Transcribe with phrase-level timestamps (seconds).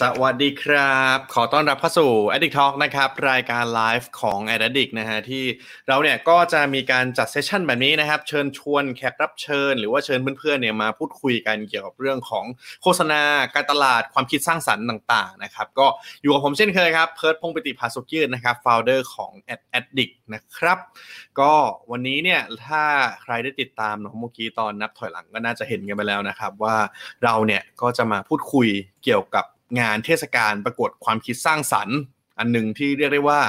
[0.00, 5.44] สวัสดีครับ ขอต้อนรับเข้าสู่ Addict Talk นะครับ รายการไลฟ์ของ Addict นะฮะที่
[5.88, 12.44] เราเนี่ยก็จะมีการจัดเซสชันแบบนี้นะครับ เชิญชวนแขกรับเชิญ หรือว่าเชิญเพื่อนๆเนี่ยมาพูดคุยกันเกี่ยวกับเรื่องของ
[12.82, 13.22] โฆษณา
[13.54, 15.86] การตลาดความคิดสร้างสรรค์ต่างๆนะครับก็
[16.22, 19.32] อยู่กับผมเช่นเคยครับ เพิร์ดพงปิติภาสุกิจนะครับ founder ของ
[19.78, 20.78] Addict นะครับ
[21.40, 21.52] ก็
[21.90, 22.82] วันนี้เนี่ยถ้า
[23.22, 26.76] ใครได้ติดตามเนาะเมื่อกี้ตอนนับถอยหลังก็น่าจะเห็นกันไปแล้วนะครับ ว่า
[27.24, 28.68] เราเนี่ยก็จะมาพูดคุย
[29.06, 29.44] เกี่ยวกับ
[29.80, 31.98] งานเทศกาลประกวดความคิดสร้างสรรค์
[32.38, 33.40] อันหนึ่งที่เรียกได้ว่า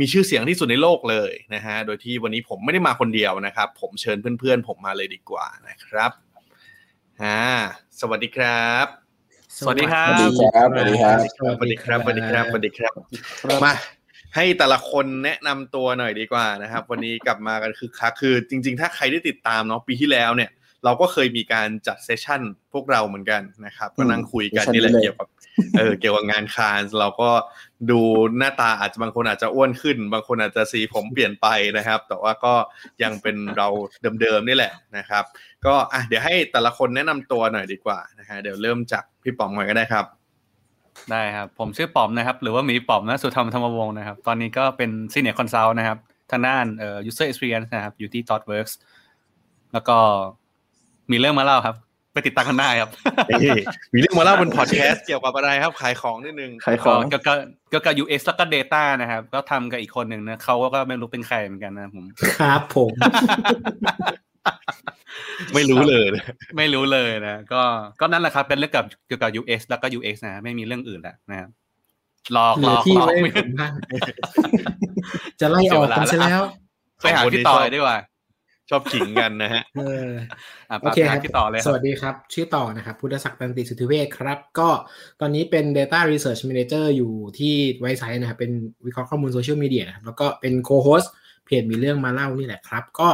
[0.00, 6.10] มีชื่อเสียงที่สุดในโลกเลยนะฮะโดยที่วันนี้ผมไม่ได้มาคนเดียวนะครับ ผมเชิญเพื่อนๆ ผมมาเลยดีกว่านะครับ
[7.22, 7.40] อ่า
[8.00, 8.86] สวัสดีครับ
[9.58, 11.18] สวัสดีครับ สวัสดีครับสวัสดีครับ
[11.56, 12.92] สวัสดีครับสวัสดีครับสวัสดีครับ
[13.64, 13.74] มา
[14.34, 20.50] ให้แต่ละคนแนะนำตัวหน่อยดีกว่านะครับ วันนี้กลับมากันคือคักคือจริง ๆ ถ้าใครได้ติดตามเนาะปีที่แล้วเนี่ย
[20.84, 22.40] เราก็เคยมีการจัดเซสชั่น
[22.72, 25.28] พวกเราเหมือนกันนะครับ ก็นั่งคุยกันนี่แหละเกี่ยวกับ
[25.76, 27.30] เออเกี่ยวกับงานคานเราก็
[27.90, 28.00] ดู
[28.38, 32.54] หน้าตาอาจจะบางคนอาจจะอ้วนขึ้น บางคนอาจจะสีผมเปลี่ยนไปนะครับ แต่ว่าก็
[33.02, 33.68] ยังเป็นเรา
[34.20, 35.24] เดิมๆนี่แหละนะครับ
[35.66, 40.04] ก็อะเดี๋ยวให้แต่ละคนแนะนำตัวหน่อยดีกว่านะฮะเดี๋ยวเริ่มจากพี่ป๋อมก่อนก็ได้ครับ
[41.10, 45.98] ได้ครับ ผมชื่อป๋อมนะครับ หรือว่าหมีป๋อมนะสุธรรมธรรมวงศ์นะครับ ตอนนี้ก็เป็น senior consult นะครับ
[46.30, 48.72] ทางด้านเอ่อ user experience นะครับอยู่ที่ thoughtworks
[49.72, 49.98] แล้วก็
[51.10, 51.76] มีเรื่องมาเล่าครับ
[52.12, 52.90] ไปติดตามกันได้ครับ
[53.94, 57.34] มีเรื่องมาเล่าบนพอดแคสต์เกี่ยวกับอะไรครับ ขายของนิดนึง ขายของก็ก็
[57.72, 62.04] ก็กับ UX แล้วก็ data นะครับ ก็ทำกับอีกคนหนึ่งนะเขาก็ไม่รู้เป็นใครเหมือนกันนะผม
[62.38, 62.92] ครับผม
[65.54, 66.06] ไม่รู้เลย
[66.56, 67.62] ไม่รู้เลยนะ ก็
[68.00, 71.50] ก็นั่นแหละครับ เป็นเรื่องกับเกี่ยวกับ UX แล้วก็ UX นะ ไม่มีเรื่องอื่นแล้วนะครับ
[72.32, 73.72] หลอกเหหลลืออกที่หลอกไว้ไม่ผมบ้าง
[75.40, 76.42] จะไล่ออกกันซะแล้ว
[77.02, 77.98] ไปหาพี่ต่อเลยดีกว่า
[78.70, 80.10] ชอบขิงกันนะฮะเออ
[80.70, 84.68] อะโอไปเคคหารับพี่ต่อเลยคสรับวัสดีครับ ชื่อต่อนะครับ พุทธศักดิ์ตันติสุทธิเวชครับ ก็
[85.20, 88.52] ตอนนี้เป็น Data Research Manager อยู่ที่ Wisesight นะครับ เป็น
[88.86, 91.04] วิเคราะห์ข้อมูลโซเชียลมีเดียนะครับ แล้วก็เป็น co-host
[91.46, 93.08] เพจมีเรื่องมาเล่านี่แหละครับ ก็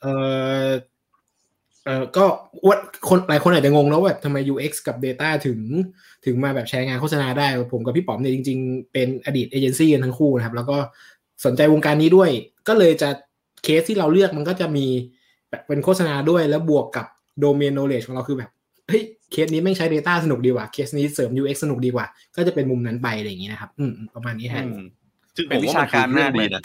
[0.00, 0.06] เอ
[0.66, 0.68] อ
[1.84, 2.24] เออก็
[2.66, 2.78] วัด
[3.08, 5.60] คนหลายคนอาจจะงงแล้วว่าแบบทำไม UX กับ Data ถึง
[6.24, 10.76] ถึงมาแบบแชร์งานโฆษณาได้ ผมกับพี่ป๋อมเนี่ยจริง ๆ เป็นอดีตเอเจนซี่กันทั้งคู่นะครับ แล้วก็
[11.44, 12.30] สนใจวงการนี้ด้วย
[12.68, 13.10] ก็เลยจะ
[13.64, 14.86] เคสที่เราเลือกมันก็จะมี
[15.50, 17.06] แบบเป็นโฆษณาด้วยแล้วบวกกับ
[17.40, 18.50] โดเมนโนเลจของเราคือแบบ
[18.88, 22.06] เฮ้ยเคสนี้ไม่งใช้ Data สนุกดีกว่าเคสนี้เสริม UX สนุกดีกว่า
[22.36, 24.82] ก็จะเป็นมุมนั้นไปอะไรอย่างนี้นะครับ อืมประมาณนี้ฮะอืม
[25.36, 26.62] ซึ่งเป็นผมวิว่าชามันคืการอเรื่อมางกเลดียนะ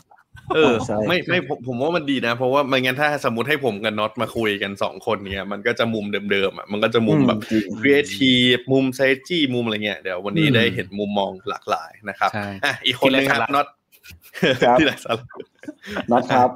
[0.55, 13.67] เออใช่ไม่ไม่ผมผมว่ามันดีนะ เพราะว่าไม่งั้นถ้าสมมติให้ผมกับน็อตมาคุยกันสองคนเนี่ย มันก็จะมุมเดิมๆอะมันก็จะมุมแบบจริงครีเอทีฟมุมไซจี้มุมอะไรเงี้ยเดี๋ยววันนี้อืมได้เห็นมุมมองหลากหลายนะครับใช่อะอีกคนนึงครับที่ไร้สาระน็อต
[14.63, 15.23] ครับที่ไร้สาระ
[16.11, 16.49] น็อตครับ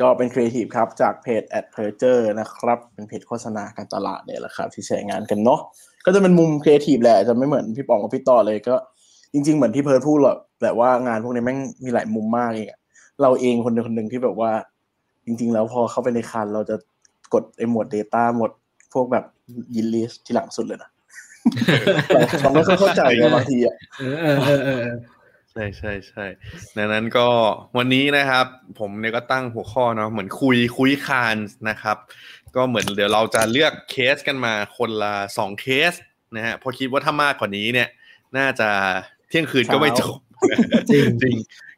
[0.00, 5.60] ก็เป็นครีเอทีฟครับจากเพจ a d p r e s u r e นะครับ เป็นเพจโฆษณาการตลาดเนี่ยแหละครับ ที่แชร์งานกันเนาะ
[6.04, 8.74] ก็จะเป็นมุมครีเอทีฟแหละจะไม่เหมือนพี่ปองกับพี่ต่อเลยก็
[9.32, 12.80] จริง ๆ เหมือนที่เพิร์ทพูดหรอกแต่ว่างานพวกนี้แม่งมีหลายมุมมากเองอะ
[13.22, 14.50] เราเองคนหนึ่งคนหนึ่งที่แบบว่า
[15.26, 16.76] จริง ๆ แล้วพอเข้าไปในคานส์เราจะ
[17.34, 18.52] กดไอ้หมวด Data หมวด
[18.92, 19.24] พวกแบบ
[19.74, 20.90] ยินลิสที่หลังสุดเลยนะ
[22.40, 23.74] เราไม่ค่อยเข้าใจไงบางทีอะ
[25.56, 26.24] เออเออเออเออใช่ใช่ใช่
[26.76, 27.28] ดังนั้นก็
[27.76, 28.46] วันนี้นะครับ
[28.78, 31.36] ผมเนี่ยก็ตั้งหัวข้อเนาะเหมือนคุยคุยคาน
[31.68, 31.96] นะครับ
[32.56, 35.92] ก็เหมือนเดี๋ยวเราจะเลือกเคสกันมาคนละสองเคส
[36.36, 37.88] นะฮะเพราะคิดว่าถ้ามากกว่านี้เนี่ย
[38.36, 38.68] น่าจะ
[39.28, 40.14] เที่ยงคืนก็ไม่จบ
[40.90, 41.36] จริงจริง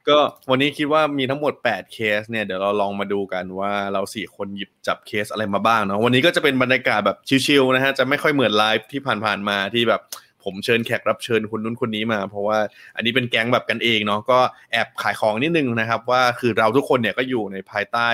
[0.09, 0.19] ก็
[0.51, 10.01] วันนี้คิดว่ามีทั้งหมด 8 เคสเนี่ยเดี๋ยวเราลองมาดูกันว่าเราสี่คนหยิบจับเคสอะไรมาบ้างเนาะวันนี้ก็จะเป็นบรรยากาศแบบชิลๆนะฮะจะไม่ค่อยเหมือนไลฟ์ที่ผ่านๆมาที่แบบ
[10.49, 12.59] ผมเชิญแขกรับเชิญคนนู้นคนนี้มา เพราะว่า
[12.97, 14.39] อันนี้เป็นแก๊งแบบกันเองเนาะก็
[14.73, 18.09] แอบขายของนิดนึงนะครับ ว่าคือเราทุกคนเนี่ยก็อยู่ในภายใต้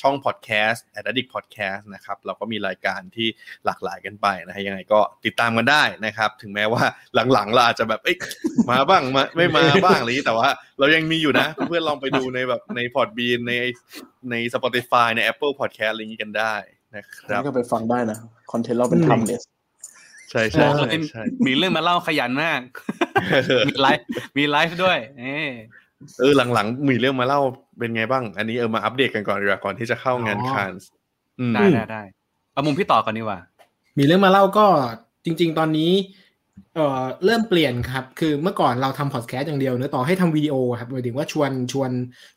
[0.00, 3.28] ช่องพอดแคสต์ a d d i c t Podcast นะครับเราก็มีรายการที่
[3.64, 6.84] หลากหลายกันไปนะฮะยังไงก็ติดตามกันได้นะครับ ถึงแม้ว่า
[7.32, 8.16] หลังๆเราอาจจะแบบเอ้ย
[8.70, 10.48] มาบ้างมาไม่มาบ้างอะไรอย่างนี้แต่ว่า
[10.78, 13.52] เรายังมีอยู่นะ เพื่อนลองไปดูในแบบในพอร์ตบีนใน
[14.30, 16.54] ใน Spotify ใน Apple Podcast อะไรอย่างนี้กันได้
[16.96, 18.18] นะครับก็ไปฟังได้นะ
[18.52, 19.42] คอนเทนต์เราเป็น timeless
[20.30, 22.60] ใช่ใช่บอกเลใช่ยใช่มีเรื่องมาเล่าขยันมาก
[23.68, 24.04] มีไลฟ์
[24.36, 25.50] มีไลฟ์ด้วย เออ
[26.18, 27.40] เออหลังๆมีเรื่องมาเล่า
[27.78, 30.88] เป็นไงบ้าง อันนี้เออมาอัปเดตกันก่อนดีกว่าก่อนที่จะเข้างานอ๋อคานส์
[31.40, 32.02] อืมได้ได้ได้
[32.52, 33.38] เอามุมพี่ต่อก่อนดีกว่า
[33.98, 34.66] มีเรื่องมาเล่าก็
[35.24, 35.92] จริง ๆ ตอนนี้
[36.74, 41.90] เอ่อเริ่มเปลี่ยนครับ คือเมื่อก่อนเราทำพอดแคสต์อย่างเดียวเนื้อะต่อให้ทำวิดีโอครับหมายถึงว่าชวนชวน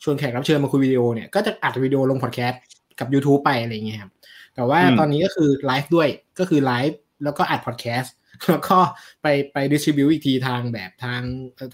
[0.04, 2.62] ชวนแขกรับเชิญมาคุยวิดีโอเนี่ยก็จะอัดวิดีโอลงพอดแคสต์
[3.00, 4.12] กับ YouTube ไปอะไรเงี้ยครับ
[4.56, 6.08] แต่ว่าอืมตอนนี้ก็คือไลฟ์ด้วย
[6.40, 8.14] ก็คือไลฟ์ แล้วก็อัดพอดแคสต์
[8.50, 8.78] แล้วก็
[9.22, 11.22] ไปไป distribute อีกทีทางแบบทาง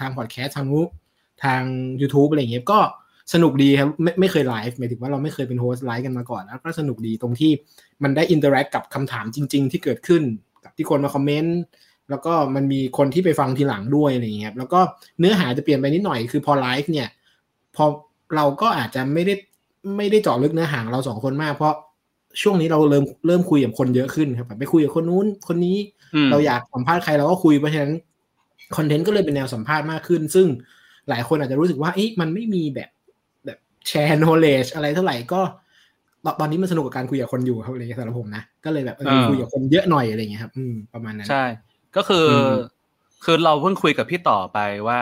[0.01, 0.81] ทางพอดแคสต์ทางมู
[1.43, 1.61] ทาง
[2.01, 2.79] YouTube อะไรเงี้ยก็
[3.33, 7.51] สนุกดีครับไม่ไม่เคยไลฟ์หมายถึงว่าเราไม่เคยเป็น host ไลฟ์กันมาก่อน แล้วก็สนุกดีตรงที่
[8.03, 10.23] มันได้ interact กับคำถามจริง ๆ ที่เกิดขึ้น
[10.63, 11.57] กับที่คนมาคอมเมนต์
[12.09, 14.79] แล้วก็มันมีคนที่ไปฟังทีหลังด้วยอะไรเงี้ยครับแล้วก็
[15.19, 17.09] เนื้อหาจะเปลี่ยนไปนิดหน่อยคือพอไลฟ์เนี่ย
[17.75, 17.85] พอ
[18.35, 19.33] เราก็อาจจะไม่ได้
[19.97, 21.73] ไม่ได้เจาะลึกเนื้อหาเราสองคนมากเพราะ
[22.41, 25.77] ช่วงนี้เราเริ่มเริ่มคุยกับคนเยอะขึ้นครับแบบไปคุยกับคนนู้นคนนี้
[26.15, 27.93] อืมเราอยากสัมภาษณ์ใครเราก็คุยเพราะฉะนั้น
[28.77, 30.47] คอนเทนต์ก็เลยเป็นแนวสัมภาษณ์มากขึ้น ซึ่ง
[31.09, 32.89] หลายคนอาจจะรู้สึกว่าเอ๊ะมันไม่มีแบบ
[33.45, 35.41] แบบแชร์ knowledge อะไรเท่าไหร่ก็
[36.25, 41.43] ตอนตอนนี้มันสนุกกับการคุยกับคนอยู่ครับอะไรเงี้ยสำหรับผมนะก็เลยแบบเอออ่าคุยกับคนเยอะหน่อยอะไรเงี้ยครับ อืมประมาณนั้นใช่
[41.95, 42.53] ก็คืออม
[43.23, 44.99] คือเราเพิ่งคุยกับพี่ต่อไปว่า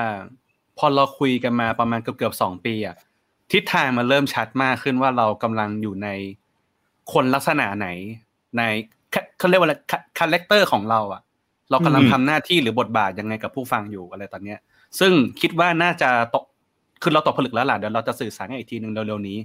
[0.78, 2.96] พอเราคุยกันมาประมาณเกือบเกือบๆสองปีอะ
[3.52, 6.10] ทิศทางมันเริ่มชัดมากขึ้นว่าเรากำลังอยู่ใน
[7.14, 7.88] คนลักษณะไหน
[8.58, 8.62] ใน
[9.12, 9.76] เขาเขาเรียกว่าอะไร
[10.20, 11.22] character ของเราอะ
[11.70, 14.60] เรากำลังอืมทำหน้าที่หรือบทบาทยังไงกับผู้ฟังอยู่อะไรตอนเนี้ย
[15.00, 15.12] ซึ่ง
[15.42, 16.44] คิดว่าน่าจะตก
[17.04, 19.38] คือเราตกผลึกแล้วล่ะเดี๋ยวเราจะสื่อสารกันอีกทีหนึ่งเร็วๆนี้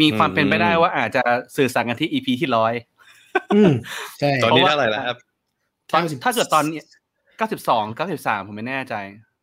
[0.00, 1.22] มีความเป็นไปได้ว่าอาจจะ
[1.56, 2.74] สื่อสารกันที่ EP ที่ร้อย
[3.54, 3.72] อืม
[4.20, 5.16] ใช่ตอนนี้เพราะว่าเท่าไหร่แล้วครับ
[5.92, 6.80] ตอน90ถ้าเกิดตอนนี้
[7.36, 8.94] เก้าสิบสองเก้าสิบสามผมไม่แน่ใจ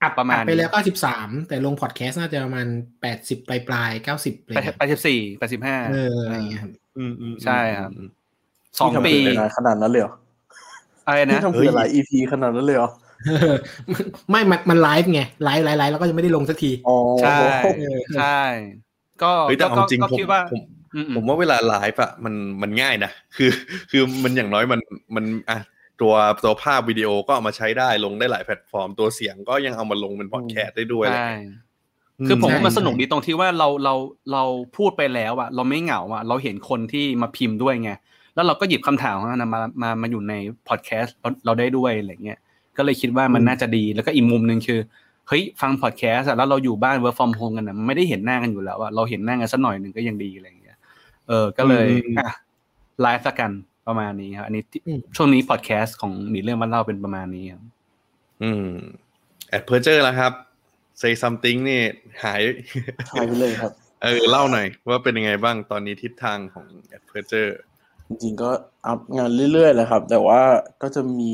[0.04, 0.70] อัดประมาณอัดไปแล้ว
[1.10, 2.68] 93แต่ลงพอดแคสต์น่าจะประมาณ
[3.08, 8.10] 80ปลายปลายๆ90เลยแปดแปดสิบสี่แปดสิบห้าเอออะไรอย่างเงี้ยครับ อืมอืมใช่ครับอืม
[8.78, 10.14] สองที่ทำปีเผื่อหลายขนาดนั้นเลยเหรอ
[11.08, 12.90] อะไรที่นะทำเผื่อหลาย EP ขนาดนั้นเลยเหรอ
[13.26, 13.56] เออ
[14.30, 17.38] ไม่มันมันไลฟ์ไงไลฟ์ไลฟ์ไลฟ์แล้วก็ยังไม่ได้ลงสักทีอ๋อใช่
[17.80, 18.42] เออใช่
[19.24, 20.62] ก็เฮ้ยแต่ก็เอาจริงก็ผมคิดว่าผม
[20.96, 23.52] อืๆผมว่าเวลาไลฟ์อะมันมันง่ายนะคือ
[23.92, 24.82] คือมันอย่างน้อยมัน
[25.16, 25.60] มันอะ
[26.02, 26.14] ตัว
[26.44, 31.67] ตัวภาพวิดีโอก็เอามาใช้ได้ลงได้หลายแพลตฟอร์ม ตัวเสียงก็ยังเอามาลงเป็นพอดแคสต์ได้ด้วยอะไรใช่เงี้ย
[32.28, 33.94] คือผมใช่ว่ามันสนุกใช่ดีตรงที่ว่าเราเรา
[34.32, 34.44] เรา
[34.78, 37.92] พูดไปแล้วอะเราไม่เหงาอะเราเห็นคนที่มาพิมพ์ด้วยไง
[38.36, 40.34] แล้วเราก็หยิบคำถามของนั้นมามามาอยู่ใน
[40.68, 42.40] พอดแคสต์เราเราได้ด้วยอะไรเงี้ย
[42.78, 44.80] ก็เลยคิดว่ามันน่าจะดีแล้วก็อีกมุมหนึ่งคือ
[45.28, 50.78] เฮ้ยฟังพอดแคสต์อะแล้วเราอยู่บ้าน work from home กันนะมันไม่ได้เห็นหน้ากันอยู่แล้วอะเราเห็นหน้ากันสักหน่อยหนึ่งก็ยังดีอะไรเงี้ย
[51.28, 51.88] เออก็เลย
[52.20, 52.34] อะ
[53.02, 53.52] ไลฟ์สักกัน
[53.88, 57.64] ประมาณนี้ครับอันนี้ที่อืมช่วงนี้พอดแคสต์ของหนีเรื่องบ้านเล่าเป็นประมาณนี้ครับ
[58.44, 58.68] อืม
[59.50, 60.34] แอดเพอร์เจอร์แล้วครับ
[61.02, 61.82] say something นี่
[62.24, 62.42] หาย
[63.12, 63.72] หายไปเลยครับ
[64.04, 67.58] เออเล่าหน่อยว่าเป็นยังไงบ้างตอนนี้ทิศทางของแอดเพอร์เจอร์
[68.10, 68.50] จริงๆก็
[68.86, 70.42] อัพงานเรื่อยๆแหละครับ แต่ว่า
[70.82, 71.34] ก็จะมี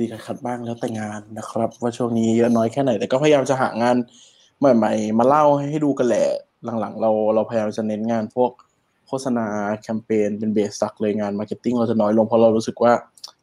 [0.00, 3.96] ดีๆขัดๆบ้างแล้วแต่งานนะครับ ว่าช่วงนี้เยอะน้อยแค่ไหน แต่ก็พยายามจะหางาน
[4.58, 6.26] ใหม่ๆ มาเล่าให้ดูกันแหละ
[6.80, 8.50] หลังๆ เราเราพยายามจะเน้นงานพวก
[9.06, 9.46] โฆษณา
[9.82, 12.92] แคมเปญเป็น base สักเลยงาน marketing เราจะน้อยลงเพราะเรารู้สึกว่า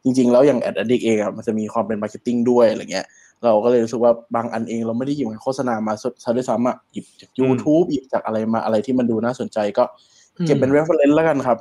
[0.04, 3.06] จริงๆ แล้วอย่าง Ad Addict เองอะมันจะมีความเป็น marketing ด้วยอะไรเงี้ย
[3.44, 5.92] เราก็เลยรู้สึกว่าบางอันเองเราไม่ได้หยิบโฆษณามา
[6.24, 9.84] ซะด้วยซ้ำอะหยิบจาก YouTube หยิบจากอะไรมาอะไรที่มันดูน่าสนใจก็
[10.46, 11.58] เก็บเป็น reference แล้วกันครับ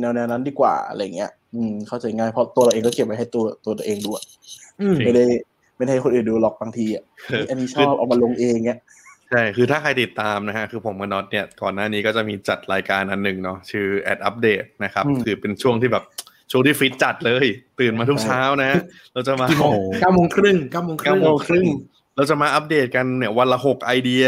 [0.00, 4.24] แนวๆนั้นดีกว่าอะไรเงี้ย อืม เข้าใจง่ายเพราะตัวเราเองก็เก็บไว้ให้ตัวตัวตัวเองดูอะ
[4.80, 5.24] อืมไม่ได้
[5.76, 7.04] ไม่ได้ให้คนอื่นดูหรอกบางทีอะ
[7.48, 8.80] อันนี้ชอบเอามาลงเองเงี้ย
[9.30, 16.04] ใช่ คือถ้าใครติดตามนะฮะ คือผมกับน็อตเนี่ย ก่อนหน้านี้ก็จะมีจัดรายการอันหนึ่งเนาะ ชื่อแอดอัปเดตนะครับอืมคือเป็นช่วงที่แบบ
[16.50, 17.46] ช่วงที่ฟิตจัดเลย
[17.80, 18.80] ตื่นมาทุกเช้านะ
[19.12, 21.66] เราจะมากี่โมงเก้าโมงครึ่งเก้าโมงครึ่เก้างโมงครึ่ง
[22.16, 24.24] เราจะมาอัปเดตกันเนี่ยวันละหกไอเดีย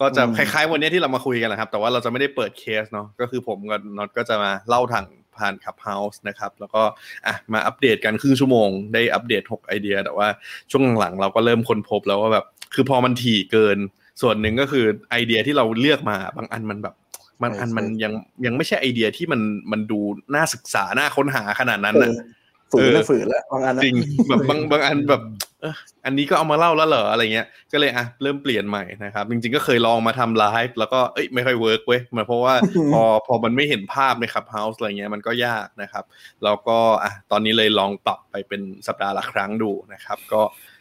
[0.00, 5.04] ก็จะอืมคล้ายๆวันเนี้ยที่เรามาคุยกันแหละครับ แต่ว่าเราจะไม่ได้เปิดเคสเนาะก็คือผมกับน็อตก็จะมาเล่าทาง
[5.36, 6.82] ผ่าน Clubhouse นะครับ แล้วก็
[7.26, 10.28] อะมาอัปเดตกันครึ่งชั่วโมง ได้อัปเดตหกไอเดีย แต่ว่า
[10.70, 13.78] ช่วงหลังๆเราก็เริ่มค้นพบแล้วว่าแบบ คือพอมันถี่เกิน
[14.22, 16.94] ส่วนหนึ่งก็คือไอเดียที่เราเลือกมาบางอันมันแบบ
[17.42, 18.12] บางอันมันยัง
[18.46, 19.40] ยังไม่ใช่ไอเดียที่มัน
[19.72, 20.00] มันดู
[20.34, 23.96] น่าศึกษาน่าค้นหาขนาดนั้นเอนะอฝืนเอแล้วอฝืนแล้วบางอันนะจริง
[24.28, 25.22] แบบบางบางอันแบบ
[25.60, 32.54] เอออันนี้ก็เอามาเล่าแล้วเหรออะไรเงี้ย ก็เลยอะเริ่มเปลี่ยนใหม่นะครับ จริงๆก็เคยลองมาทำไลฟ์แล้วก็เอ้ยไม่ค่อย work เว้ยมันเพราะว่า
[32.92, 36.04] พอพอมันไม่เห็นภาพใน Clubhouse อะไรเงี้ยมันก็ยากนะครับ
[36.44, 40.40] แล้วก็อะตอนนี้เลยลองปรับไปเป็นสัปดาห์ละครั้งดูนะครับ ก็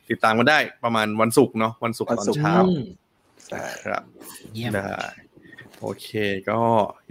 [0.09, 2.85] ติดตามกันได้ประมาณวันศุกร์เนาะวันศุกร์ตอนเช้าอืม
[3.85, 4.03] ครับ
[4.53, 4.83] เยี่ยมได้
[5.81, 6.09] โอเค
[6.49, 6.59] ก็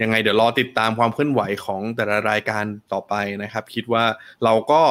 [0.01, 4.03] ยังไงเดี๋ยวรอติดตามความเคลื่อนไหวของแต่ละรายการต่อไปนะครับ คิดว่า
[4.43, 4.81] เราก็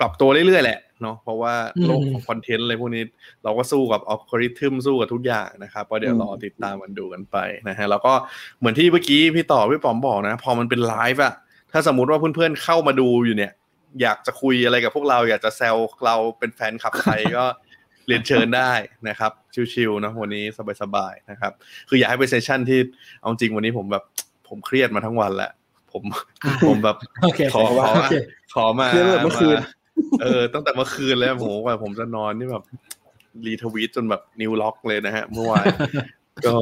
[0.00, 1.54] ปรับตัวเรื่อยๆแหละเนาะเพราะว่า
[1.86, 3.02] โลกของคอนเทนต์อะไรพวกนี้
[3.44, 7.36] เราก็สู้กับอัลกอริทึมสู้กับทุกอย่างนะครับก็เดี๋ยวรอติดตามกันดูกันไป
[7.68, 8.12] นะฮะแล้วก็
[8.58, 11.34] เหมือนที่เมื่อกี้พี่ต่อพี่ป๋อมบอกนะ พอมันเป็นไลฟ์อะ
[11.72, 13.52] ถ้าสมมุติว่าเพื่อนๆเข้ามาดูอยู่เนี่ย
[14.00, 17.44] อยากจะคุยอะไรกับพวกเรา อยากจะแซวเราเป็นแฟนคลับใครก็
[18.08, 18.72] เรียนเชิญได้
[19.08, 19.32] นะครับ
[19.72, 20.44] ชิวๆนะวันนี้
[20.82, 21.52] สบายๆนะครับ
[21.88, 22.80] คืออยากให้เป็นเซสชั่นที่
[23.18, 24.04] เอาจริงวันนี้ผมแบบ
[24.48, 25.50] ผมเครียดมาทั้งวันแหละ
[25.92, 26.02] ผม
[26.44, 28.14] อ่าผมแบบโอเคขอขอโอเค
[28.54, 29.64] ขอมาเครียดแบบเมื่อคืน
[30.22, 32.64] เออตั้งแต่เมื่อคืนแล้วผมว่าผมจะนอนนี่แบบ
[33.46, 35.64] retweet จนแบบนิวล็อกเลยนะฮะเมื่อวาน
[36.46, 36.54] ก็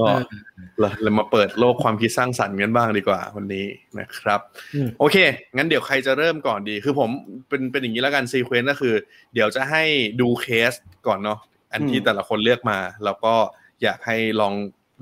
[0.80, 3.66] เราเรามาเปิดโลกความคิดสร้างสรรค์กันบ้างดีกว่าวันนี้
[3.98, 4.40] นะครับ
[4.74, 5.16] อืมโอเค
[5.56, 7.10] งั้นเดี๋ยวใครจะเริ่มก่อนดี คือผม
[7.48, 8.94] เป็นเป็นอย่างนี้แล้วกัน sequence ก็คือ
[9.34, 9.82] เดี๋ยวจะให้
[10.20, 10.72] ดูเคส
[11.06, 11.38] ก่อนเนาะ
[11.72, 13.34] อันที่อืมแต่ละคนเลือกมา แล้วก็
[13.82, 14.54] อยากให้ลอง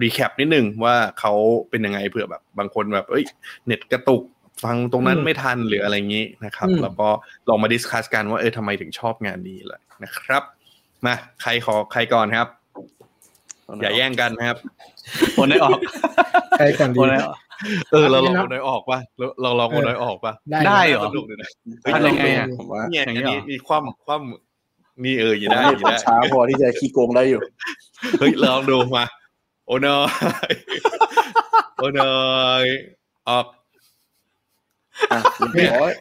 [0.02, 1.32] recap นิดนึงว่าเขา
[1.70, 3.24] เป็นยังไงเผื่อแบบบางคนแบบเอ้ย
[3.66, 4.22] เน็ตกระตุก
[4.64, 7.08] ฟังตรงนั้นอืมไม่ทันหรืออะไรอย่างนี้นะครับอืมแล้วก็
[7.48, 10.42] ลองมา discuss กันว่าเออทำไมถึงชอบงานนี้เลยนะครับ
[11.04, 12.48] มาใครขอใครก่อนครับ
[13.82, 14.58] อย่าแย่งกันนะครับ
[15.34, 15.78] โอนได้ออก
[16.58, 17.36] ใครกันดีโอนได้ออก
[17.92, 21.50] เออเราลองไม่นัโอบนน้อยออกป่ะเราเราลองเอโออนน้อยออกป่ะได้ได้เหรอสนุกดีนะ
[21.82, 24.22] เฮ้ยทำยังไงอะผมว่าเนี่ยอย่างนี้อันนี้เหรอมีความความ
[25.04, 27.40] นี่เอออยู่ได้ได้อยู่ได้ช้าพอที่จะขี้โกงได้อยู่
[28.18, 29.04] เฮ้ยลองดูมา
[29.66, 29.98] โอนอ
[30.50, 30.52] ย
[31.76, 32.14] โอนอ
[32.62, 32.64] ย
[33.28, 33.46] ออก
[35.12, 35.18] อะ
[35.54, 35.92] เรียบร้อย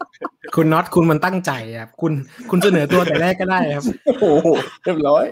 [0.56, 2.14] คุณน็อตคุณมันตั้งใจครับคุณ
[2.50, 4.48] คุณเสนอตัวแต่แรกก็ได้ครับโอ้โห
[4.84, 5.26] เรียบร้อย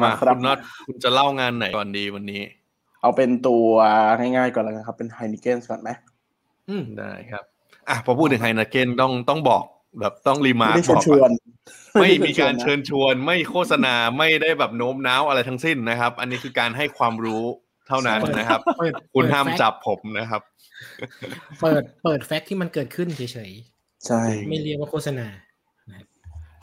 [0.00, 2.42] มามาครับคุณน็อตคุณจะเล่างานไหนก่อนดีวันนี้
[3.00, 3.66] เอาเป็นตัว
[4.18, 5.90] ง่ายๆก่อนแล้วกันครับ เป็นไฮนิเกนก่อนไหม
[6.68, 7.44] อืมได้ครับ
[7.88, 9.64] อะพอพูดถึงไฮนาเกนต้องต้องบอก
[10.00, 11.30] แบบต้องรีมาไม่ร์ได้กเชิบญอกชวน
[12.00, 17.44] ไม่มีการนะเชิญชวน ไม่โฆษณาไม่ได้แบบโน้มน้าวอะไรทั้งสิ้นนะครับ อันนี้คือการให้ความรู้
[17.88, 20.42] เท่านั้นนะครับเปิดคุณเปิดห้ามแฟกต์จับผมนะครับ
[21.60, 23.52] เปิดเปิดแฟกต์ที่มันเกิดขึ้นเฉย
[24.06, 25.26] ใช่ๆไม่เรียกว่าโฆษณา
[25.88, 26.06] นะครับ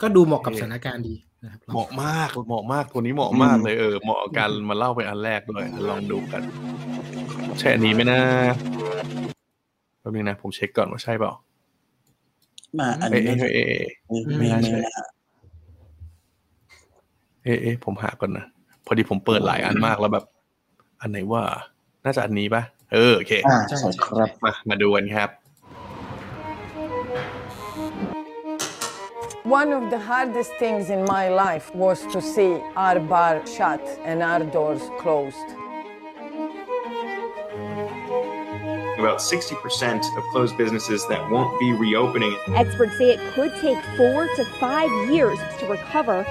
[0.00, 1.14] ก็ดูเหมาะกับสถานการณ์ดี
[1.44, 6.42] นะครับเหมาะมากเหมาะมากตัวนี้เหมาะมากเลยเออเหมาะกับการมาเล่าเป็นอันแรกด้วยลองดูกัน
[7.58, 8.20] ใช่อันนี้ไหมนะ
[10.00, 11.32] แป๊บนึงนะ ผมเช็คก่อนว่าใช่เปล่า
[12.78, 13.66] มาอันเอ๊ะนี้เอ๊ะ
[14.08, 15.08] เอ๊ะไม่น่าใช่นะฮะ
[17.44, 18.44] เอ๊ะเอ๊ะผมหาก่อนนะ
[18.86, 20.24] พอดีผมเปิดหลายอันมากแล้วแบบ
[21.00, 21.42] อันไหนว่า
[22.04, 25.30] น่าจะอันนี้ปะเออโอเคอ่าใช่ครับมามาดูกันครับ
[29.48, 34.22] One of the hardest things in my life was to see our bar shut and
[34.22, 35.48] our doors closed.
[38.98, 42.36] about 60% of closed businesses that won't be reopening.
[42.48, 46.26] Experts say it could take four to five years to recover.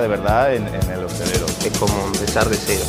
[0.00, 1.46] De verdad en, en el hostelero.
[1.46, 2.84] Es como empezar de cero.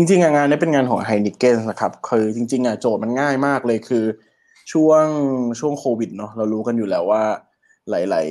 [0.00, 4.04] จริงๆงานนี้เป็นงานของ Heineken นะครับคือจริงๆอะโจทย์มันง่ายมากเลยคือ
[4.72, 5.04] ช่วง
[5.60, 7.24] ช่วงโควิดเนาะเรารู้กันอยู่แล้วว่า
[7.90, 8.28] หลาย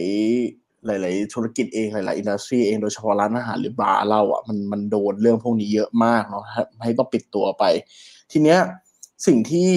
[0.99, 6.45] ๆหลาย ๆ ธุรกิจเอง หลาย ๆ industry เองโดยเฉพาะร้านอาหารหรือบาร์เราอะมันมันโดนเรื่องพวกนี้เยอะมากเนาะ
[6.83, 7.63] ให้ต้องปิดตัวไป
[8.31, 8.59] ทีเนี้ย
[9.27, 9.71] สิ่งที่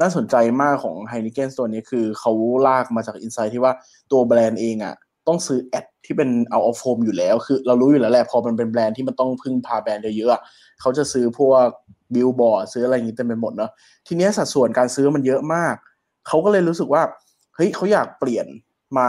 [0.00, 2.32] น่าสนใจมากของ Heineken ตัวนี้คือเขา
[2.66, 3.72] ลากมาจาก insight ที่ว่า
[4.12, 4.94] ตัวแบรนด์เองอะ
[5.28, 10.42] ต้องซื้อ ad ที่เป็น out of home อยู่แล้ว คือเรารู้อยู่แล้วแหละพอมันเป็นแบรนด์ที่มันต้องพึ่งพาแบรนด์เยอะ
[10.80, 11.66] เขาจะซื้อพวก
[12.14, 13.70] บิลบอร์ดซื้ออะไรอย่างนี้เต็มไปหมดเนาะ
[14.06, 15.74] ทีเนี้ยสัดส่วนการซื้อมันเยอะมาก
[16.26, 17.02] เขาก็เลยรู้สึกว่า
[17.54, 18.46] เฮ้ยเขาอยากเปลี่ยน
[18.98, 19.08] มา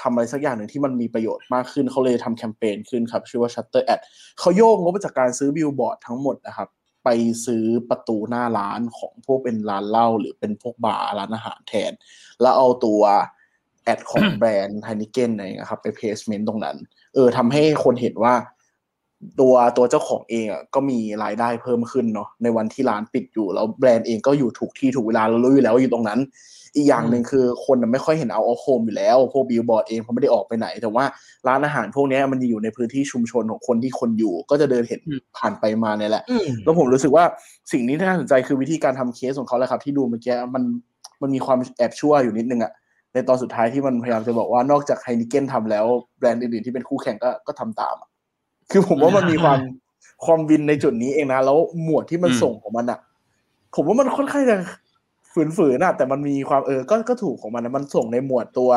[0.00, 4.00] ทำอะไรสักอย่างหนึ่งที่มันมีประโยชน์มากขึ้นเขาเลยทำแคมเปญขึ้นครับ ชื่อว่า Shutter Ad
[4.38, 6.68] เขาโยกงบมาจากการซื้อบิลบอร์ดทั้งหมดนะครับ
[7.04, 7.08] ไป
[7.46, 11.92] ซื้อประตูหน้าร้านของพวกเป็นร้านเหล้าหรือเป็นพวกบาร์ร้านอาหารแทน
[12.40, 13.02] แล้วเอาตัว
[13.84, 16.76] ad ของแบรนด์ Heineken อะไรเงี้ยครับ ไป placement ตรงนั้น
[17.14, 18.34] เออทำให้คนเห็นว่า
[19.40, 26.20] ตัวตัวเจ้าของเองอะก็มีรายได้เพิ่มขึ้นเนาะในวันที่ร้านปิดอยู่แล้วแบรนด์เองก็อยู่ถูกที่ถูกเวลาเรารู้อยู่แล้วว่าอยู่ตรงนั้น
[26.76, 31.04] อีกอย่างหนึ่งคือคนน่ะไม่ค่อยเห็น out of home อยู่แล้ว พวกบิลบอร์ดเองเขาไม่ได้ออกไปไหน แต่ว่า
[31.48, 35.00] ร้านอาหารพวกเนี้ยมันจะอยู่ในพื้นที่ชุมชนของคนที่คนอยู่ ก็จะเดินเห็น
[35.36, 37.24] ผ่านไปมาเนี่ยแหละอืมแล้วผมรู้สึกว่า
[37.72, 40.62] สิ่งนี้ที่น่าสนใจคือวิธีการทำเคสของเขาแหละครับ ที่ดูเมื่อกี้มัน
[41.22, 42.72] มันมีความแอบชั่วอยู่นิดนึงอะ
[43.12, 45.86] ในตอนสุดท้ายที่มันพยายามจะบอกว่านอกจากไฮนิเกนทำแล้ว
[46.18, 48.09] แบรนด์อื่นๆที่เป็นคู่แข่งก็ก็ทำตามอะ
[48.70, 49.58] คือผมว่ามันมีความ
[50.24, 52.98] ความวินในจุดนี้เองนะ แล้วหมวดที่มันอืมส่งของมันอะ
[53.74, 54.56] ผมว่ามันค่อนข้างจะ
[55.56, 58.70] ฝืนๆนะแต่มันมีความเออ ก็ก็ถูกของมันนะมันส่งในหมวดตัว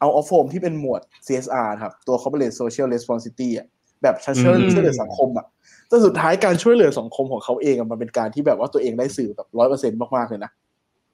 [0.00, 3.66] เอาออฟโฟมที่เป็นหมวด CSR ครับ ตัว corporate social responsibility อะ
[4.02, 5.46] แบบช่วยช่วยอืมช่วยเหลือสังคมอะ
[5.88, 10.50] แต่สุดท้ายการช่วยเหลือสังคมของเขาเองอะมันเป็นการที่แบบว่าตัวเองได้สื่อแบบร้อยเปอร์เซ็นต์มากๆเลยนะ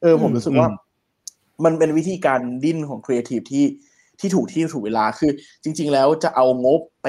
[0.02, 0.68] เออผมรู้สึกว่า
[1.64, 3.64] มันเป็นวิธีการดิ้นของครีเอทีฟที่
[4.20, 5.30] ที่ถูกที่ถูกเวลาคือ
[5.64, 7.08] จริง ๆ แล้วจะเอางบไป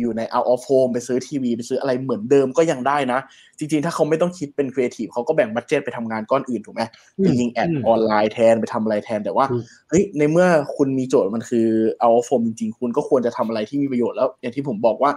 [0.00, 3.18] อยู่ใน out of home ไปซื้อทีวี ไปซื้ออะไรเหมือนเดิมก็ยังได้นะ
[3.58, 6.82] จริง ๆ ถ้าเขาไม่ต้องคิดเป็นครีเอทีฟเขาก็แบ่ง budget ไปทำงานก้อนอื่นถูกไหม
[7.22, 11.66] ไปยิง ad อืมออนไลน์แทนไปทำอะไรแทนแต่ว่าถูกเฮ้ยในเมื่อคุณมีโจทย์มันคือ
[12.00, 15.10] out of home จริง ๆ คุณก็ควรจะทำอะไรที่มีประโยชน์แล้ว อย่างที่ผมบอกว่า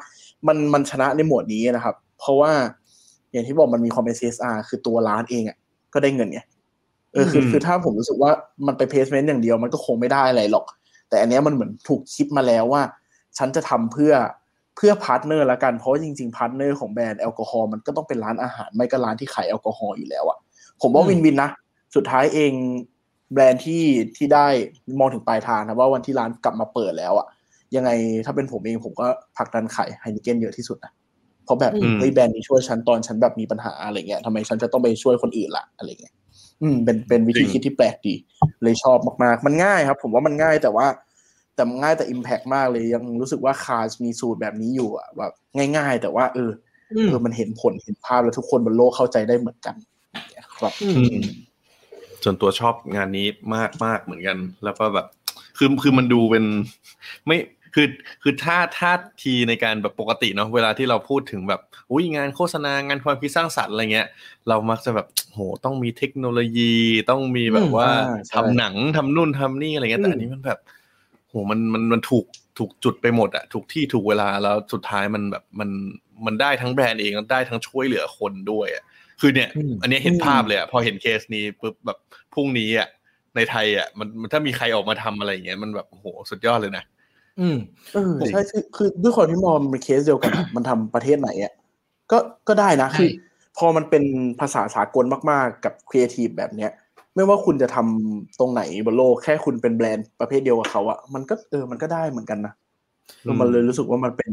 [0.47, 2.51] มันมันชนะในหมวดนี้นะครับ เพราะว่า
[3.31, 5.57] อย่างที่บอกมันมีความเป็น CSR คือตัวร้านเองอะ
[5.93, 6.39] ก็ได้เงินไง
[7.13, 8.31] เออคืออืมคือถ้าผมรู้สึกว่า
[8.67, 10.65] มันไป placement อย่างเดียวมันก็คงไม่ได้อะไรหรอก
[11.09, 12.83] แต่อันเนี้ยมันเหมือนถูกคิดมาแล้วว่า
[13.37, 14.13] ฉันจะทำเพื่อ
[14.75, 20.37] เพื่อ partner ละกันเพราะว่าจริงๆ partner ของแบรนด์แอลกอฮอล์มันก็ต้องเป็นร้านอาหารไม่ก็ร้านที่ขายแอลกอฮอล์อยู่แล้วอะ
[20.81, 21.49] ผมว่าอืม win-win นะ
[21.95, 22.51] สุดท้ายเอง
[23.33, 23.83] แบรนด์ที่
[24.17, 24.47] ที่ได้
[24.99, 27.27] มองถึงปลายทางนะว่าวันที่ร้านกลับมาเปิดแล้วอะ
[27.75, 27.89] ยังไง
[28.25, 30.91] ถ้าเป็นผมเองผมก็ผลักดันขายไฮนิเกนเยอะที่สุดนะ
[31.45, 36.13] เพราะแบบอืมเฮ้ยแบรนด์นี้ช่วยฉันตอนฉันแบบมีปัญหาอะไรเงี้ยทำไมฉันจะต้องไปช่วยคนอื่นล่ะอะไรเงี้ย
[36.61, 38.15] อืมเป็นเป็นวิธีคิดที่แปลกดี
[38.63, 40.87] เลยชอบมากๆ มันง่ายครับ ผมว่ามันง่ายแต่ว่า
[41.55, 45.33] แต่มันง่ายแต่อิมแพกมากเลยยังรู้สึกว่าคาสมีสูตรแบบนี้อยู่อะแบบ
[45.77, 46.51] ง่าย ๆ แต่ว่า เออ
[46.93, 49.75] อืมเออมันเห็นผลเห็นภาพแล้วทุกคนบนโลกเข้าใจได้เหมือนกัน
[50.11, 51.19] อย่างเงี้ยครับอืมอืม
[52.23, 55.07] ส่วนตัวชอบงานนี้มากมากเหมือนกัน แล้วก็แบบ
[55.57, 56.45] คือคือมันดูเป็น
[57.27, 57.37] ไม่
[57.79, 57.91] คือ
[58.23, 58.93] คือถ้าท่า
[59.23, 61.61] ทีในการแบบปกติเนาะเวลาที่เราพูดถึงแบบ
[61.91, 64.07] อุ้ยงานโฆษณางานความคิดสร้างสรรค์อะไรเงี้ย
[64.49, 66.75] เรามักจะแบบโหต้องมีเทคโนโลยี
[67.09, 70.59] ต้องมีแบบว่าอ่าใช่ทำหนังทำนู่นทำนี่อะไรเงี้ยแต่อันนี้มันแบบ
[71.29, 72.25] โหมันมันมันถูก
[72.57, 75.69] ถูกจุดไปหมดอะถูกที่ถูกเวลาแล้วสุดท้ายมันแบบมัน
[76.25, 78.83] มันได้ทั้งแบรนด์เองแล้วได้ทั้งช่วยเหลือคนด้วยอะ
[79.19, 81.97] คือเนี่ยอืมอันนี้เห็นภาพเลยอะพอเห็นเคสนี้ปุ๊บแบบ
[82.33, 82.87] พรุ่งนี้อะ
[83.35, 86.83] ในไทยอะมันมันถ้ามีใครออกมาทำอะไรอย่างเงี้ยมันแบบโหสุดยอดเลยนะ
[87.39, 87.57] อืม
[87.93, 91.53] เออใช่คือคือด้วยความที่มองมันเป็นเคสเดียวกันอะมันทำประเทศไหนอะ
[92.11, 93.09] ก็ก็ได้นะใช่คือ
[93.57, 94.03] พอมันเป็น
[94.39, 96.71] ภาษาสากลมากๆ กับครีเอทีฟแบบเนี้ย
[97.15, 102.53] ไม่ว่าคุณจะทำตรงไหนบนโลกแค่คุณเป็นแบรนด์ประเภทเดียวกับเขาอะมันก็เออมันก็ได้เหมือนกันนะ
[103.21, 104.31] เออมันเลยรู้สึกว่ามันเป็น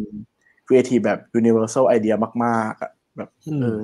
[0.67, 3.83] ครีเอทีฟแบบ universal idea มากๆอะแบบอืมเออ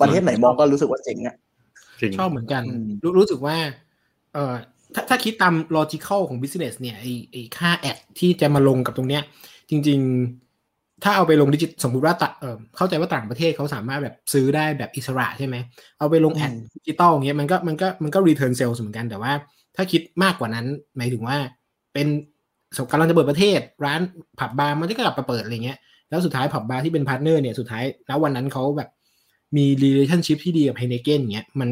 [0.00, 1.36] ประเทศไหนมองก็รู้สึกว่าเจ๋งอะ
[2.00, 3.56] จริงชอบเหมือนกันอืมรู้รู้สึกว่า
[4.34, 4.54] เอ่อ
[4.94, 9.22] ถ้าถ้าคิดตาม logical ของ business เนี่ยไอไอค่าแอดที่จะมาลงกับตรงเนี้ย
[9.70, 10.00] จริง
[10.50, 15.56] ๆ ถ้าเอาไปลงดิจิตสมมุติว่าตะเออเข้าใจว่าต่างประเทศเขาสามารถแบบซื้อได้แบบอิสระใช่ไหม
[15.98, 19.32] เอาไปลงแอดดิจิตอลเงี้ยมันก็มันก็มันก็ return sales เหมือนกันแต่ว่า
[19.76, 21.36] ถ้าคิดมากกว่านั้นหมายถึงว่า
[21.94, 22.06] เป็น
[22.76, 24.00] สมกำลังจะเปิดประเทศร้าน
[24.38, 25.78] ผับบาร์มันก็กลับมาเปิดอะไรเงี้ย
[26.10, 28.88] แล้วสุดท้ายผับบาร์ที่เป็น partner เนี่ยสุดท้ายแล้ววันนั้นเขาแบบ
[29.56, 31.68] มี relationship ที่ดีกับ Heineken เงี้ยมัน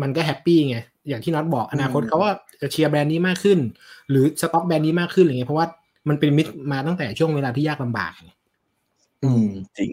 [0.00, 0.76] มันก็ happy ไง
[1.08, 3.58] อย่างที่น็อตบอกอนาคตเขาว่าจะเชียร์แบรนด์นี้มากขึ้น
[4.10, 5.66] หรือสต็อกแบรนด์นี้มากขึ้นอะไรเงี้ยเพราะว่า
[6.08, 8.30] มันเป็นมิตรมาตั้งแต่ช่วงเวลาที่ยากลำบากไง
[9.24, 9.90] อืมจริง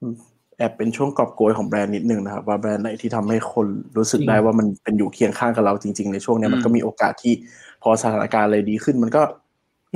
[0.00, 0.14] อืม
[0.58, 7.34] แอบเป็นช่วงกอบโกยของแบรนด์นิดนึงนะครับ ว่าแบรนด์ไหนที่ทำให้คนรู้สึกได้ว่ามันเป็นอยู่เคียงข้างกับเราจริง ๆ ในช่วงเนี้ยมันก็มีโอกาสที่
[7.82, 9.22] พอสถานการณ์อะไรดีขึ้น มันก็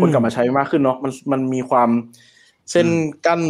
[0.01, 1.91] คนกลับมาใช้มากขึ้นเนาะมันมันมีความ
[2.71, 2.89] เส้น
[3.27, 3.41] กั้น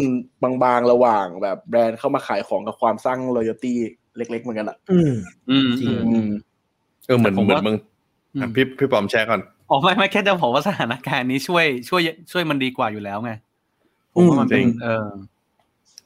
[0.43, 3.75] บางๆระหว่างแบบแบรนด์เข้ามาขายของกับความสร้าง loyalty
[4.16, 5.12] เล็กๆเหมือนกันอะอืม
[5.51, 6.29] อืมจริงอืม
[7.07, 7.77] เออเหมือนแต่ผมเหมือนว่ามึง
[8.35, 12.01] อืมอะพี่พี่ปอมแชร์ก่อนอ๋อไม่ไม่แค่จะบอกว่าสถานการณ์นี้ช่วยช่วย
[12.33, 13.33] ช่วยมันดีกว่าอยู่แล้วไง
[14.14, 15.09] ผมว่ามันเป็นจริงเออ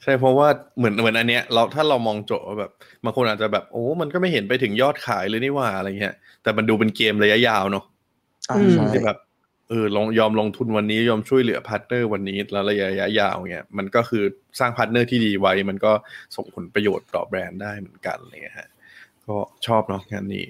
[0.02, 2.70] ใช่เพราะว่าเหมือนเหมือนอันเนี้ยเราถ้าเรามองโจทย์ว่าแบบ
[3.04, 7.84] บางคนอาจจะแบบโอ้ มันก็ไม่เห็นไปถึงยอดขายเลยนี่หว่าอะไรเงี้ยแต่มันดูเป็นเกมระยะยาวเนาะ
[8.50, 14.24] อ่าอืมใช่ที่แบบเออลงยอมลงทุนวันนี้ยอมช่วยเหลือ partner วันนี้แล้วระยะยาวเงี้ยมันก็คือ
[14.58, 15.92] สร้าง partner ที่ดีไว้ มันก็
[16.36, 18.68] ส่งผลประโยชน์ต่อแบรนด์ได้เหมือนกันอะไรเงี้ยฮะ
[19.26, 20.46] ก็ชอบเนาะงานนี้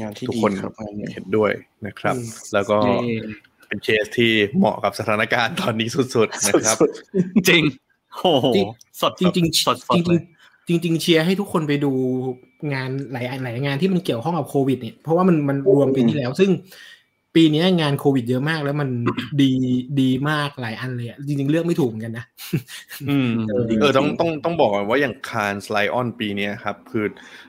[0.00, 1.52] งานที่ทุกดีคนครับงานนี้เห็นด้วย
[1.86, 3.16] นะครับอืมแล้วก็เย้
[3.68, 6.90] เป็นเคสที่เหมาะกับสถานการณ์ตอนนี้สุดๆนะครับสุด
[7.48, 7.62] จริง
[8.20, 8.66] โอ้โหจริง
[9.00, 11.92] สดจริงสดสๆจดเลริยงๆจริงๆจริง ๆ เชียร์ให้ทุกคนไปดู
[12.72, 16.50] งานหลายหลายงานที่มันเกี่ยวข้องกับโควิดเนี่ยเพราะว่ามันมันรวมปีที่แล้ว ซึ่ง
[17.34, 18.88] ปีนี้งานโควิดเยอะมากแล้วมัน
[19.42, 19.50] ดี
[20.00, 22.24] ดีมากหลายอันเลยอะจริงๆเลือกไม่ถูกเหมือนกันนะ
[23.08, 27.04] อืมเออเออต้องต้องต้องบอกก่อนว่าอย่างคานสไลออนปีเนี้ยครับ คือ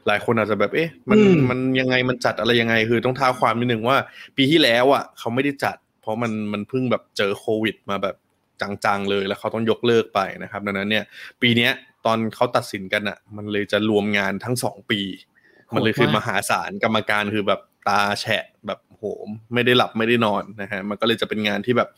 [0.08, 3.98] หลายคนอาจจะแบบเอ๊ะมันอืมมันยังไงมันจัดอะไรยังไง คือต้องท้าความนิดนึงว่า
[4.38, 8.16] ปีที่แล้วอะเขาไม่ได้จัด เพราะมันมันเพิ่งแบบเจอโควิด มาแบบ
[8.62, 11.04] จังๆเลยแล้วเขาต้องยกเลิกไปนะครับ ดังนั้นเนี่ย
[11.42, 11.72] ปีเนี้ย
[12.06, 15.00] ตอนเขาตัดสินกันอะ มันเลยจะรวมงานทั้งสองปี
[15.74, 18.85] มันเลยคือมหาศาลกรรมการคือแบบตาแฉะแบบโห
[19.26, 21.90] ม ไม่ได้หลับไม่ได้นอนนะฮะมันก็เลยจะเป็นงานที่แบบ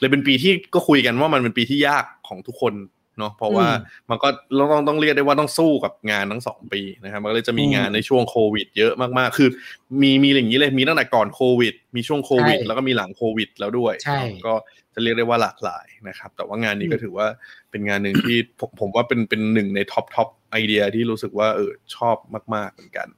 [0.00, 2.74] เลยเป็นปีที่ก็คุยกันว่ามันเป็นปีที่ยากของทุกคน
[3.18, 9.48] เนาะเพราะว่าอืมมันก็เราต้องต้องเรียกได้ว่าต้องสู้กับงานทั้งสองปีนะครับมันก็เลยจะมีอืมงานในช่วงโควิด เยอะมากๆ คือ
[10.02, 14.54] มีมีอย่างนี้เลยมีตั้งแต่ก่อนโควิด มีช่วงโควิดใช่แล้วก็มีหลังโควิด แล้วด้วยใช่ก็
[14.94, 17.26] จะเรียกได้ว่าหลากหลายนะครับ แต่ว่างานนี้ก็ถือว่า
[17.70, 22.16] เป็นงานหนึ่งที่ผมผมว่าเป็นเป็นหนึ่งใน top top idea ที่รู้สึกว่าเออชอบ
[22.54, 23.08] มาก ๆเหมือนกัน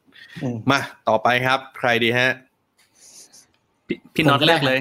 [0.43, 2.31] อืมมาต่อไปครับ ใครดีฮะ
[3.87, 4.79] พี่พี่น็อตเลือกเลย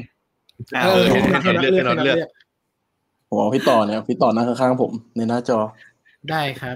[0.76, 2.18] อ่าเอโออเคให้ให้เลือกให้น้องเลือก
[3.28, 5.60] ผมเอาพี่ต่อเนี่ยพี่ต่อนั่งข้างๆผมในหน้าจอ
[6.30, 6.76] ได้ครับ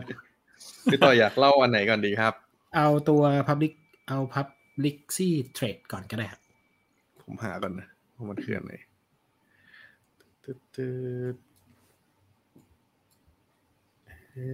[0.91, 2.33] พี่ต่ออยากเล่าอันไหนก่อนดีครับ
[2.75, 3.73] เอาตัว Public
[4.07, 6.41] เอา Publicity Trade ก่อนก็ได้ครับ
[7.23, 8.73] ผมหาก่อนนะว่ามันคืออันไหน
[10.43, 10.93] ตึ๊ดตึ๊
[11.33, 11.35] ด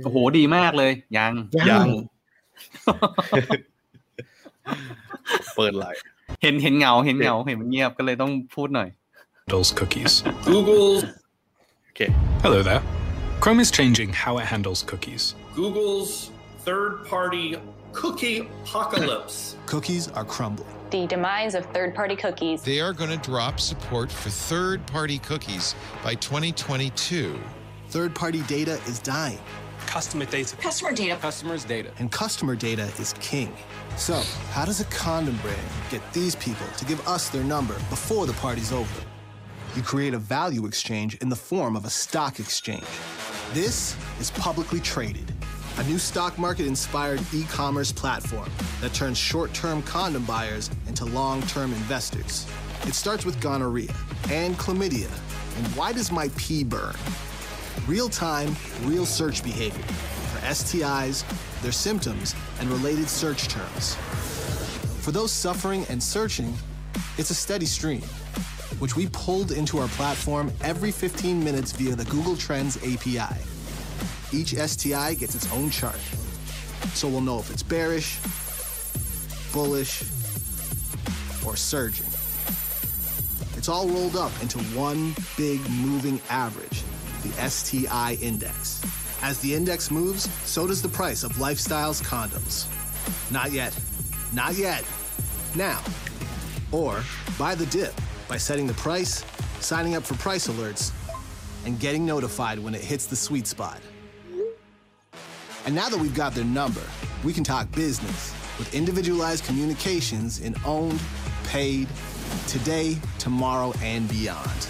[0.04, 1.32] โอ้โหดีมากเลย ยัง
[1.70, 1.88] ยัง
[5.56, 6.00] เปิดไลน์
[6.43, 8.89] เห็นเห็นเหงาเห็นเหงาเห็นมันเงียบก็เลยต้องพูดหน่อย
[9.51, 10.23] handles cookies.
[10.45, 11.03] Google
[11.85, 12.01] โอเค
[12.45, 12.83] Hello there.
[13.41, 15.35] Chrome is changing how it handles cookies.
[15.55, 16.31] Google's
[16.67, 17.57] third-party
[17.93, 19.57] cookie apocalypse.
[19.67, 20.75] Cookies are crumbling.
[20.91, 22.63] The demise of third party cookies.
[22.63, 25.75] They are going to drop support for third party cookies
[26.05, 27.39] by 2022.
[27.89, 29.41] Third party data is dying.
[29.88, 30.56] Customer data.
[30.58, 31.16] Customer data.
[31.18, 31.92] Customers' data.
[32.00, 33.54] And customer data is king.
[33.98, 34.22] So,
[34.52, 38.34] how does a condom brand get these people to give us their number before the
[38.34, 39.02] party's over?
[39.76, 42.84] You create a value exchange in the form of a stock exchange.
[43.54, 45.32] This is publicly traded,
[45.78, 48.50] a new stock market inspired e commerce platform
[48.82, 52.48] that turns short term condom buyers into long term investors.
[52.84, 53.94] It starts with gonorrhea
[54.30, 55.12] and chlamydia.
[55.58, 56.96] And why does my pee burn?
[57.88, 61.24] Real time, real search behavior for STIs,
[61.62, 63.94] their symptoms, and related search terms.
[65.02, 66.52] For those suffering and searching,
[67.20, 68.02] it's a steady stream,
[68.80, 73.40] which we pulled into our platform every 15 minutes via the Google Trends API.
[74.34, 76.00] Each STI gets its own chart,
[76.96, 78.18] so we'll know if it's bearish,
[79.54, 80.02] bullish,
[81.46, 82.08] or surging.
[83.56, 86.84] It's all rolled up into one big moving average,
[87.26, 88.82] the STI index.
[89.22, 92.68] As the index moves, so does the price of Lifestyle's condoms.
[93.32, 93.78] Not yet.
[94.34, 94.84] Not yet.
[95.56, 95.82] Now.
[96.72, 97.04] Or
[97.40, 97.94] buy the dip
[98.28, 99.24] by setting the price,
[99.60, 100.92] signing up for price alerts,
[101.66, 103.80] and getting notified when it hits the sweet spot.
[105.66, 106.84] And now that we've got their number,
[107.24, 111.00] we can talk business with individualized communications in owned,
[111.46, 111.88] paid,
[112.48, 114.70] today, tomorrow, and beyond.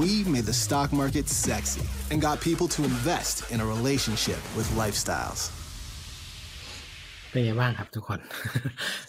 [0.00, 4.68] We made the stock market sexy and got people to invest in a relationship with
[4.82, 5.40] lifestyles.
[7.30, 8.18] เป็นไงบ้างครับทุกคน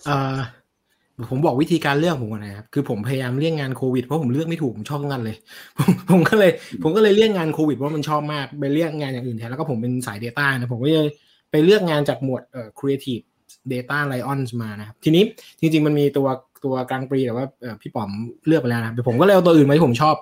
[0.06, 0.38] เอ่อ
[1.30, 5.38] ผมบอกวิธีการเลือกผมก่อนนะครับ คือผมพยายามเลี่ยงงานโควิดเพราะผมเลือกไม่ถูกผมชอบงานเลย
[5.78, 6.52] ผมผมก็เลย
[6.84, 11.10] ผมก็เลยเลี่ยงงานโควิดเพราะมันชอบมากไปเลือกงานอย่างอื่นแทนแล้วก็ผมเป็นสาย Data นะผมก็เลย
[11.52, 13.24] ไปเลือกงานจากหมวดเอ่อ Creative
[13.72, 15.24] Data Lions มานะครับ ทีนี้
[15.60, 16.28] จริง ๆ มันมีตัว
[16.64, 17.46] ตัว Grand Prix แต่ว่า
[17.82, 18.10] พี่ป๋อม
[18.48, 20.16] เลือกไปแล้วนะผมก็เลยเอาตัวอื่นมาที่ผมชอบ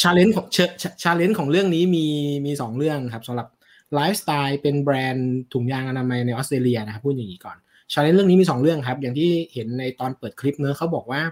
[0.00, 0.46] challenge ของ
[1.02, 2.06] challenge ของเรื่องนี้มี
[2.46, 3.48] มีสองเรื่องครับสำหรับ
[3.94, 7.56] LifeStyles เป็นแบรนด์ถุงยางอนามัยในออสเตรเลียนะครับพูดอย่างนี้ก่อน
[7.92, 11.22] challenge เรื่องนี้มีสองเรื่องครับ อย่างที่เห็นในตอนเปิดคลิปเนี้ยอะเขาบอกว่า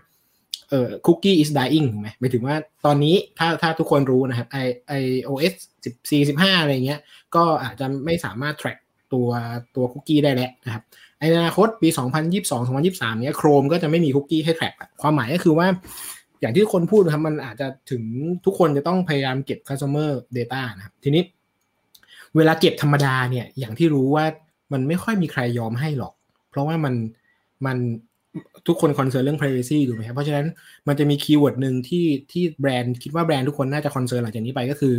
[0.70, 4.57] เอ่อคุกกี้ is dying ถูกไหมหมายถึงว่าตอนนี้ถ้าถ้าทุกคนรู้นะครับไอ
[4.88, 7.01] iOS สิบสี่สิบห้าอะไรเงี้ย
[7.35, 8.79] ก็อาจจะไม่สามารถ track
[9.12, 9.29] ตัว
[9.77, 10.83] ตัวคุกกี้ได้แล้วนะครับ
[11.20, 11.88] ในอนาคตปี
[12.35, 15.66] 2022 2023 เนี้ย Chrome ก็จะไม่มีคุกกี้ให้ track อะความหมายก็คือว่า
[16.40, 18.02] อย่างที่คนพูดครับมันอาจจะถึง
[18.44, 21.22] ทุกคนจะต้องพยายามเก็บ customer data นะครับ ทีนี้
[22.37, 24.24] เวลาเก็บธรรมดาเนี่ย อย่างที่รู้ว่า
[24.72, 26.12] มันไม่ค่อยมีใครยอมให้หรอก
[26.50, 26.94] เพราะว่ามัน
[27.66, 27.76] มัน
[28.66, 30.46] ทุกคน concern เรื่อง privacy ถูกไหมครับ เพราะฉะนั้น
[30.88, 34.94] มันจะมี keyword หนึ่งที่ที่แบรนด์คิดว่าแบรนด์ทุกคนน่าจะ concern หลังจากนี้ไปก็คือ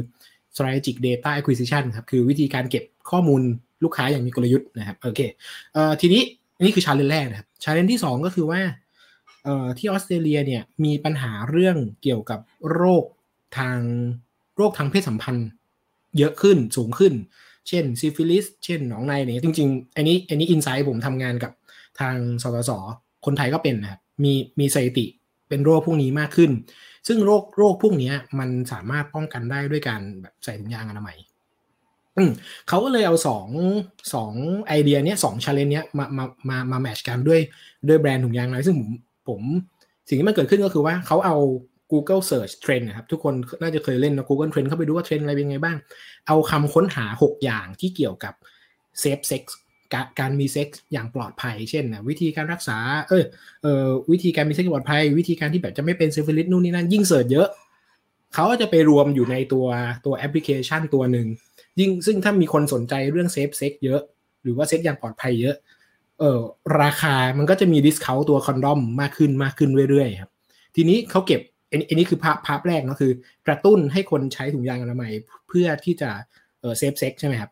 [0.56, 3.42] strategic data acquisition ครับ คือวิธีการเก็บข้อมูล
[3.84, 5.22] ลูกค้าอย่างมีกลยุทธ์นะครับโอเค
[5.74, 6.22] เอ่อทีนี้
[6.64, 8.62] นี่คือ challenge แรกนะครับ challenge ที่สองก็คือว่า
[9.44, 12.40] เอ่อที่ออสเตรเลียเนี่ยมีปัญหาเรื่องเกี่ยวกับ
[12.74, 13.04] โรค
[13.58, 13.80] ทาง
[14.58, 15.50] โรคทางเพศสัมพันธ์
[16.18, 17.14] เยอะขึ้นสูงขึ้น
[17.68, 21.52] เช่นซิฟิลิสเช่นหนองในเนี่ยจริงๆ อันนี้อันนี้ insight ผมทำงานกับ
[22.00, 22.72] ทางสสส
[23.26, 25.06] คนไทยก็เป็นนะครับมีมีสถิติ
[25.50, 26.52] เป็นโรคพวกนี้มากขึ้น
[27.08, 31.18] ซึ่งโรคโรคพวกนี้มันสามารถป้องกันได้ด้วยการแบบใส่ถุงยางอนามัย
[32.68, 33.48] เขาก็เลยเอาสอง
[34.14, 34.34] สอง
[34.68, 37.40] ไอเดียเนี้ยสอง challenge เนี้ยมามามามา match กันด้วย
[37.88, 38.90] ด้วยแบรนด์ถุงยางอนามัยซึ่งผม
[39.30, 39.42] ผม
[40.08, 41.38] สิ่งที่มันเกิดขึ้นก็คือว่าเขาเอา
[41.92, 45.78] Google Search Trend นะครับ ทุกคนน่าจะเคยเล่นนะ Google Trend เข้าไปดูว่าเทรนด์อะไรเป็นไงบ้าง
[46.28, 48.34] เอาคำค้นหา 6 อย่างที่เกี่ยวกับ
[49.00, 49.58] safe sex
[50.20, 52.78] การมีเซ็กซ์อย่างปลอดภัย เช่นนะวิธีการรักษา
[53.10, 53.26] เออ
[53.64, 57.48] เออวิธีการมีเซ็กซ์ปลอดภัย วิธีการที่แบบจะไม่เป็นซิฟิลิสนู่นนี่นั่นยิ่ง search เยอะ
[58.34, 59.68] เขาจะไปรวมอยู่ในตัว
[60.06, 61.28] ตัวแอปพลิเคชันตัวหนึ่ง
[61.80, 64.02] ยิ่งซึ่งถ้ามีคนสนใจเรื่อง safe sex เยอะ
[64.44, 65.56] หรือว่าเซ็กซ์อย่างปลอดภัยเยอะ
[66.20, 66.40] เออ
[66.82, 70.32] ราคามันก็จะมี discount ตัว condom มากขึ้นมากขึ้นเรื่อยๆครับ
[70.76, 73.12] ทีนี้เขาเก็บอันอันนี้คือภาพภาพแรกเนาะคือ
[73.48, 75.12] กระตุ้นให้คนใช้ถุงยางอนามัย
[75.48, 76.10] เพื่อที่จะ
[76.60, 77.52] เออ safe sex ใช่ไหมครับ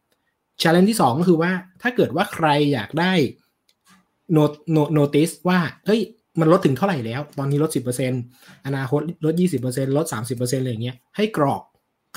[0.62, 1.52] ชาเลนจ์ที่สองก็คือว่า
[1.82, 3.14] ถ้าเกิดว่าใครอยากได้
[4.32, 4.38] โน
[4.94, 6.02] โนติสว่าเฮ้ย
[6.40, 7.72] มันลดถึงเท่าไหร่แล้ว ตอนนี้ลด
[8.18, 9.34] 10%อนาคตลด
[9.66, 11.62] 20%ลด 30%อะไรอย่างเงี้ยให้กรอก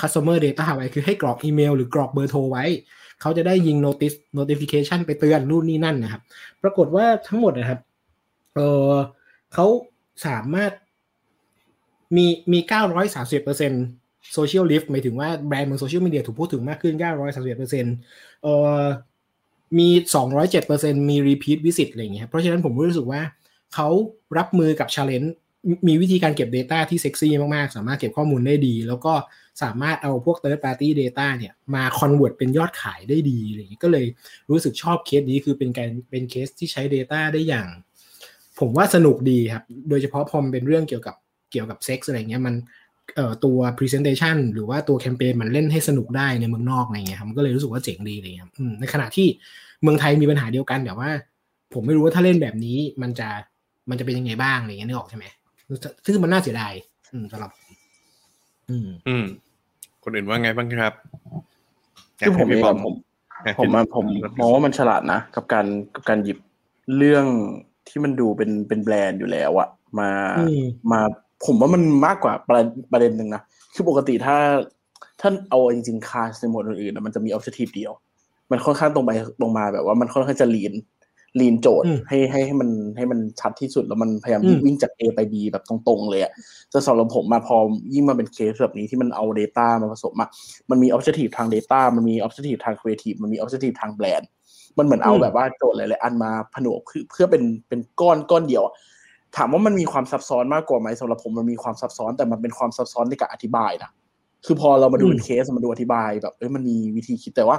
[0.01, 2.65] customer data ไว้คือให้กรอกอีเมลหรือกรอกเบอร์โทรไว้
[3.21, 6.21] เขาจะได้ยิง notice notification ไปเตือนนู่นนี่นั่นนะครับ
[6.63, 7.79] ปรากฏว่าทั้งหมดนะครับ
[8.55, 8.61] เอ
[8.91, 8.93] อ
[9.53, 9.65] เขา
[10.25, 10.71] สามารถ
[12.15, 12.59] มีมี
[13.47, 16.95] 930% social lift หมายถึงว่าแบรนด์บนโซเชียลมีเดียถูกพูดถึงมากขึ้น
[17.43, 18.83] 931%เอ่อ
[19.77, 19.89] มี
[20.49, 23.21] 207%มี repeat visit อะไรอย่างเงี้ย เพราะฉะนั้นผมรู้สึกว่า
[23.73, 23.87] เขา
[24.37, 25.29] รับมือกับ challenge
[25.87, 29.13] มีวิธีการเก็บ Data ที่เซ็กซี่มาก ๆ สามารถเก็บข้อมูลได้ดี แล้วก็
[29.63, 34.05] สามารถเอาพวก third party data เนี่ยมา convert เป็นยอดขายได้ดีอะไรอย่างเงี้ยก็เลย
[34.49, 37.67] รู้สึกชอบเคสนี้คือเป็นการเป็นเคสที่ใช้ Data ได้อย่าง
[38.59, 41.15] ผมว่าสนุกดีครับ โดยเฉพาะพอมนเป็นเรื่องเกี่ยวกับ
[41.51, 42.55] เกี่ยวกับเซ็กซ์อะไรเงี้ยมัน
[43.15, 49.27] เอ่อตัว presentation หรือว่าตัวแคมเปญมันเล่นให้สนุกได้ในเมืองนอกอะไรเงี้ยครับมันก็เลยรู้สึกว่าเจ๋งดีเลยครับอืมในขณะที่
[49.81, 51.09] เมืองไทยมีปัญหาเดียวกันแต่ว่า
[51.73, 53.29] ผมไม่รู้ว่าถ้าเล่นแบบนี้มันจะ
[53.89, 55.25] มันจะเป็นยังไงบ้างอะไรเงี้ยนึกออกใช่ไหม
[56.05, 56.73] ซึ่งมันน่าเสียดาย
[57.13, 57.51] อืมสำหรับ
[58.69, 59.25] อืม อืม
[60.03, 60.93] คนอื่นว่าไงบ้างครับ
[62.19, 62.93] คือผมเองอะผม
[63.59, 64.05] ผมอะผม
[64.39, 66.37] มองว่ามันฉลาดนะ กับการกับการหยิบ
[66.97, 67.25] เรื่อง
[67.87, 70.09] ที่มันดูเป็นเป็นแบรนด์อยู่แล้วอะมา
[70.39, 70.99] อืมมา
[71.45, 73.41] ผมว่ามันมากกว่าประเด็นประเด็นหนึ่งนะ
[73.73, 74.37] คือปกติถ้า
[75.21, 77.91] ถ้าเอาจริงๆคาสในหมวดอื่นๆอะมันจะมีออบเจกตีฟเดียว
[78.51, 79.11] มันค่อนข้างตรงไป
[79.41, 80.73] ตรงมาแบบว่ามันค่อนข้างจะลีน
[81.39, 86.31] ลีนโจทย์อืมให้ให้ให้มันให้มันชัดที่สุดแล้วมันพยายามอืมวิ่งจาก A ไป B แบบตรงๆเลยอะ
[86.71, 87.57] แต่สำหรับผมมาพอ
[87.93, 90.29] ยิ่งมาเป็นเคสแบบนี้ที่มันเอา Data มาผสมอะ
[90.69, 94.29] มันมี Objective ทาง Data มันมี Objective ทาง Creative มันมี Objective ทางแบรนด์
[94.77, 98.73] มันเหมือนเอาอืมแบบว่าโจทย์หลายๆอันมาผนวกเพื่อเพื่อเป็นเป็นก้อนก้อนเดียวอะ
[99.37, 103.91] ถามว่ามันมีความซับซ้อนมากกว่าไหมสำหรับผมมันมีความซับซ้อนแต่มันเป็นความซับซ้อนในการอธิบายนะ
[104.45, 107.57] คือพอเรามาดูเป็นเคสมาดูอธิบายแบบเอ้ยมันมีวิธีคิดแต่ว่า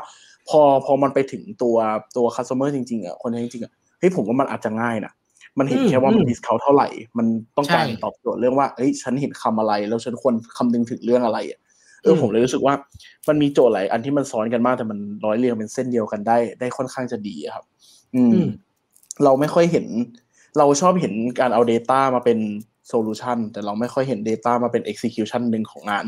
[0.49, 1.77] พอพอมันไปถึงตัว
[2.17, 5.13] ตัว customer จริงๆอะคนใช้จริงๆอะเฮ้ยผมว่ามันอาจจะง่ายนะ
[5.59, 7.27] มันเห็นอืมแค่ว่ามันอืมดิสเขาเท่าไหร่ มัน
[7.57, 11.59] ต้องการใช่ตอบโจทย์เรื่องว่าเอ้ยฉันเห็นคำอะไร แล้วฉันควรคำนึงถึงเรื่องอะไรอะ
[12.03, 12.75] เอออืมผมเลยรู้สึกว่า
[13.29, 17.65] มันมีโจทย์หลายอันที่มันซ้อนกันมากแต่มันร้อยเรียงเป็นเส้นเดียวกันได้ ได้ค่อนข้างจะดีอะครับ
[18.15, 18.49] อืมอืม
[19.25, 19.87] เราไม่ค่อยเห็น
[20.59, 22.39] เราชอบเห็นการเอา Data มาเป็น
[22.89, 26.05] solution แต่เราไม่ค่อยเห็น Data มาเป็น execution หนึ่งของงาน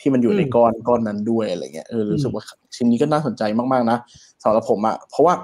[0.00, 2.42] ที่มันอยู่ในอืมก้อนก้อนนั้นด้วยอะไรเงี้ยเออรู้สึกว่า
[2.76, 3.98] ชิ้นนี้ก็น่าสนใจมากๆนะ
[4.42, 5.34] สำหรับผมอะเพราะว่า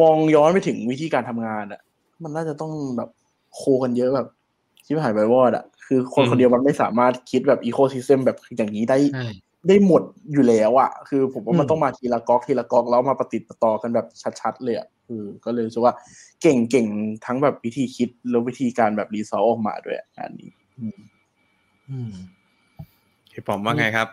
[0.00, 1.80] มองย้อนไปถึงวิธีการทำงานอะ
[2.22, 3.10] มันน่าจะต้องแบบ
[3.54, 4.28] co กันเยอะแบบ
[4.86, 9.24] ชิบหายวายวอดอะคือคนอืมคนเดียวมันไม่สามารถคิดแบบ ecosystem แบบอย่างนี้ได้ใช่
[9.68, 14.06] ได้หมดอยู่แล้วอะคือผมว่ามันอืมต้องมาทีละก๊อกทีละก๊อกแล้วมาประติดประต่อกันแบบ
[14.40, 15.94] ชัดๆเลยอะเออก็เลยรู้สึกว่า
[16.42, 16.86] เก่งเก่ง
[17.26, 20.98] ทั้งแบบวิธีคิดแล้ววิธีการแบบ result ออกมาด้วยอะงานนี้ อืม
[21.90, 22.12] อืม
[23.38, 24.08] พี่ป๋อมว่าไงครับ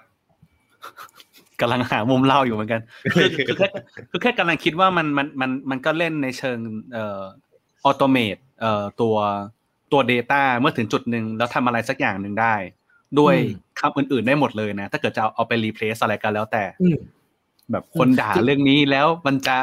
[1.62, 2.82] กำลังหามุมเล่าอยู่เหมือนกัน
[3.14, 3.68] คือคือแค่
[4.12, 6.58] คือแค่กำลังคิดว่ามันมันมันมันก็เล่นในเชิง
[6.94, 7.22] เอ่อ
[7.86, 9.16] ออโตเมตเอ่อตัว
[9.92, 12.56] ตัว Data เมื่อถึงจุดหนึ่งแล้วทำอะไรสักอย่างหนึ่งได้
[13.20, 16.98] ด้วยอืมคำอื่นๆได้หมดเลยนะ ถ้าเกิดจะเอาเอาไปรีเพลซอะไรกันแล้วแต่อืม
[17.72, 19.58] แบบคนด่าเรื่องนี้แล้วมันจะ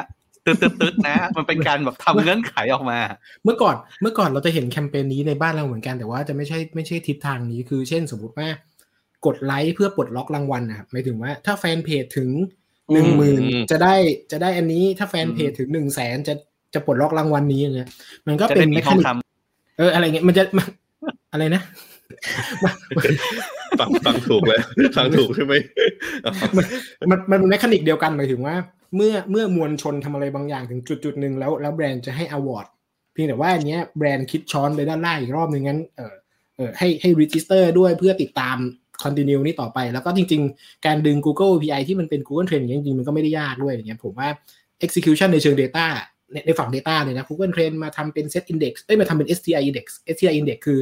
[0.46, 2.98] ตึ๊ดตึ๊ดตึ๊ดนะ มันเป็นการแบบทำเงื่อนไขออกมา
[3.44, 8.48] เมื่อก่อนเมื่อก่อนเราจะเห็นแคมเปญนี้ในบ้านเราเหมือนกันแต่ว่าจะไม่ใช่ไม่ใช่ทิศทางนี้คือเช่นสมมติว่า
[9.26, 12.30] กดไลค์เพื่อปลดล็อกรางวัลนะครับหมายถึงว่าถ้าแฟนเพจถึง
[12.92, 13.94] หนึ่งหมื่นอืมจะได้
[14.32, 16.34] จะได้อันนี้ถ้าแฟนเพจถึงหนึ่งแสนจะ
[16.74, 17.88] จะปลดล็อกรางวัลนี้อย่างเงี้ย
[18.26, 19.08] มันก็จะเป็ได้นมีแมทคาองนิกค
[19.78, 20.66] เอออะไรเงี้ยมันจะมัน
[21.32, 21.62] อะไรนะ
[23.80, 24.60] ฟังฟังถูกเลย
[24.96, 25.54] ฟังถูกใช่ไหม
[26.56, 26.66] มัน
[27.10, 28.56] มันมันเป็นแมคานิกเดียวกันหมายถึงว่า
[28.96, 32.66] เมื่อเมื่อมวลชนทำอะไรบางอย่างถึงจุดจุดหนึ่งแล้วแล้วแบรนด์จะให้อวอร์ด
[33.12, 36.14] เพียงแต่ว่าอันเนี้ยแบรนด์คิดช้อนไปด้านล่างอีกรอบนึงงั้นเออ
[36.56, 38.56] เออให้ให้รีจิสเตอร์ด้วยเพื่อติดตาม
[39.04, 44.28] continue นี่ต่อไป แล้วก็จริง ๆ การดึง Google API ที่มันเป็น Google Trend อย่างเงี้ยจริงๆมันก็ไม่ได้ยากด้วยอย่างเงี้ยผมว่า
[44.84, 45.86] execution ในเชิง data
[46.32, 50.78] ในในฝั่ง data เลยนะ Google Trend มาทำเป็น set index เอ้ยมาทำเป็น STI index STI index คือ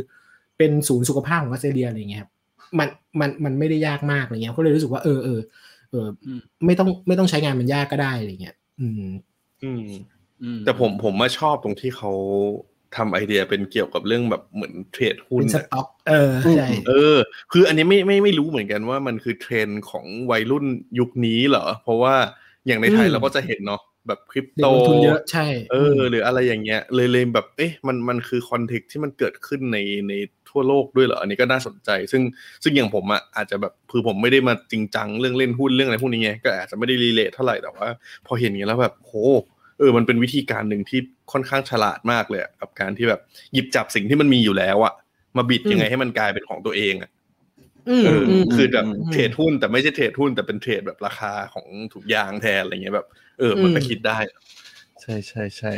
[0.58, 2.30] เป็นศูนย์สุขภาพของออสเตรเลียอะไรเงี้ยครับ
[2.78, 2.88] มัน
[3.20, 5.40] มันมันไม่ได้ยากมากอะไรเงี้ยก็เลยรู้สึกว่าเออเออ
[5.90, 6.06] เออ
[6.66, 9.04] ไม่ต้องไม่ต้องใช้งานมันยากก็ได้อะไรเงี้ย อืม
[9.62, 9.90] อืม
[10.64, 12.10] แต่ผมผมมาชอบตรงที่เขา
[12.96, 17.16] ทำไอเดียเป็นเกี่ยวกับเรื่องแบบเหมือนเทรดหุ้นเป็นสต็อกเออใช่เออ
[17.52, 20.66] คืออันนี้ไม่ไม่ไม่รู้เหมือนกันว่ามันคือเทรนด์ของวัยรุ่น
[20.98, 22.14] ยุคนี้เหรอ เพราะว่า
[22.66, 30.12] อย่างในไทยอืมเราก็จะเห็นเนาะแบบคริปโตเด็กลงทุนเยอะใช่ เออ หรืออะไรอย่างเงี้ย เลยเลยแบบเอ๊ะมันมันคือ context ที่มันเกิดขึ้นในใน
[30.50, 32.22] ทั่วโลกด้วยเหรอ อันนี้ก็น่าสนใจ ซึ่ง
[32.62, 37.88] ซึ่งอย่างผมอะอาจจะแบบคือผมไม่ได้มาจริงจังเรื่องเล่นหุ้นเรื่องอะไรพวกนี้ไงก็อาจจะไม่ได้ relate เท่าไหร่แต่ว่า
[38.26, 39.12] พอเห็นอย่างนี้แล้วแบบโห
[39.80, 41.00] เออมันเป็นวิธีการหนึ่งที่
[41.32, 43.20] ค่อนข้างฉลาดมากเลยอะกับการที่แบบ
[43.52, 44.94] หยิบจับสิ่งที่มันมีอยู่แล้วอะ
[45.36, 47.10] มาบิดยังไงให้มันกลายเป็นของตัวเองอะ
[47.88, 53.06] อืมเอออมคือแบบอืมเทรดหุ้นแต่ไม่ใช่เทรดหุ้นแต่เป็นเทรดแบบราคาของทุกอย่างแทนอะไรเงี้ยแบบ
[53.38, 54.18] เออ มันก็อืมคิดได้
[55.02, 55.72] ใช่ใช่ใช่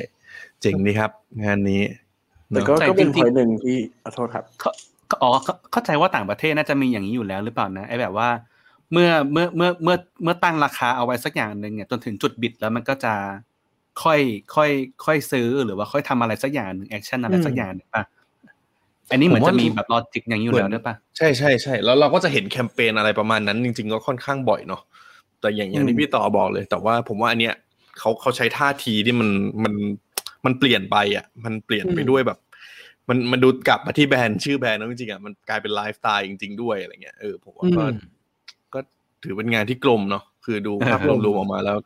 [0.61, 1.11] เจ๋งดีครับ
[1.45, 1.83] งานนี้
[2.53, 4.71] แต่เนอะก็แต่ก็เป็นจริพงๆอยหนึ่งที่ขอโทษครับเขา
[5.09, 8.29] เขาอ๋อเข้าเข้าใจว่าต่างประเทศน่าจะมีอย่างนี้อยู่แล้วหรือเปล่านะไอ้แบบว่า
[8.93, 13.15] เมื่อเมื่อเมื่อเมื่อเมื่อตั้งราคาเอาไว้สักอย่างหนึ่งเนี่ยจนถึงจุดบิดแล้วมันก็จะ
[14.05, 14.21] ค่อย
[14.55, 14.71] ค่อย
[15.05, 18.03] ค่อยซื้อหรือว่าค่อยทำอะไรสักอย่างหนึ่ง action อะไรสักอย่างหนึ่งป่ะ
[19.11, 24.83] อันนี้เหมือนจะมีแบบ logic อย่างนี้อยู่แล้วด้วยป่ะใช่ใช่ใช่แล้วเราก็จะเห็นแคมเปญอะไรประมาณนั้น จริง ๆ ก็ค่อนข้างบ่อยเนาะ
[25.41, 27.55] แต่อย่างอย่างที่พี่ต่อบอกเลย แต่ว่าผมว่าอันเนี้ย
[27.99, 29.29] เขาเขาใช้ท่าทีที่มัน
[29.65, 29.75] มัน
[30.45, 32.39] มันเปลี่ยนไปอะ มันเปลี่ยนไปอืมด้วยแบบ
[33.09, 37.95] มันมันดูกลับมาที่แบรนด์ชื่อแบรนด์แล้วจริงๆอะมันกลายเป็นไลฟ์สไตล์จริง ๆด้วยอะไรเงี้ยเออผมว่าก็อืม
[38.75, 38.81] ก็
[39.23, 41.79] ถือเป็นงานที่กลมเนาะคือดูภาพอ่าฮะรวมๆออกมาแล้ว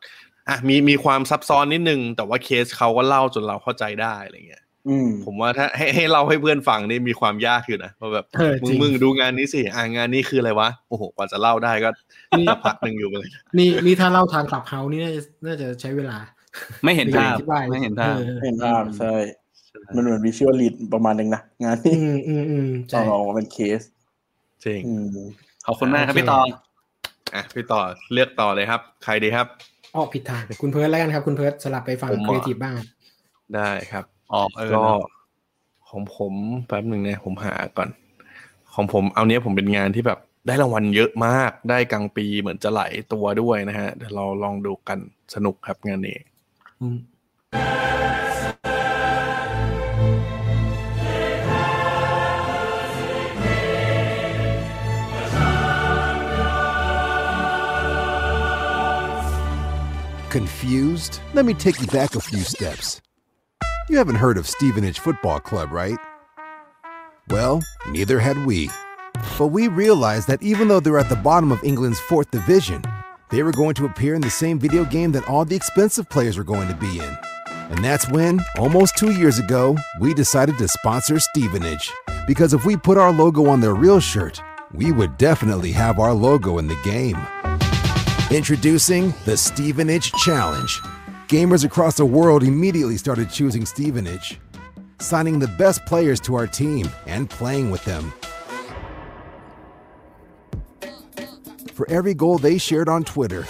[0.49, 11.89] อะมีมีความซับซ้อนนิดนึง แต่ว่าเคสเขาก็เล่าจนเราเข้าใจได้อะไรเงี้ยอืมผมว่าถ้าให้ให้เล่าให้เพื่อนฟังนี่มีความยากอยู่นะเพราะแบบเออมึจงริงมึงดูงานนี้สิอ่างานนี้คืออะไรวะโอ้โหกว่าจะเล่าได้ก็
[12.47, 16.17] สักพักหนึ่งอยู่เลย นี่นี่ถ้าเล่าทางคลับเฮานี่น่าจะน่าจะใช้เวลา
[16.83, 19.13] ไม่เห็นภาพอธิบายไม่เห็นภาพออเห็นภาพใช่
[19.95, 23.81] มันเหมือนวิชวลลีดประมาณหนึงนะงานนี้อืมอืมอืมต้ใช่องออกมาเป็นเคส
[24.65, 25.17] จริงอืม
[25.65, 26.39] ขอบคุณมากครับโอเคพี่ต่อ
[27.35, 27.79] อะพี่ต่อ
[28.13, 29.47] เลือกต่อเลยครับ ใครดีครับ
[29.99, 32.75] ออกผิดทางคุณเพิร์ดแล้วกันครับ คุณเพิร์ดสลับไปฟังผมเหครอรีเอทีฟบ้าง
[33.55, 34.99] ได้ครับอ๋อเออก็เนอะ
[35.89, 36.33] ของผม
[36.67, 37.89] แป๊บหนึ่งนะผมหาก่อน
[38.73, 42.81] ของผมเอาเนี้ยผมเป็นงานที่แบบได้รางวัลเยอะมากได้กลางปีเหมือนจะไหล
[43.13, 44.99] ตัวด้วยนะฮะเดี๋ยวเราลองดูกัน
[45.33, 46.17] สนุกครับงานนี้
[60.37, 61.19] Confused?
[61.33, 63.01] Let me take you back a few steps.
[63.89, 65.97] You haven't heard of Stevenage Football Club, right?
[67.29, 68.69] Well, neither had we.
[69.39, 72.83] But we realized that even though they're at the bottom of England's fourth division,
[73.31, 76.37] they were going to appear in the same video game that all the expensive players
[76.37, 77.17] were going to be in.
[77.71, 81.91] And that's when, almost two years ago, we decided to sponsor Stevenage.
[82.27, 84.39] Because if we put our logo on their real shirt,
[84.71, 87.17] we would definitely have our logo in the game.
[88.29, 90.81] Introducing the Stevenage Challenge.
[91.29, 94.41] Gamers across the world immediately started choosing Stevenage,
[94.99, 98.11] signing the best players to our team and playing with them.
[101.73, 103.45] For every goal they shared on Twitter,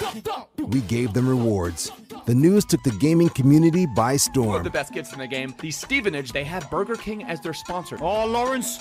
[0.59, 1.91] we gave them rewards.
[2.27, 4.63] The news took the gaming community by Two of storm.
[4.63, 5.55] the best gifts in the game.
[5.59, 7.97] The Stevenage, they had Burger King as their sponsor.
[7.99, 8.79] Oh, Lawrence!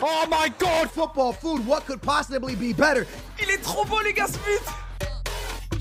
[0.00, 0.90] Oh my god!
[0.90, 3.06] Football food, what could possibly be better?
[3.40, 4.72] Il est trop beau, les gars, Smith!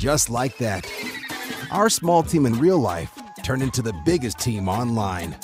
[0.06, 0.86] Just like that.
[1.72, 5.36] Our small team in real life turned into the biggest team online.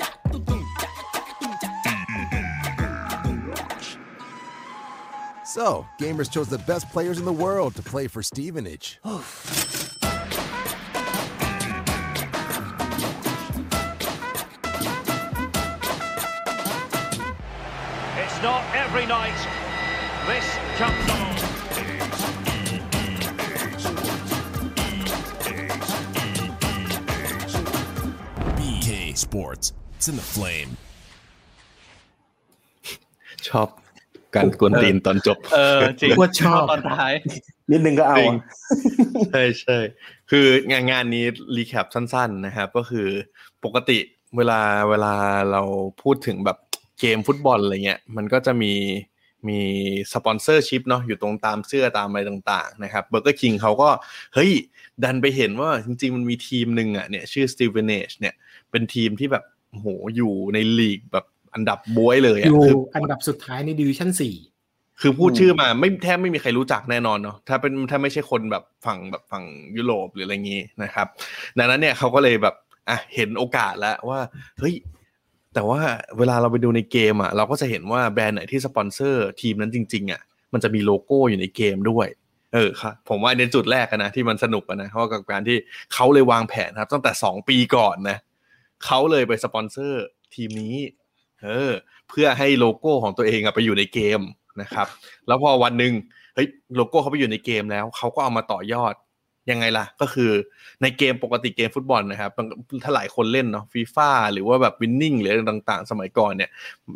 [5.43, 8.99] So, gamers chose the best players in the world to play for Stevenage.
[9.03, 9.23] It's
[18.43, 19.33] not every night
[20.27, 20.45] this
[20.77, 21.50] comes along.
[29.11, 29.73] BK Sports.
[29.95, 30.71] It's in the flame.
[33.49, 33.67] ชอบ
[34.35, 37.13] การกวนตีนตอนจบ เออจริงโคตรชอบตอนท้าย
[37.71, 38.45] นิดนึงก็เอาจริงอะ
[39.31, 39.77] ใช่ใช่
[40.31, 43.07] คืองานงานนี้รีแคปสั้น ๆ นะครับ ก็คือ
[43.65, 43.99] ปกติ
[44.37, 45.13] เวลาเวลา
[45.51, 45.61] เรา
[46.01, 46.57] พูดถึงแบบ
[46.99, 48.73] เกมฟุตบอลอะไรเงี้ย มันก็จะมี
[49.47, 49.59] มี
[50.13, 53.89] sponsorship เนาะอยู่ตรงตามเสื้อตามอะไรต่างๆนะครับเบอร์เกอร์คิงเขาก็
[54.33, 54.51] เฮ้ย
[55.03, 58.35] ดันไปเห็นว่าจริงๆ มันมีทีมหนึ่งอะเนี่ยชื่อ Stevenage เนี่ย
[58.71, 64.35] เป็นทีมที่แบบโอ้โหอยู่ในลีกแบบอันดับบ๊วยเลยอะอยู่คืออันดับสุดท้ายใน division สี่
[65.01, 69.43] คือพูดชื่อมาไม่แทบไม่มีใครรู้จักแน่นอนเนาะถ้าเป็นถ้าไม่ใช่คนแบบฝั่งแบบฝั่ง
[69.77, 71.07] ยุโรปหรืออะไรงี้นะครับ
[71.57, 72.55] ดังนั้นเนี่ยเขาก็เลยแบบ
[72.89, 74.19] อะเห็นโอกาสแล้วว่า
[74.59, 74.75] เฮ้ย
[75.53, 75.79] แต่ว่า
[76.17, 80.21] เวลาเราไปดูในเกมอะเราก็จะเห็นว่าแบรนด์ไหนที่สปอนเซอร์ทีมนั้นจริง ๆ อะ
[80.53, 82.07] มันจะมีโลโก้อยู่ในเกมด้วย
[82.53, 85.57] เออครับผมว่าในจุดแรกอะนะที่มันสนุกอะนะเพราะว่ากับการที่
[85.93, 88.17] เขาเลยวางแผนครับ ตั้งแต่สองปีก่อนนะ
[88.85, 90.03] เขาเลยไปสปอนเซอร์
[90.35, 90.75] ทีมนี้
[91.41, 91.71] เออ
[92.09, 94.21] เพื่อให้โลโก้ของตัวเองอะไปอยู่ในเกม
[94.61, 94.87] นะครับ
[95.27, 95.93] แล้วพอวันหนึ่ง
[96.35, 98.93] เฮ้ยโลโก้เขาไปอยู่ในเกมแล้วเขาก็เอามาต่อยอด
[99.49, 100.31] ยังไงล่ะ ก็คือ
[100.81, 102.47] ในเกมปกติเกมฟุตบอลนะครับบาง
[102.83, 106.49] ถ้าหลายคนเล่นเนาะฟีฟ่าหรือว่าแบบวินนิ่งหรืออะไรต่างๆ สมัยก่อนเนี่ย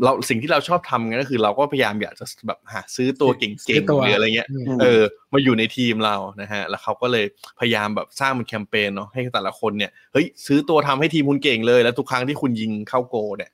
[0.03, 5.01] เราสิ่งที่เราชอบทำกันก็คือ เราก็พยายามอยากจะแบบหาซื้อตัวเก่ซื้งอตัวๆหรืออะไรเงี้ยอืมเออ
[5.33, 7.25] มาอยู่ในทีมเรานะฮะแล้วเขาก็เลย
[7.59, 13.51] พยายามแบบสร้างเป็นแคมเปญเนาะให้แต่ละคนเนี่ยเฮ้ยซื้อตัวทำให้ทีมคุณเก่งเลย แล้วทุกครั้งที่คุณยิงเข้าโกลเนี่ย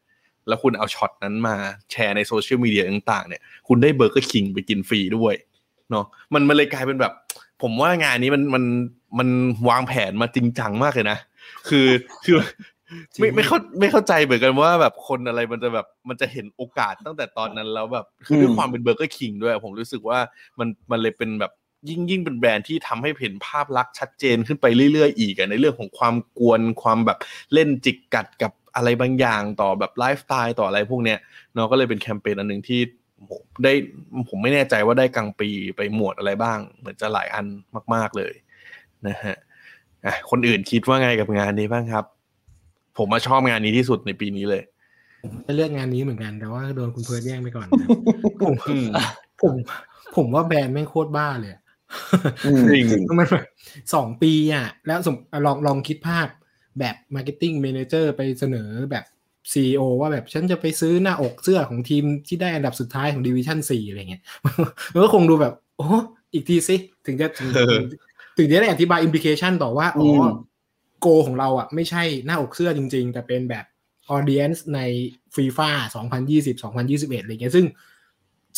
[0.48, 1.56] แล้วคุณเอาช็อตนั้นมา
[1.92, 5.36] แชร์ในโซเชียลมีเดียต่างๆ เนี่ย คุณได้เบอร์เกอร์คิงไปกินฟรีด้วย
[5.92, 7.14] เนาะมันมันเลยกลายเป็นแบบ
[7.62, 8.64] ผมว่างานนี้มันมัน
[9.20, 9.30] มัน
[9.70, 11.18] วางแผนมาจริงจังมากเลยนะ
[11.68, 11.88] คือ
[12.26, 12.36] คือ
[13.20, 20.20] ไม่ไม่เข้าไม่เข้าใจเหมือนกันว่าแบบคนอะไรมันจะแบบมันจะเห็นโอกาสตั้งแต่ตอนนั้นแล้วแบบคือด้วยอืมความเป็นเบอร์เกอร์คิงด้วย ผมรู้สึกว่า
[20.60, 21.52] มันมันเลยเป็นแบบ
[21.90, 27.18] ยิ่งยิ่งเป็นแบรนด์ที่ทำให้เห็นภาพลักษณ์ชัดเจนขึ้นไปเรื่อยๆอีกอะในเรื่องของความกวนความแบบ
[27.54, 31.20] เล่นจิกกัดกับอะไรบางอย่างต่อแบบไลฟ์สไตล์ต่ออะไรพวกเนี้ย
[31.54, 32.80] เนาะก็เลยเป็นแคมเปญอันหนึ่งที่
[33.22, 33.74] โอ้โหได้
[34.30, 37.46] ผมไม่แน่ใจว่าได้กลางปีไปหมวดอะไรบ้าง เหมือนจะหลายอัน
[37.94, 38.34] มาก ๆเลย
[39.08, 39.38] นะฮะ
[40.06, 42.06] อะคนอื่นคิดว่าไงกับงานนี้บ้างครับ
[42.98, 44.64] ผมมาชอบงานนี้ที่สุดในปีนี้เลย
[45.46, 47.88] จะเลือกงานนี้เหมือนกันแต่ว่าโดนคุณเพิร์ดแย่งไปก่อนนะ
[48.46, 48.88] ผมอืม
[49.42, 49.54] ผม
[50.16, 51.62] ผมว่าแบรนด์แม่งโคตรบ้าเลยอะ
[52.46, 52.86] อืมจริง
[53.20, 53.46] มันแบบ
[53.94, 55.16] สองปีอะ แล้วสม
[55.46, 56.28] ลองลองคิดภาพ
[56.80, 59.04] แบบมาร์เก็ตติ้ง a ม a เจอร์ไปเสนอแบบ
[59.54, 64.22] CEO ว่าแบบฉันจะไปซื้อหน้าอกเสื้อของทีมที่ได้อันดับสุดท้ายของ division สี่อะไรเงี้ย
[64.94, 65.88] มันก็คงดูแบบโอ้
[66.34, 66.76] อีกทีสิ
[67.06, 67.78] ถึงจะถึงเออ
[68.38, 70.26] ถึงจะได้อธิบาย implication ต่อว่าอ๋อโล
[71.02, 73.66] โก้ของเราอะ ไม่ใช่หน้าอกเสื้อจริง ๆ แต่เป็นแบบ
[74.10, 74.80] audience ใน
[75.36, 75.70] ฟีฟ่า
[76.18, 77.66] 2020 2021อะไรเงี้ยซึ่ง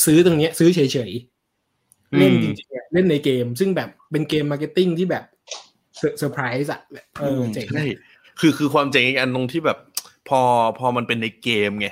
[0.05, 5.23] ซื้อตรงเนี้ย ซื้อเฉยๆ เล่นจริงๆอะเล่นในเกม ซึ่งแบบเป็นเกม marketing ที่แบบ
[5.97, 6.81] เซอร์ไพรส์อะ
[7.19, 7.85] เออเจ๋งใช่
[8.39, 9.77] คือคือความเจ๋งอีกอันตรงที่แบบ
[10.29, 10.41] พอ
[10.79, 11.87] พอมันเป็นในเกมไง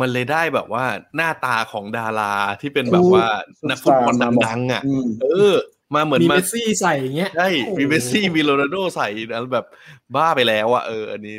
[0.00, 0.84] มันเลยได้แบบว่า
[1.16, 3.24] หน้าตาของดาราที่เป็นแบบว่า
[3.70, 4.14] นักฟุตบอล
[4.46, 5.54] ดังๆอะอืมเออ
[5.94, 9.66] มาเหมือนมีมาเมสซี่ใส่อย่างเงี้ยใช่โอ้โหมีเมสซี่มีโรนัลโดใส่แล้วแบบ
[10.14, 11.36] บ้าไปแล้วอะเออ อันนี้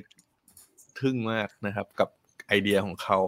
[0.99, 2.09] ทึ่งมากนะครับ กับ
[2.47, 3.19] ไอเดียของเขา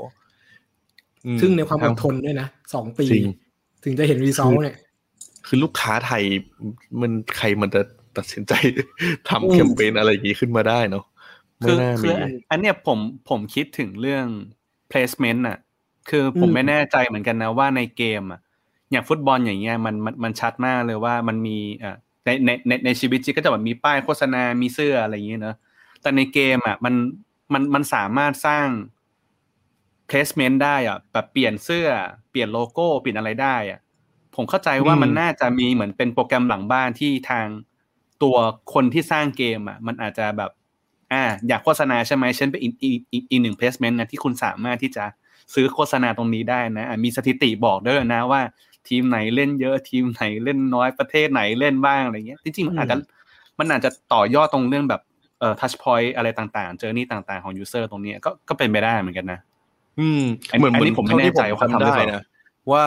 [1.26, 3.28] อืมซึ่งในความอดทนด้วยนะสองปีจริง
[3.84, 4.78] ถึงจะเห็นรีซอลเนี่ย
[5.48, 6.24] คือลูกค้าไทย
[7.02, 7.82] มันใครมันจะ
[8.18, 8.54] ตัดสินใจ
[9.30, 11.13] ทำอืมแคมเปญอะไรอย่างนี้ขึ้นมาได้เนาะไม่
[11.66, 13.00] คือน่าคืมีออันอันเนี้ยผม
[13.30, 14.26] ผมคิดถึงเรื่อง
[14.92, 15.58] placement น่ะ
[16.10, 18.40] คือผมอืมไม่แน่ใจเหมือนกันนะว่าในเกมอะ
[18.92, 21.96] อย่างฟุตบอลอย่างเงี้ยมันมันมันชัดมากเลยว่ามันมีอะ
[22.26, 25.58] ในในในในชีวิตจริงก็จะแบบมีป้ายโฆษณา มีเสื้ออะไรอย่างเงี้ยเนอะ
[26.02, 26.94] แต่ในเกมอะมัน
[27.54, 28.68] มันมันสามารถสร้าง
[30.10, 31.88] placement ได้อะแบบเปลี่ยนเสื้อ
[32.32, 33.80] เปลี่ยนโลโก้เปลี่ยนอะไรได้อะ
[34.36, 37.48] ผมเข้าใจว่าอืมมันน่าจะมีเหมือนเป็นโปรแกรมหลังบ้านที่ทาง
[38.24, 38.36] ตัว
[38.74, 40.52] คนที่สร้างเกมอะมันอาจจะแบบ
[41.14, 45.06] อ่าอยากโฆษณาใช่ไหมฉันเป็นอีกอีกอีกอีกหนึ่ง placement นะที่คุณสามารถที่จะ
[45.54, 48.42] ซื้อโฆษณาตรงนี้ได้นะอะมีสถิติบอกด้วยนะว่า
[48.90, 52.98] ทีมไหนเล่นเยอะทีมไหนเล่นน้อยประเทศไหนเล่นบ้างอะไรเงี้ยจริงๆมันอาจจะ
[53.60, 55.02] มันอาจจะต่อยอดตรงเรื่องแบบ
[55.40, 59.40] เอ่อ touch point อะไรต่างๆ เจอนี่ต่างๆของ user ตรงเนี้ยก็ก็เป็นไปได้เหมือนกันนะ
[60.00, 62.24] อืมอันเหมือนอันเหมือนนี้ผมไม่แน่ใจว่าเขาทำหรือได้เปล่านะ
[62.72, 62.84] ว่า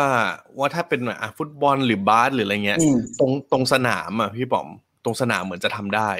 [0.59, 4.69] ว่าถ้าเป็นแบบอะฟุตบอลหรือบาสหรืออะไรเงี้ยอืมตรงตรงสนามอะพี่ป๋อม
[5.05, 6.11] ตรงสนามเหมือนจะทำได้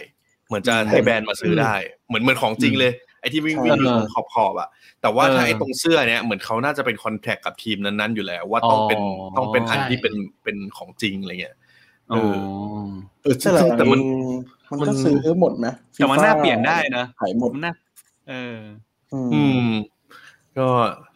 [0.47, 1.75] เหมือนจะให้แบรนด์มาซื้อได้
[2.09, 4.69] เหมือนเหมือนของจริงเลยไอ้ที่วิ่งวิ่งอยู่ตรงขอบขอบๆอะ
[5.03, 11.57] แต่ว่าถ้าเออไอ้ตรงเสื้อเนี้ยเหมือนเขาน่าจะเป็นคอนแทคกับทีมนั้นๆอยู่แล้ว ว่าต้องเป็นอ๋อต้องเป็นอันใช่ที่เป็นเป็นของจริงอะไรเงี้ย
[12.11, 12.37] เออ๋ออ
[13.23, 14.01] เออใช่ซึ่งแหละแต่มัน
[14.71, 17.75] มันก็ซื้อหมดไหมแต่มันน่าเปลี่ยนได้นะขายหมดมันน่า
[18.29, 18.59] เออ
[19.35, 19.69] อืม
[20.59, 20.69] ก็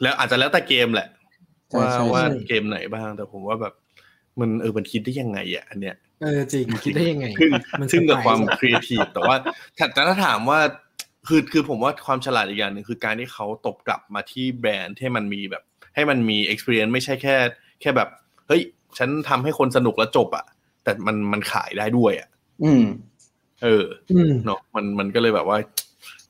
[0.02, 1.08] แล้วอาจจะแล้วแต่เกมแหละ
[1.70, 3.74] ใช่ว่าใช่ว่าใช่เกมไหนบ้างแต่ผมว่าแบบ
[4.40, 7.50] มันเออมันคิดได้ยังไงอะอันเนี้ยเออจริงคิดได้ยังไงซึ่ง
[7.80, 9.36] มันซึ่งกับ surprise ความอะครีเอทีฟแต่ว่า
[9.76, 10.60] แต่แต่ถ้าถามว่า
[11.28, 15.62] คือคือผมว่าความฉลาดอีกอย่างหนึ่งคือการที่เขาตบกลับมาที่แบรนด์ให้มันมีแบบ
[15.94, 17.36] ให้มันมี experience ไม่ใช่แค่
[17.80, 18.08] แค่แบบ
[18.48, 18.62] เฮ้ย
[18.98, 20.44] ฉันทำให้คนสนุกแล้วจบอะ
[20.84, 22.28] แต่มันมันขายได้ด้วยอะ
[22.64, 22.84] อืม
[23.62, 25.58] เอออืมเนาะมันมันก็เลยแบบว่า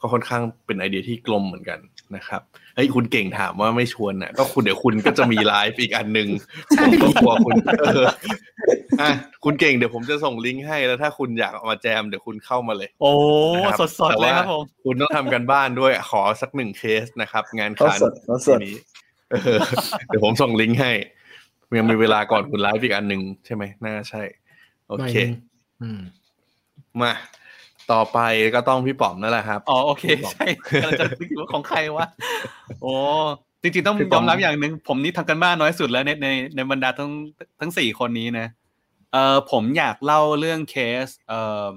[0.01, 1.79] ก็ค่อนข้างเป็นไอเดียที่กลมเหมือนกัน
[2.17, 2.43] นะครับ
[2.75, 6.29] เฮ้ยคุณเก่งถามว่าไม่ชวนน่ะก็คุณเดี๋ยวคุณก็จะมีไลฟ์อีกอันหนึ่ง
[6.81, 8.05] ผมก็กลัวคุณเออ
[9.01, 9.11] อะ
[9.45, 13.11] คุณเก่งเดี๋ยวผมจะส่งลิงก์ให้แล้วถ้าคุณอยากเอามาแจมเดี๋ยวคุณเข้ามาเลย โอ้
[13.55, 18.77] นะครับสดๆแต่เลยว่าครับผมคุณต้องทำกันบ้านด้วยขอสักหนึ่งเคสนะครับ งานคานสดสดทีนี้
[19.31, 19.59] เออ
[20.07, 20.93] เดี๋ยวผมส่งลิงก์ให้
[21.79, 24.23] ยังมีเวลาก่อนคุณไลฟ์อีกอันหนึ่งใช่ไหมน่าใช่
[24.89, 25.31] โอเคหน่อยหนึ่ง
[25.83, 26.01] อืม
[27.03, 27.13] มา
[27.93, 28.19] ต่อไป
[28.55, 30.47] ก็ต้องพี่ป๋อมนั่นแหละครับ อ๋อโอเคพี่ป๋มใช่
[30.83, 32.07] กำลังจะนึกอยู่ว่าของใครวะ
[32.83, 32.93] โอ้
[33.63, 37.11] จริงๆต้องพี่ป๋ยออมมรับอย่างหนึ่งผมนี่ทำกันบ้านน้อยสุดแล้วในในในบรรดาทั้ง
[37.61, 38.47] ทั้งสี่คนนี้นะ
[39.13, 41.43] เอ่อผมอยากเล่าเรื่องเคสเอ่
[41.75, 41.77] อ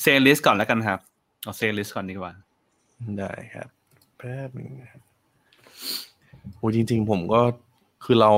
[0.00, 0.98] เซลิสก่อนแล้วกันครับ
[1.42, 2.32] เอาเซลิสก่อนดีกว่า
[3.18, 3.68] ได้ครับ
[4.18, 5.02] แป๊บนึงนะครับ
[6.56, 7.40] โอ้จริง ๆ ผมก็
[8.04, 8.32] คือเรา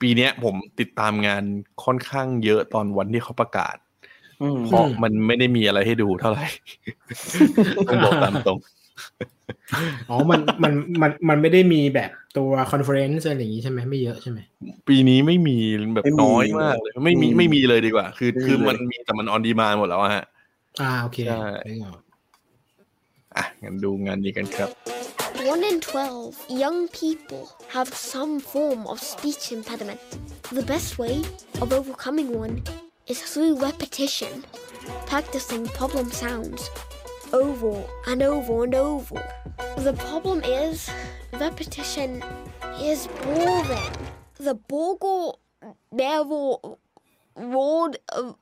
[0.00, 1.42] ปีเนี้ยผมติดตามงาน
[1.84, 3.85] ค่อนข้างเยอะตอนวันที่เขาประกาศอืม
[4.66, 6.46] เพราะมันไม่ได้มีอะไรให้ดูเท่าไหร่
[7.88, 8.58] ต้องบอกตามตรง
[10.10, 10.72] อ๋อ มัน มัน
[11.02, 14.38] มัน มันไม่ได้มีแบบตัว conference อะไรอย่างงี้ใช่ไหมไม่เยอะใช่ไหม
[14.88, 15.58] ปีนี้ไม่มี
[15.94, 20.24] แบบไม่มีน้อยมากเลย ไม่มีอืมไม่มีเลยดีกว่า คือไม่มีคือเลยมันมีแต่มัน on demand หมดแล้วอะฮะ
[20.80, 22.00] อ่า โอเคใช่นึกออก
[23.36, 24.70] อะ งั้นดูงานนี้กันครับ
[25.52, 30.00] One in 12 young people have some form of speech impediment.
[30.50, 31.22] The best way
[31.60, 32.54] of overcoming one
[33.06, 34.44] is through repetition,
[35.06, 36.70] practicing problem sounds
[37.32, 39.22] over and over and over.
[39.78, 40.90] The problem is,
[41.34, 42.22] repetition
[42.80, 43.92] is boring.
[44.38, 45.38] The Bogle
[45.92, 46.78] Barrel
[47.36, 48.32] Road, uh,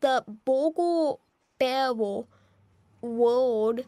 [0.00, 1.20] the Bogle
[1.58, 2.28] Barrel
[3.00, 3.86] Road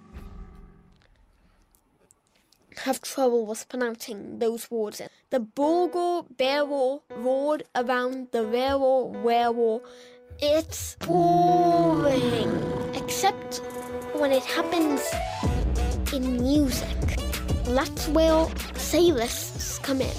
[2.79, 5.01] have trouble with pronouncing those words.
[5.31, 9.83] The Bogle Barrel Road around the railroad railroad.
[10.41, 12.51] It's boring.
[12.95, 13.59] Except
[14.15, 15.03] when it happens
[16.13, 16.89] in music.
[17.65, 19.13] That's where say
[19.83, 20.17] come in.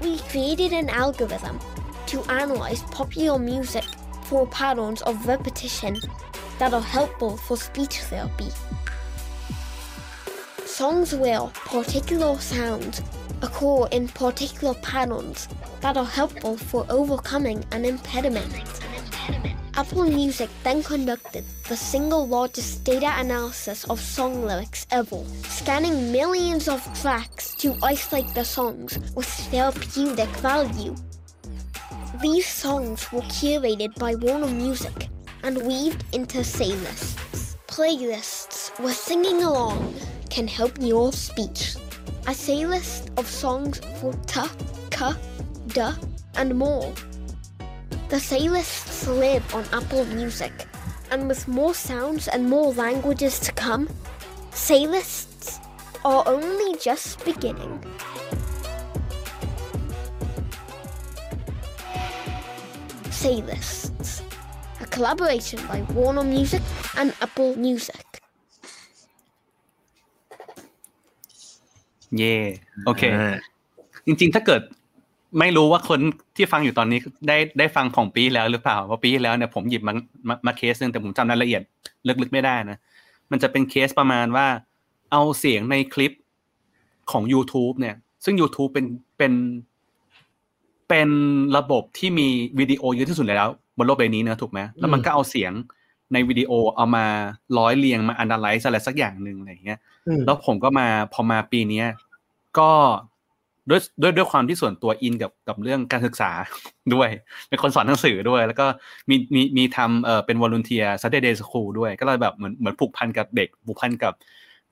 [0.00, 1.58] We created an algorithm
[2.06, 3.84] to analyze popular music
[4.24, 5.96] for patterns of repetition
[6.58, 8.50] that are helpful for speech therapy.
[10.66, 13.00] Songs where particular sounds
[13.42, 15.48] occur in particular patterns
[15.80, 18.52] that are helpful for overcoming an impediment.
[19.76, 26.68] Apple Music then conducted the single largest data analysis of song lyrics ever, scanning millions
[26.68, 30.94] of tracks to isolate the songs with therapeutic value.
[32.22, 35.08] These songs were curated by Warner Music
[35.42, 37.56] and weaved into playlists.
[37.66, 39.94] Playlists where singing along
[40.30, 41.74] can help your speech.
[42.28, 44.48] A playlist of songs for ta,
[44.90, 45.16] ka,
[45.68, 45.94] da,
[46.36, 46.94] and more.
[48.09, 50.53] The playlists live on Apple Music,
[51.11, 53.87] and with more sounds and more languages to come,
[54.51, 55.59] playlists
[56.03, 57.83] are only just beginning.
[63.19, 64.21] Playlists,
[64.81, 66.63] a collaboration by Warner Music
[66.97, 68.05] and Apple Music.
[72.17, 72.35] เย่
[72.85, 73.35] โอเค อ่า
[74.05, 74.61] จริงๆ ถ้าเกิด
[75.38, 76.00] ไม่รู้ว่าคน
[76.36, 79.94] ที่ฟังอยู่ตอนนี้ได้ได้ฟังของปีที่แล้วหรือเปล่าเพราะปีที่แล้วเนี่ยผมหยิบมา
[80.28, 81.62] มามาเคสหนึงแต่ผมจำรายละเอียด
[82.22, 82.78] ลึกๆไม่ได้นะ
[83.30, 84.46] มันจะเป็นเคสประมาณว่า
[85.12, 86.12] เอาเสียงในคลิป
[87.12, 88.86] ของ YouTube เนี่ย ซึ่ง YouTube เป็น
[89.18, 89.32] เป็น
[90.88, 91.08] เป็น
[91.56, 92.28] ระบบที่มี
[92.58, 95.52] วิดีโอเยอะที่สุดแล้ว บนโลกใบนี้เนอะถูกไหมแล้วมันก็เอาเสียง
[96.12, 97.06] ในวิดีโอเอามา
[97.58, 99.78] ร้อยเรียงมา analyze อะไรสักอย่างหนึ่งอะไรอย่างเงี้ย
[100.08, 101.86] อืมแล้วผมก็มาพอมาปีเนี้ย
[102.58, 102.70] ก็
[103.70, 106.30] ด้วยด้วยด้วยความที่ส่วนตัวอินกับกับเรื่องการศึกษา
[106.94, 107.08] ด้วย
[107.48, 108.66] เป็นคนสอนหนังสือด้วย แล้วก็
[109.10, 114.14] มีมีมีทำเอ่อเป็นวอล u n เทีย Saturday School ด้วย ก็เลยแบบเหมือนเหมือนผูกพันกับเด็กผูกพันกับ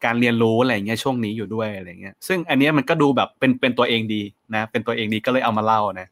[0.05, 4.22] การเรียนรู้อะไรเงี้ยช่วงนี้อยู่ด้วยอะไรเงี้ยซึ่งอันนี้มันก็ดูแบบเป็นเป็นตัวเองดี
[4.55, 6.09] นะ เป็นตัวเองดีก็เลยเอามาเล่านะ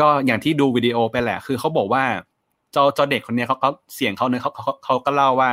[0.00, 2.04] ก็อย่างที่ดูวิดีโอไปแหละ คือเขาบอกว่า
[2.74, 5.50] จ้าเจ้าเด็กคนนี้เขาเขาเสียงเขาเนี่ยเขาเขาเขาก็เล่าว่า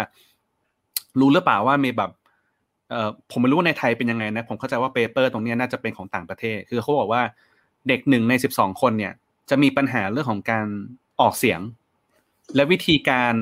[1.19, 2.11] รู้หรือเปล่าว่ามีแบบ
[2.89, 7.21] เอ่อผมไม่รู้ว่าในไทยเป็นยังไงนะ ผมเข้าใจว่าเปเปอร์ตรงนี้น่าจะเป็นของต่างประเทศ คือเขาบอกว่า
[7.87, 9.13] เด็กหนึ่งในสิบสองคนเนี่ย
[9.49, 10.65] จะมีปัญหาเรื่องของการ
[11.21, 11.59] ออกเสียง
[12.55, 13.33] และวิธีการ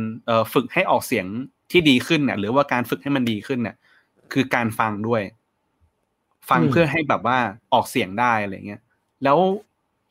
[0.53, 1.25] ฝึกให้ออกเสียง
[1.71, 3.75] ที่ดีขึ้นเนี่ยหรือว่าการฝึกให้มันดีขึ้นเนี่ย
[4.33, 5.21] คือการฟังด้วย
[6.49, 7.37] ฟังเพื่อให้แบบว่า
[7.73, 8.81] ออกเสียงได้อะไรเงี้ย
[9.23, 9.37] แล้ว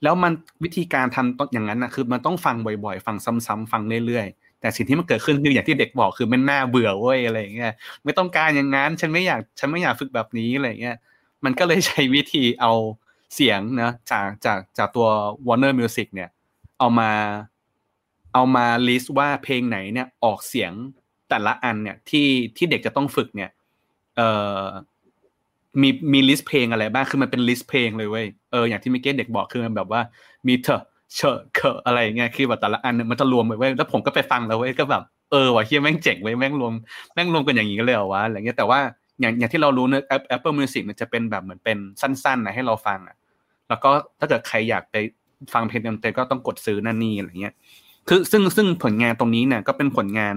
[0.02, 0.32] แล้วมัน
[0.64, 3.16] วิธีการทำต้องอย่างนั้นนะคือมันต้องฟังบ่อยๆ ฟัง
[3.46, 7.72] ซ้ำๆฟังเรื่อยๆ แต่สิ่งที่มันเกิดขึ้นคืออย่างที่เด็กบอกคือมันน่าเบื่อเว้ยอะไรอย่างเงี้ย
[8.04, 10.96] ไม่ต้องการอย่างนั้นฉันไม่อยากฉันไม่อยากฝึกแบบนี้อะไรเงี้ย
[11.44, 12.72] มันก็เลยใช้วิธีเอา
[13.34, 15.08] เสียงนะจากจากจากตัว
[15.46, 16.30] Warner Music เนี่ย
[16.78, 17.10] เอามา
[18.34, 20.72] เอามา list ว่าเพลงไหนเนี่ยออกเสียง
[21.28, 23.50] แต่ละอันเนี่ยที่ที่เด็กจะต้องฝึกเนี่ย
[24.16, 24.62] เอ่อ
[25.82, 30.00] มีมี list เพลงอะไรบ้างคือมันเป็น list เพลงเลยเว้ยเอออย่างที่เมื่อกี้เด็กบอกคือมันแบบว่า
[30.46, 30.80] มีเธอ
[31.14, 36.72] เชอะเคอะอะไรอย่างเงี้ยคือแบบแต่ละอันเนี่ยมันจะรวมไปเว้ยแล้วผมก็ไปฟังแล้วเว้ยก็แบบเออว่ะเฮียแม่งเจ๋งเว้ยแม่งรวม
[37.14, 38.80] แม่งรวมกันอย่างนี้กันเลยเหรอวะอะไรเงี้ยแต่ว่า
[39.20, 43.16] อย่างอย่างที่เรารู้เนอะ App- Apple Music มันจะเป็นแบบเหมือนเป็นสั้นๆนะให้เราฟังอะ
[43.68, 44.96] แล้วก็ถ้าเกิดใครอยากไป
[45.52, 47.54] ฟังเพลงเต็มๆก็ต้องกดซื้อนั่นนี่อะไรเงี้ย
[48.08, 50.34] คือซึ่งซึ่งผลงานตรงนี้เนี่ยก็เป็นผลงาน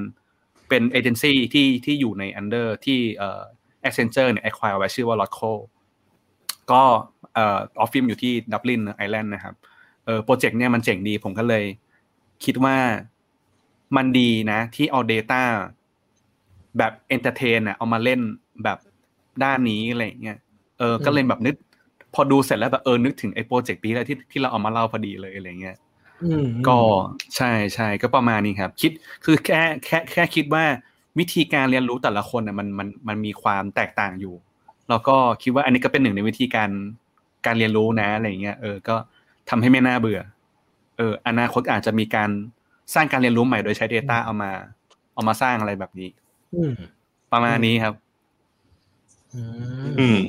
[0.69, 3.41] เป็นเอเจนซี่ที่ที่อยู่ใน under ที่เอ่อ
[3.87, 5.51] Accenture เนี่ย acquire ไว้ชื่อว่า Rothco
[6.71, 6.83] ก็
[7.33, 9.55] เอ่อออฟฟิศอยู่ที่ดับลินไอร์แลนด์นะครับ
[10.09, 11.63] ออโปรเจกต์เนี่ยมันเจ๋งดี ผมก็เลย
[12.45, 12.77] คิดว่า
[13.95, 15.41] มันดีนะ ที่เอา Data
[16.77, 18.19] แบบเอนเตอร์เทนอะเอามาเล่น
[18.63, 18.77] แบบ
[19.43, 20.37] ด้านนี้อะไรอย่างเงี้ย
[20.79, 21.55] เออก็เลยแบบนึก
[22.13, 25.77] พอดูเสร็จแล้วแบบเออนึกถึงไอ้โปรเจกต์นี้แล้วที่ที่เราเอามาเล่าพอดีเลยอะไรเงี้ย
[26.23, 26.77] อืมก็
[27.35, 28.91] ใช่ใช่ก็ประมาณนี้ครับ คิด
[29.25, 30.63] คือแค่แค่แค่คิดว่า
[31.19, 34.35] วิธีการเรียนรู้แต่ละคนน่ะมันมันมันมีความแตกต่างอยู่
[34.89, 36.69] แล้วก็คิดว่าอันนี้ก็เป็นหนึ่งในวิธีการ
[37.45, 38.95] การเรียนรู้นะอะไรเงี้ยเออก็
[39.49, 40.19] ทำให้ไม่น่าเบื่อ
[40.97, 42.29] เออ อนาคตอาจจะมีการ
[42.93, 44.51] สร้างการเรียนรู้ใหม่โดยใช้ Data เอามา
[45.13, 46.09] เอามาสร้างอะไรแบบนี้
[46.55, 46.73] อืม
[47.31, 47.93] ประมาณนี้ครับ
[49.99, 50.19] อืม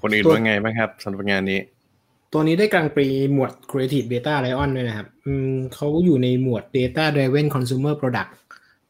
[0.00, 1.60] คนอื่นตัวว่าไงบ้างครับสำหรับงานนี้
[2.32, 8.30] ตัวนี้ได้กลางปีหมวด Creative Data Lion ด้วยนะครับ อืมเขาอยู่ในหมวด Data Driven Consumer Product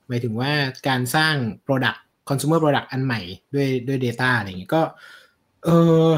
[0.09, 0.53] หมายถึงว่า
[0.89, 1.35] การสร้าง
[1.67, 1.99] Product
[2.29, 3.21] Consumer Product อันใหม่
[3.55, 4.83] ด้วยด้วย Data อะไรอย่างเงี้ยก็
[5.65, 5.69] เอ
[6.07, 6.09] อ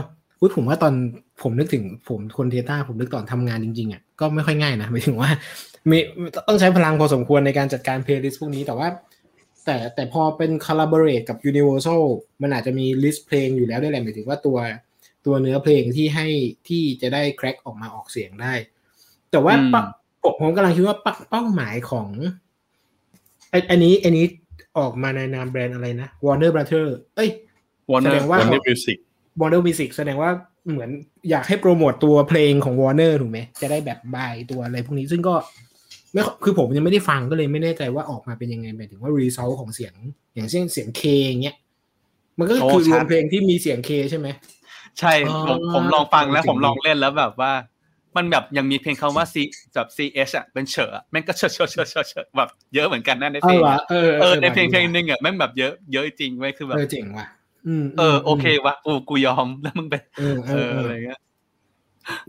[0.40, 0.94] อุ๊ยผมว่าตอน
[1.42, 5.30] ผมนึกถึงผมคน Data ผมนึกตอนทำงานจริงๆอะก็ไม่ค่อยง่ายนะหมายถึงว่า
[5.90, 5.98] มี
[6.48, 8.88] ต้องใช้พลังพอสมควรในการจัดการ playlist พวกนี้แต่ว่า
[9.64, 12.02] แต่แต่พอเป็น collaborate กับ Universal
[12.42, 14.58] มันอาจจะมี list เพลงอยู่แล้วด้วยแหละหมายถึงว่าตัว
[15.26, 16.26] ตัวเนื้อเพลงที่ให้
[16.68, 18.54] ที่จะได้ crack ออกมาออกเสียงได้
[19.30, 19.82] แต่ว่าอืมเป้า
[20.22, 22.08] ผมผมกำลังคิดว่าเป้าเป้าหมายของ
[23.50, 24.26] ไอ้อันนี้อันนี้
[24.78, 26.86] ออกมาในนามแบรนด์อะไรนะ Warner Brother
[27.16, 27.30] เอ้ย
[27.90, 28.96] Warner แสดงว่า Warner Music
[29.40, 30.30] Warner Music แสดงว่า
[30.70, 30.90] เหมือน
[31.30, 35.34] อยากให้โปรโมตตัวเพลงของ Warner ถูกไหมจะได้แบบบายตัวอะไรพวกนี้ซึ่งก็
[36.12, 39.94] ไม่คือผมยังไม่ได้ฟังก็เลยไม่แน่ใจว่าออกมาเป็นยังไงหมายถึงว่า result ของเสียง
[40.34, 41.56] อย่างเช่นเสียง K อย่างเงี้ย
[42.38, 44.28] มันก็โอ้คือรวชัมดเพลงที่มีเสียง K ใช่ไหม
[44.98, 47.52] ใช่อ๋อผมผมลองฟังแล้วจริงๆผมลองเล่นแล้วแบบว่า
[48.16, 49.36] มันแบบยังมีเพลงคำว่า C
[49.74, 49.98] แบบ C
[50.28, 57.37] H อะเป็นเฉอะอะแม่งก็เฉอะเฉอะเฉอะเฉอะเฉอะแบบเยอะเหมือนกันนะในเพลงเอาเหรออะเออเออเออในเพลงว่ะเพลงหนึงอะแม่งแบบเยอะเยอะจริงเว้ยคือแบบเออเจ๋งว่ะอืม
[57.98, 61.20] เออมโอเควะกูกูยอมแล้วมึงไปเออเอเอออเออออะไรเงี้ย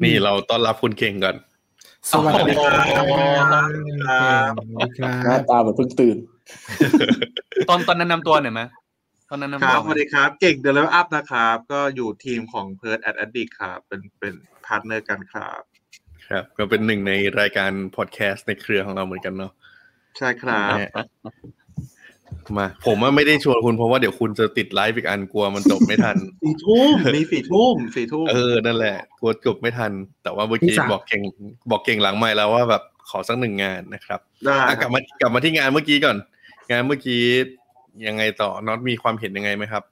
[0.04, 1.36] นี่เราต้อนรับคุณเก่งก่อน
[2.12, 6.18] สวัสดีครับโอ้โหสวัสดีคหน้ารับตาแบบเพิ่งตื่น
[7.70, 8.62] ตอนตอนนั้นนำตัวหน่อยไหม
[9.30, 14.34] ตอนนั้นนำคตัวรับหสน่วัอยสดีครับ เก่งเดลเลอัพนะครับ ก็อยู่ทีมของเพิร์ดแอดแอดดิกครับ เป็นเป็น
[14.66, 15.62] พาร์ทเนอร์กันครับ
[16.28, 19.52] ครับ ก็เป็นหนึ่งในรายการพอดแคสต์ในเครือของเราเหมือนกันเนาะ
[20.18, 21.06] ใช่ครับนะฮะ
[22.58, 29.92] มา ผมว่าไม่ได้ชวนคุณเพราะว่าเดี๋ยวคุณจะติดไลฟ์อีกอันกลัวมันจบไม่ทันสี่ทุ่มมีสี่ทุ่มสี่ทุ่มเออนั่นแหละกลัวจบไม่ทัน
[30.24, 31.22] แต่ว่าเมื่อกี้นี่สามบอกเก่ง
[31.72, 36.18] บอกเก่งหลังไมค์แล้วว่าแบบขอสักหนึ่งงานนะครับได้อะกลับมากลับมาที่งานเมื่อกี้ก่อน
[36.72, 37.22] งานเมื่อกี้
[38.08, 39.84] ยังไงต่อน็อตมีความเห็นยังไงไหมครับ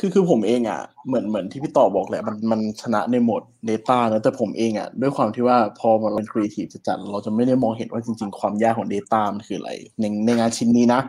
[0.00, 11.00] คือคือผมเองอะเหมือนเหมือนที่พี่ต่อบอกแหละมันมันชนะในโหมด Data นะแต่ผมเองอะด้วยความที่ว่าพอมันเป็นครีเอทีฟจัดๆเราจะไม่ได้มองเห็นว่าจริง ๆ ความยากของ Data มันคืออะไรในในงานชิ้นนี้นะ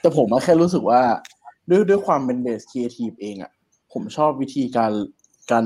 [0.00, 1.00] แต่ผมอะแค่รู้สึกว่า
[1.68, 3.50] ด้วยด้วยความเป็น base creative เองอะ
[3.92, 4.92] ผมชอบวิธีการ
[5.52, 5.64] การ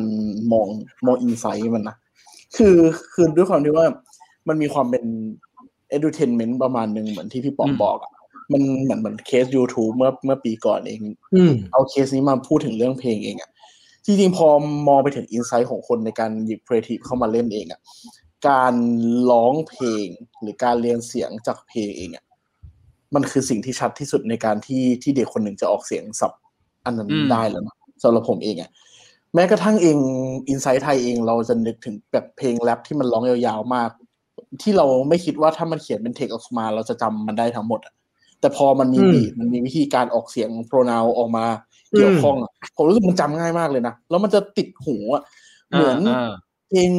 [0.53, 0.68] มอง
[1.07, 1.97] มอง insight มันนะ
[2.57, 2.76] คือ
[3.12, 3.87] คือด้วยความที่ว่า
[4.49, 5.05] มันมีความเป็น
[5.97, 8.12] edutainment ประมาณหนึ่งเหมือนที่พี่ป๋อมบอกอะ
[8.53, 11.01] มันเหมือนเหมือนเคส YouTube เมื่อเมื่อปีก่อนเอง
[11.35, 13.51] อืมเอาเคสนี้มาพูดถึงเรื่องเพลงเองอะ
[14.05, 14.47] จริงๆพอ
[14.89, 17.80] มองไปถึง insight ของคนในการหยิบครีเอทีฟเข้ามาเล่นเองอะ
[18.49, 18.74] การ
[19.30, 20.07] ร้องเพลง
[20.41, 22.24] หรือการเรียนเสียงจากเพลงเองอะ
[23.14, 26.32] มันคือสิ่งที่ชัดที่สุดในการที่ที่เด็กคนหนึ่งจะออกเสียงสับ
[26.84, 28.70] อันนั้นอืมได้แล้วนะสำหรับผมเองอะ
[29.34, 29.98] แม้กระทั่งเอง
[30.48, 33.90] อินไซต์ไทยเองเราจะนึกถึงแบบเพลงแรปที่มันร้องยาวๆมาก
[34.62, 37.94] ที่เราไม่คิดว่าถ้ามันเขียนเป็นเทคออกมา เราจะจำมันได้ทั้งหมดอะ
[38.40, 41.46] แต่พอมันมีอืมบีทมันมีวิธีการออกเสียงโปรนาวออกมา
[41.96, 45.22] เกี่ยวข้องอะผมรู้สึกมันจำง่ายมากเลยนะแล้วมันจะติดหูอะ
[45.72, 46.30] เหมือนอ่า
[46.68, 46.90] เพลง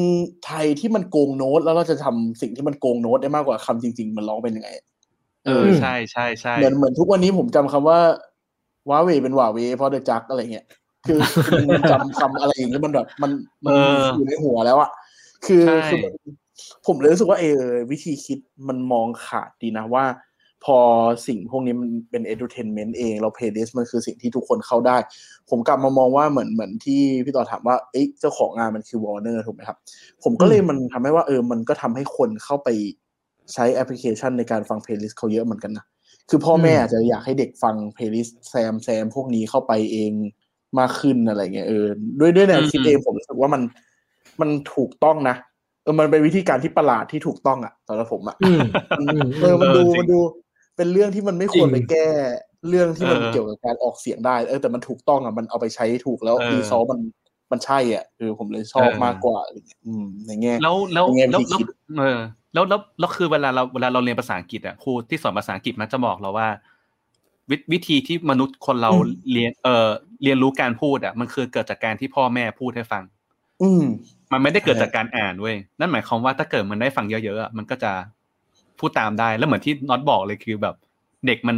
[0.45, 4.69] ไทยที่มันโกงโน้ต แล้วเราจะทำสิ่งที่มันโกงโน้ตได้มากกว่าคำจริง ๆ มันร้องเป็นยังไง
[5.45, 7.99] เออใช่ใช่ใช่เหมือนเหมือนทุกวันนี้ผมจำคำว่า
[8.89, 10.65] ว้าเวเป็นว่าเวเพราะเดอะจักอะไรเงี้ย
[11.05, 13.31] คือคือมันจำคำอะไรอย่างเงี้ยมันแบบมัน
[13.65, 14.89] มันเอออยู่ในหัวแล้วอะ
[15.45, 16.13] คือใช่คือมัน
[16.87, 20.05] ผมเลยรู้สึกว่าเออวิธีคิดมันมองขาดดีนะว่า
[20.65, 20.79] พอ
[21.27, 24.97] สิ่งพวกนี้มันเป็น edutainment เองเรา playlist มันคือสิ่งที่ทุกคนเข้าได้
[25.49, 29.77] ผมกลับมามองว่าเหมือนเหมือนที่พี่ต่อถามว่าเอ๊ะเจ้าของงานมันคือ Warner ถูกไหมครับ
[30.23, 32.69] ผมก็เลยมันทำให้ว่าเออมันก็ทำให้คนเข้าไป
[33.53, 35.85] ใช้แอปพลิเคชันในการฟัง playlist เขาเยอะเหมือนกันนะ
[36.29, 40.11] คือพ่อแม่อืมอาจจะอยากให้เด็กฟัง playlist แซมแซมพวกนี้เข้าไปเอง
[40.79, 41.85] มากขึ้นอะไรเงี้ยเออ
[42.19, 43.61] ด้วยด้วยแนวคิดอืมเองผมรู้สึกว่ามัน
[44.41, 45.35] มันถูกต้องนะ
[45.83, 48.61] เออมันเป็นวิธีการที่ประหลาดที่ถูกต้องอะสำหรับผมอะอืม
[49.41, 50.19] เออมันดูเออจริงมันดู
[50.77, 52.07] เป็นเรื่องที่มันไม่ควรจริงไปแก้
[52.69, 56.99] เรื่องที่มันเออเกี่ยวกับการออกเสียงได้เออแต่มันถูกต้องอะมันเอาไปใช้ถูกแล้วเออรีซอมัน
[57.51, 61.67] มันใช่อะคือผมเลยชอบเออมากกว่าอะไรเงี้ยอืมในแง่แล้วแล้วในแง่แล้ววิธีแล้วคิด
[61.99, 62.19] เออ
[62.55, 66.47] แล้วแล้วแล้วคือเวลาเราเวลาเราเรียนภาษาอังกฤษอะครูที่สอนภาษาอังกฤษมันจะบอกเราว่า
[67.49, 69.89] วิวิธีที่มนุษย์คนเราอืมเรียนเอ่อ
[70.23, 73.03] เรียนรู้การพูดอะมันคือเกิดจากการที่พ่อแม่พูดให้ฟัง
[73.61, 73.83] อืม
[74.31, 77.91] มันไม่ได้เกิดจากการอ่านเว้ยนั่นหมายความว่าถ้าเกิดมันได้ฟังเยอะๆอะมันก็จะ
[78.79, 80.75] พูดตามได้แล้วเหมือนที่น็อตบอกเลยคือแบบ
[81.27, 81.57] เด็กมัน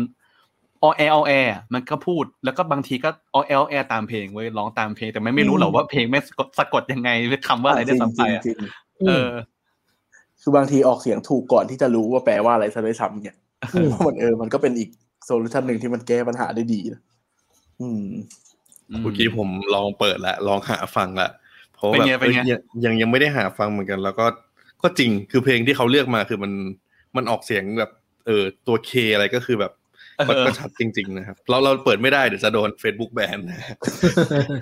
[0.84, 1.34] ออแออแอ
[1.74, 9.28] มันก็พูดแล้วก็บางทีก็ออแอแอตามเพลงเว้ยร้องตามเพลงแต่ไม่ไม่รู้หรอกว่าเพลงแม่งสะกดสะกดยังไงหรือคำว่าอะไรได้ซ้ำไปอะจริงๆเออ
[10.42, 13.38] คือบางทีออกเสียงถูกก่อนที่จะรู้ว่าแปลว่าอะไรซะด้วยซ้ำเนี่ย
[13.74, 14.90] อืมเพราะมันเออมันก็เป็นอีก
[15.26, 17.02] โซลูชันหนึ่งที่มันแก้ปัญหาได้ดีนะ
[17.82, 18.06] อืม
[19.02, 21.30] เมื่อกี้ผมลองเปิดละลองหาฟังละ
[21.76, 24.26] เพราะเป็นแบบไงเป็นไงอุ้ยยังยังยังไม่ได้หาฟังเหมือนกัน แล้วก็
[24.82, 26.52] ก็จริงคือเพลงที่เขาเลือกมาคือมัน
[27.16, 27.92] มันออกเสียงแบบ
[28.26, 29.72] เออตัวเคอะไรก็คือแบบ
[30.30, 33.60] มันก็ชัดจริง ๆ นะครับ เราเราเปิดไม่ได้เดี๋ยวจะโดน Facebook แบนนะ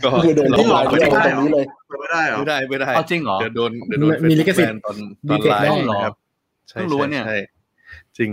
[0.04, 1.66] ก็คือโดนเราที่ลไลองน์ไม่ไม่ได้ได้ตรงนี้เลย
[2.02, 4.96] ไม่ได้เหรอไม่ได้ไม่ได้เอาจริงเหรอเดี๋ยวโดนเดี๋ยวโดนมีลิ Facebook ขสิทแบธิ์นตอน
[5.28, 6.16] ตมีอนเทคไลได้ฟ์เหรอนะครับ
[6.70, 7.40] ใช่เพิ่งรู้ใช่เนี่ยใช่
[8.18, 8.32] จริง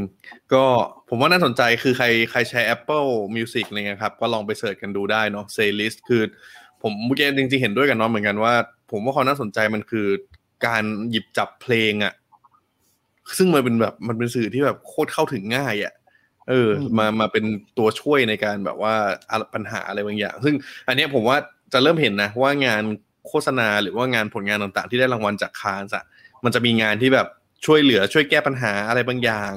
[0.53, 0.65] ก็
[1.09, 6.23] ผมว่าน่าสนใจคือใครใครใช้ Apple Music อะไรเงี้ยครับ ก็ลองไปเสิร์ชกันดูได้เนาะ Playlist คือ
[6.83, 8.55] ผมเมื่อกี้จริงๆ เห็นด้วยกับน้องเหมือนกันว่า
[8.91, 10.07] ผมว่าความน่าสนใจมันคือ
[10.67, 12.13] การหยิบจับเพลงอะ
[13.39, 15.93] ซึ่งมันเป็นแบบมันเป็นสื่อที่แบบโคตรเข้าถึงง่ายอะ
[16.49, 17.45] เออมามาเป็น
[17.79, 18.95] ตัวช่วยในการแบบว่า
[19.31, 20.55] อะปัญหาอะไรบางอย่าง ซึ่ง
[20.89, 21.37] อันเนี้ยผมว่า
[21.73, 22.83] จะเริ่มเห็นนะว่างาน
[23.29, 26.05] โฆษณาหรือว่างานผลงานต่างๆ ที่ได้รางวัลจากคานส์อะ
[26.45, 27.29] มันจะมีงานที่แบบ
[27.67, 29.53] ช่วยเหลือช่วยแก้ปัญหาอะไรบางอย่าง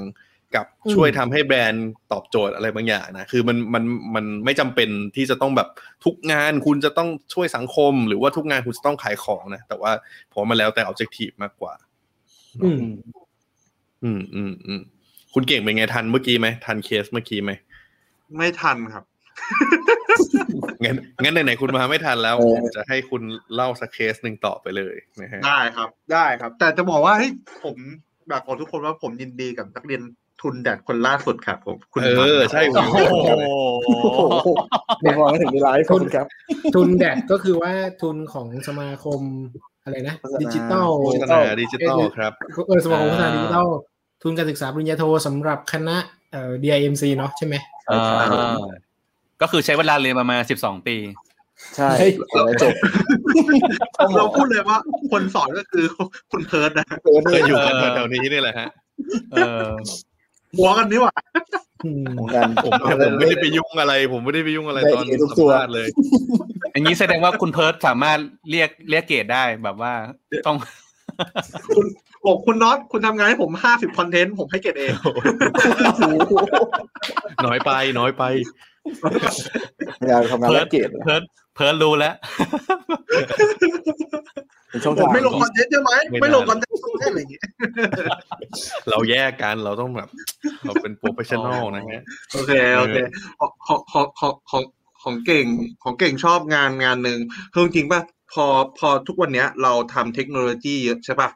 [0.56, 3.84] กับอืมช่วยทำให้แบรนด์ตอบโจทย์อะไรบางอย่างนะคือมันมัน
[4.16, 5.68] มันไม่จำเป็นที่จะต้องแบบ
[6.06, 9.92] ทุกงานคุณจะต้องช่วยสังคม หรือว่าทุกงานคุณจะต้องขายของนะแต่ว่า
[10.32, 11.74] ผมว่ามันแล้วแต่ objective มากกว่า
[12.64, 12.80] อืม
[14.04, 14.82] อืมอืมอืม
[15.36, 17.52] คุณเก่งเป็นไงทันเมื่อกี้ไหมทันเคสเมื่อกี้ไหม
[18.38, 19.04] ไม่ทันครับ
[20.84, 23.22] งั้นงั้นไหนๆคุณมาไม่ทันแล้วเออผมจะให้คุณ
[23.56, 27.32] เล่าสักเคสหนึ่งต่อไปเลยนะฮะได้ครับ ได้ครับ แต่จะบอกว่าให้ย
[27.64, 27.78] ผม
[28.30, 30.02] แบบบอกทุกคนว่าผมยินดีกับนักเรียน
[30.42, 33.16] ทุน DAAT คนล่าสุดครับผมคุณเออใช่ผมโอ้โห
[33.86, 33.94] โอ้
[34.44, 34.50] โห
[35.02, 36.28] ไม่มองไม่ถึงในไลฟ์ขอบคุณครับ
[36.76, 37.72] ทุน DAAT ก็คือว่า
[38.02, 39.22] ทุนของสมาคม
[39.84, 42.32] อะไรนะโฆษณาดิจิตอลโฆษณาดิจิตอลครับ
[42.68, 43.70] เออสมาคมโฆษณาดิจิตอล
[44.22, 45.98] ทุนการศึกษาปริญญาโทสำหรับคณะ
[46.32, 47.56] เอ่อ DIMC เนาะใช่ไหม
[47.90, 48.58] อ่า
[49.42, 50.98] ก็คือใช้เวลาเรียนประมาณสิบสองปี
[51.78, 51.92] ใช่
[52.34, 52.74] แล้วจบ
[54.18, 54.78] เราพูดเลยว่า
[55.12, 55.86] คนสอนก็คือ
[56.32, 56.86] คุณเพิร์ดนะ
[57.32, 58.70] เคยอยู่กันแถวๆนี้นี่แหละฮะ
[59.32, 59.36] เอ
[59.66, 59.68] อ
[60.58, 61.14] หัวกันนี่หว่า
[61.86, 62.72] อืมของกันผม
[63.06, 65.88] ผมไม่ได้ไปยุ่งอะไร ผมไม่ได้ไปยุ่งอะไรตอนได้เอทุกสัมตัวภาษณ์เลย
[66.72, 68.20] อย่างนี้แสดงว่าคุณเพิร์ดสามารถ
[68.52, 69.94] เรียกเรียกเกรดได้แบบว่า
[70.48, 70.58] ต้อง
[71.76, 71.86] คุณ
[72.26, 74.94] บอกคุณน็อตคุณทำงานให้ผมห้าสิบคอนเทนต์ผมให้เกรดเอง
[77.46, 78.24] น้อยไปน้อยไป
[80.08, 81.24] อยากทำงานเพิแลร์ดกเกรดนะเพิร์ด
[81.56, 82.16] เพิร์ดรู้แล้ว
[84.70, 87.44] เป็นช่องผมทางไม่ลงคอนเทนต์ใช่ไหมไม่ได้ไม่ลงคอนเทนต์อะไรอย่างเงี้ย
[88.90, 90.10] เราแยกกันเราต้องแบบ
[90.66, 92.02] เราเป็น professional นะฮะ
[92.34, 92.98] โอเคโอเค
[93.40, 94.64] ของของของของ
[95.04, 95.48] ของเก่ง
[95.84, 97.20] ของเก่งชอบงานงานหนึ่ง
[97.54, 98.02] คือจริงๆป่ะ
[98.34, 98.46] พอ
[98.78, 101.30] พอทุกวันเนี้ยเราทำเทคโนโลยีเยอะใช่ป่ะ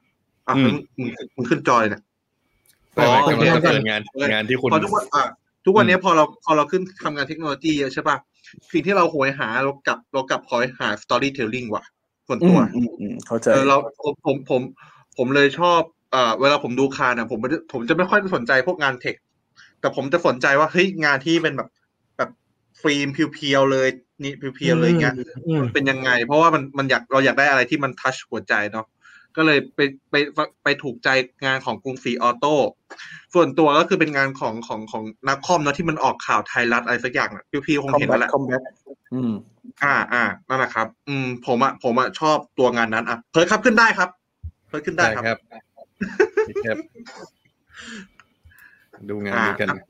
[0.50, 2.02] อะอืมมึงมึงขึ้นจอเนี่ย
[2.96, 5.26] ไม่ไม่อ๋อกำลังจะเปิดงานงานที่คุณพอทุกวันอะ
[5.66, 8.18] ทุกวันเนี้ยพอเราพอเราขึ้นทำงานเทคโนโลยีเยอะใช่ป่ะ
[8.72, 11.84] สิ่งที่เราโหยหาเรากลับเรากลับคอยหา storytelling ว่ะ
[12.28, 14.62] ส่วนอืตัวมอืมอืมเข้าใจเออเราผมผมผม
[15.18, 15.82] ผมเลยชอบ
[16.14, 19.16] อ่าเวลาผมดูคานอะผมไม่ได้ผมจะไม่ค่อยสนใจพวกงานเทค
[19.80, 21.70] แต่ผมจะสนใจว่าเฮ้ยงานที่เป็นแบบ
[22.18, 22.30] แบบ
[22.82, 23.88] ฟิล์มเพียวๆเลย
[24.24, 25.16] นี่เพียวๆเลยอย่างเงี้ย
[25.48, 28.86] อืมเป็นยังไง เพราะว่ามันมันอยากเราอยากได้อะไรที่มันทัชหัวใจเนาะ
[29.38, 29.80] ก็เลยไป
[30.12, 31.10] ไปไปไปถูกใจ
[31.46, 32.56] งานของกรุงศรีออโต้
[33.34, 38.62] ส่วนตัวก็คือเป็นงานของของของนักคอมเนาะที่มันออกข่าวไทยรัฐอะไรสักอย่างอะพี่ๆคงคอมเห็นแบ็แล้วแหละคอมแบ็ค
[39.14, 39.32] อืม
[39.84, 44.10] อ่าอ่านั่นแหละครับ อืม ผมอะผมอะชอบตัวงานนั้นอะเพิร์ดครับขึ้นได้ครับ
[44.68, 45.40] เพิร์ดขึ้นได้ครับครับ
[46.66, 46.78] ครับ
[49.10, 49.88] ดูงานอ่านี้กันครับ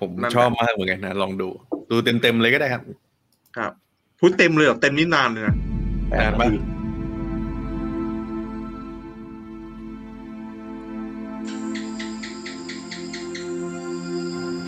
[0.00, 1.48] ผมนั่นแหละชอบมากเหมือนกันนะลองดู
[1.90, 2.82] ดูเต็มๆเลยก็ได้ครับ
[3.56, 3.72] ครับ
[4.18, 5.56] พูดเต็มเลยเหรอเต็มนี่นานเลยนะ
[6.20, 6.46] นานปะ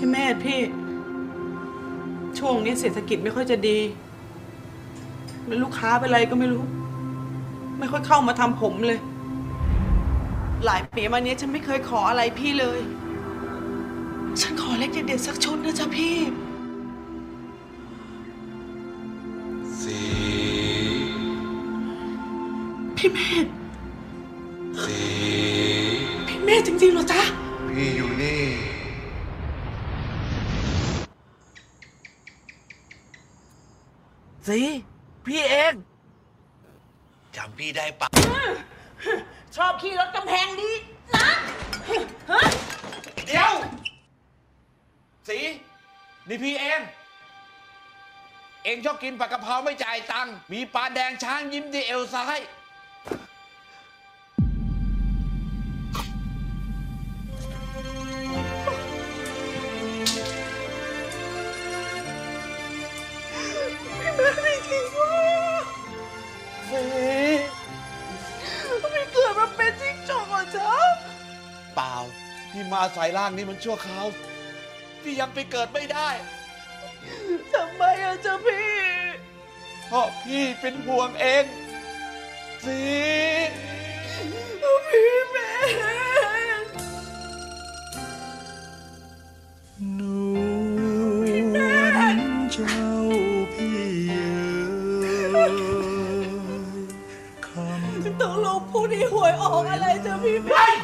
[0.05, 0.61] พี่เมธพี่
[2.38, 3.78] ช่วงนี้เศรษฐกิจไม่ค่อยจะดี
[5.46, 6.64] แล้วลูกค้าเป็นไรก็ไม่รู้
[7.78, 9.00] ไม่ค่อยเข้ามาทำผมเลย
[10.64, 12.80] หลายปีมาเนี้ยฉันไม่เคยขออะไรพี่เลย
[14.40, 16.16] ฉันขอเล็กเด็ดๆสักชุดนะจ๊ะพี่
[22.96, 27.22] พี่เมธจริงๆเหรอจ๊ะ
[27.68, 28.74] พี่อยู่นี่
[34.49, 34.61] สิ
[35.26, 35.72] พี่เอง
[37.36, 38.09] จำพี่ได้ปะ
[39.57, 40.70] ชอบขี่รถกำแพงดี
[41.14, 41.28] นะ
[42.30, 42.40] ฮะ
[43.26, 43.53] เดี๋ยว
[45.28, 45.38] สี
[46.28, 46.80] นี่พี่เอง
[48.64, 52.38] เองชอบกินผักกะเพราไม่จ่ายตังค์มีปลาแดงช้างยิ้มที่เอวซ้าย
[71.75, 71.95] เปล่า
[72.51, 74.07] พี่มาสายล่างนี่มันชั่วคราว
[75.03, 76.09] พี่ยังไปเกิดไม่ได้
[77.53, 78.75] ทำไมอะจ๊ะพี่
[79.87, 81.45] เพราะพี่เป็นห่วงเอง
[82.64, 82.81] สิ
[84.89, 85.51] พี่แม่
[89.97, 90.16] หนู
[92.53, 92.79] เจ้า
[93.55, 93.85] พี่
[95.03, 95.55] เอ๋ย
[97.47, 100.64] คำต้องลงพูดที่หวยออกอะไรจ๊ะพี่แม่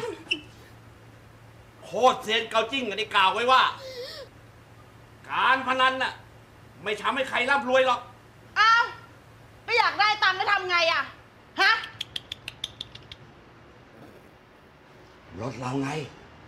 [1.91, 3.61] คตรเซียนเกาจิ้งกันได้กล่าวไว้ว่า
[5.29, 6.13] การพนันน่ะ
[6.83, 7.99] ไม่ทำให้ใครร่ำรวยหรอก
[8.59, 8.85] อ้าว
[9.65, 11.03] ก็อยากได้ตังค์แล้วทำไงอะ
[11.61, 11.71] ฮะ
[15.41, 15.89] รถเราไง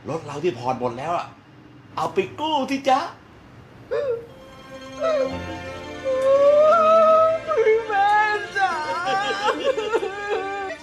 [0.10, 1.28] รถเราที่ผ่อนหมดแล้วอะ
[1.96, 3.00] เอาไปกู้ที่จ๊ะ
[7.66, 8.12] พี่แม่
[8.58, 8.72] จ๋า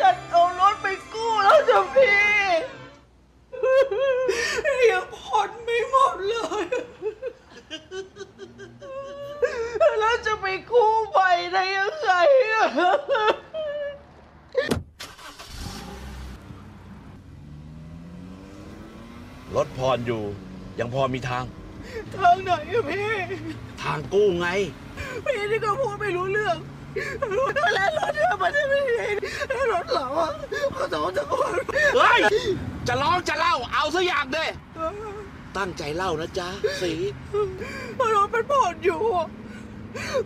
[0.00, 2.29] ฉันเอารถไปกู้แล้วจ้ะพี่
[4.90, 6.64] ยังผ่อนไม่หมดเลย
[10.00, 11.18] แล้วจะไปกู้ไป
[11.52, 12.10] ได้ยังไง
[12.52, 12.66] อะ
[19.56, 20.22] รถผ่อนอยู่
[20.78, 21.44] ยังพอมีทาง
[22.16, 23.10] ทางไหนอะพี่
[23.82, 24.48] ทางกู้ไง
[25.24, 26.56] พี่นี่ก็พูดไม่รู้เรื่อง
[27.74, 29.04] แล้วรถเนี่ยมันจะไม่ดี
[29.48, 30.30] แล้วรถเราอะ
[30.74, 31.52] เขาสองจะคน
[31.96, 32.20] เฮ้ย
[32.88, 34.46] จะร้องจะเล่า เอาซะอย่างเด้
[35.56, 36.48] ตั้งใจเล่านะจ๊ะ
[36.82, 36.92] สี
[37.96, 39.00] เพราะรถมันผ่อนอยู่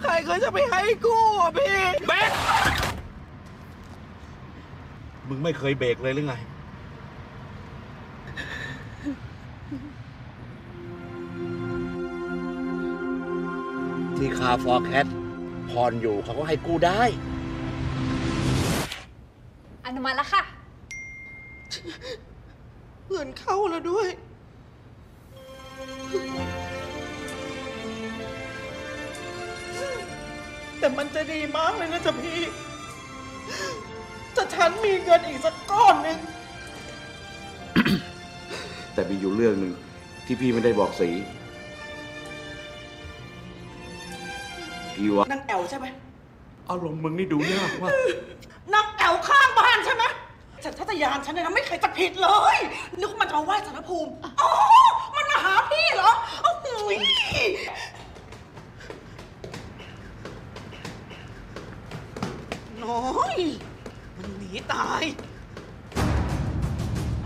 [0.03, 2.31] ใครก็จะไปให้กู้อะพี่เบรก
[5.29, 6.35] มึงไม่เคยเบรกเลยหรือไง
[14.17, 15.07] ที่คาฟอร์แคท
[15.71, 17.03] ผ่อนอยู่เขาก็ให้กู้ได้
[19.87, 20.43] อนุมัติแล้วค่ะ
[23.09, 24.09] เงินเข้าแล้วด้วย
[30.79, 32.41] แต่มันจะดีมากเลยนะจ๊ะพี่
[34.35, 36.19] ถ้าฉันมีเงินอีกสักก้อนหนึ่ง
[38.95, 39.73] แต่มีอยู่เรื่องหนึ่ง
[40.27, 41.09] ที่พี่ไม่ได้บอกสี
[44.97, 45.87] พี่ว่านั่งแอลใช่ไหม
[46.71, 47.91] อารมณ์มึงนี่ดูยากว่ะ
[48.75, 50.05] นั่งแอลข้างบ้านใช่ไหม
[50.65, 52.57] ฉันทัตยานฉันเนี่ยนะไม่เคยจะผิดเลย
[53.01, 54.51] นึกว่ามันจะมาไหว้สารภูมิอ๋อ
[55.17, 56.11] มันมาหาพี่เหรอ
[56.43, 56.97] โอ้โหย
[62.85, 63.37] น้อย
[64.17, 65.03] มันหนีตาย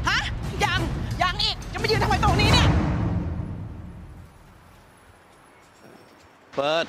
[0.09, 0.19] ฮะ
[0.65, 0.81] ยัง
[1.23, 2.69] ยังอีก จะมายืนทำไมตรงนี้เนี่ย
[6.55, 6.85] เปิด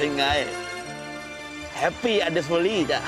[0.00, 0.26] เป็นไง
[1.76, 3.00] Happy Anniversary จ้ะ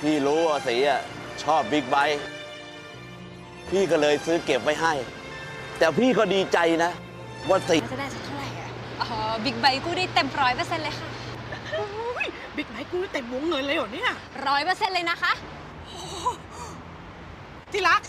[0.00, 1.00] พี่รู้ว่าสีอะ
[1.42, 2.22] ชอบบิ๊กไบค์
[3.70, 4.92] พี่ก็เลยซื้อเก็บไว้ให้
[5.78, 6.90] แต่พี่ก็ดีใจนะ
[7.48, 8.68] ว่าสีจะได้สักเท่าไหร่อะ
[9.02, 9.08] อ๋อ
[9.44, 11.08] บิ๊กไบค์กู้ได้เต็มร้อยเปอร์เซ็นต์เลยค่ะ
[12.56, 14.10] บิ๊กไบค์กูเต็มวงเงินเลยเหรอเนี่ย
[14.46, 15.32] ร้อยเปอร์เซ็นต์เลยนะคะ
[17.72, 18.02] ที่รัก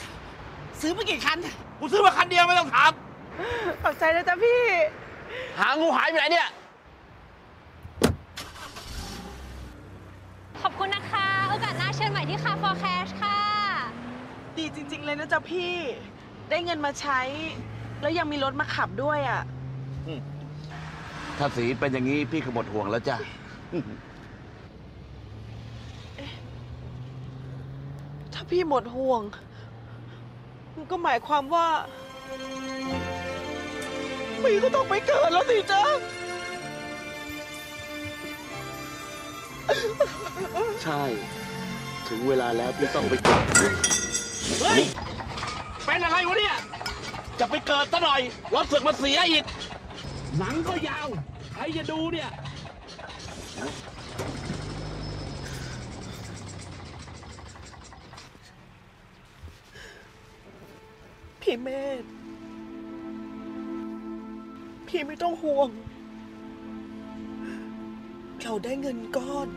[0.81, 1.37] ซื้อมากี่คัน
[1.79, 2.91] กูซื้อมาคันเดียวไม่ต้องถาม
[3.83, 4.63] ขอบใจนะจ๊ะพี่
[5.59, 6.49] หางูหายไปไหนเนี่ย
[10.61, 13.39] ขอบคุณนะคะ โอกาสหน้าเชิญใหม่ที่คาฟอร์แคชค่ะ
[14.57, 15.73] ดีจริง ๆ เลยนะจ๊ะพี่
[16.49, 17.19] ได้เงินมาใช้
[18.01, 19.41] แล้วยังมีรถมาขับด้วยอะ
[21.37, 23.17] ถ้าสีเป็นอย่างนี้พี่ก็หมดห่วงแล้วจ้ะ
[28.33, 29.21] ถ้าพี่หมดห่วง
[30.79, 31.67] มันก็หมายความว่า
[34.43, 35.83] พี่ก็ต้องไปเกิดแล้วสิจ๊ะ
[40.83, 41.03] ใช่
[42.07, 43.41] ถึงเวลาแล้วพี่ต้องไปเก็บ
[44.61, 44.83] เฮ้ย
[45.85, 46.55] เป็นอะไรวะเนี่ย
[47.39, 48.21] จะไปเกิดซะหน่อย
[48.53, 49.43] รถเสือกมาเสียอีก
[50.37, 51.07] หนังก็ยาว
[51.53, 52.29] ใครจะดูเนี่ย
[61.49, 61.71] พี่เม
[62.01, 62.03] ธ
[64.87, 65.69] พี่ไม่ต้องห่วง
[68.41, 69.47] เราได้เงินก้อน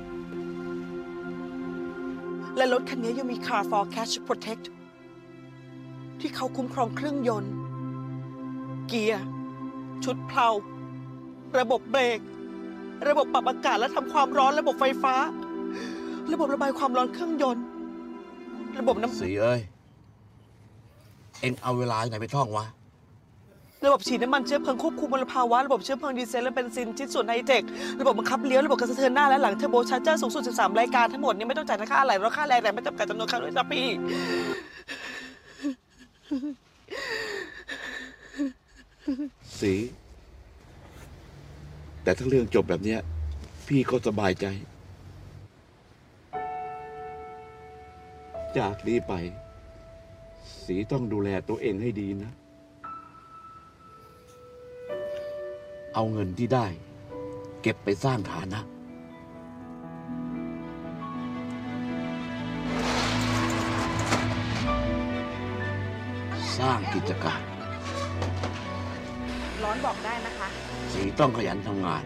[2.57, 4.65] และรถคันนี้ยังมี Car for Cash Protect
[6.21, 7.55] ที่เขาคุ้มครองเครื่องยนต์
[8.89, 9.27] เกียร์
[10.05, 10.49] ชุดเพลา
[11.59, 12.21] ระบบเบรก
[13.09, 15.15] ระบบปรับอากาศและทำความร้อนระบบไฟฟ้า
[16.33, 17.65] ระบบระบายความร้อนเครื่องยนต์
[18.79, 19.61] ระบบน้ำ สีเอ้ย
[21.43, 22.67] เอ็งเอาเวลาไหนไปท่องวะ
[23.87, 27.63] ระบบฉีดน้ำมันเชื้อเพลิงควบคุมมลภาวะ ระบบเชื้อเพลิงดีเซลและเบนซินชิ้นส่วนไฮเทค
[28.01, 33.89] ระบบบังคับเลี้ยว ระบบกระสะเทือนหน้าและหลังเทอร์โบชาร์เจอร์สูงสุด 13 รายการทั้งหมดนี้ไม่ต้องจ่ายค่าอะไรและค่าแรงแต่ไม่จำกัดจำนวนครั้งด้วยนะพี่
[39.61, 39.75] สี
[42.03, 43.01] แต่ถ้าเรื่องจบแบบเนี้ย
[43.67, 44.47] พี่ก็สบายใจ
[48.59, 49.15] จากนี้ไป
[50.67, 52.33] สีต้องดูแลตัวเองให้ดีนะ
[55.95, 56.67] เอาเงินที่ได้
[57.63, 58.61] เก็บไปสร้างฐานะ
[66.59, 67.41] สร้างกิจการ
[69.63, 70.49] ร้อนบอกได้นะคะ
[70.93, 72.05] สีต้องขยันทำงาน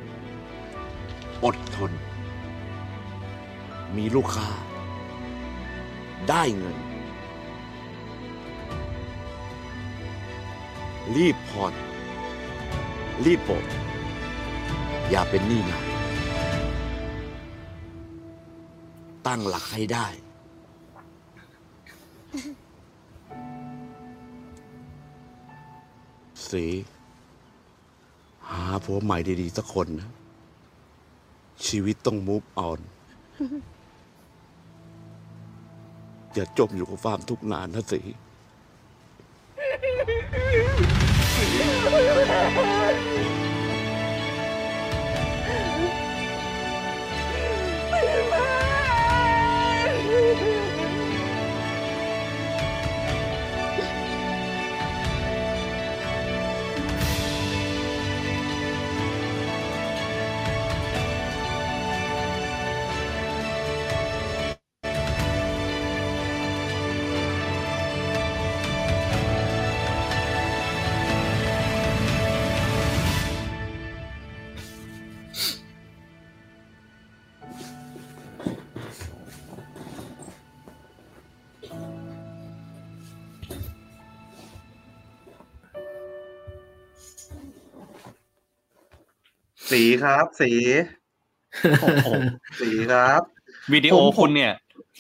[1.45, 1.93] อดทน
[3.97, 4.49] มีลูกค้า
[6.29, 6.77] ได้เงิน
[11.15, 11.75] รีบผ่อน
[13.25, 13.65] รีบโปด
[15.11, 15.85] อย่าเป็นหนี้นาน
[19.27, 20.07] ตั้งหลักให้ได้
[26.51, 26.65] สี
[28.51, 30.11] หาผัวใหม่ดีๆสักคนนะ
[31.67, 32.81] ชีวิตต้องมูฟออน
[36.35, 38.01] อย่าจมอยู่กับความทุกข์นานนะสิ
[39.79, 40.17] Please,
[89.73, 90.51] สีครับ สี
[92.61, 93.21] สีครับ
[93.73, 94.53] วิดีโอคุณเนี่ย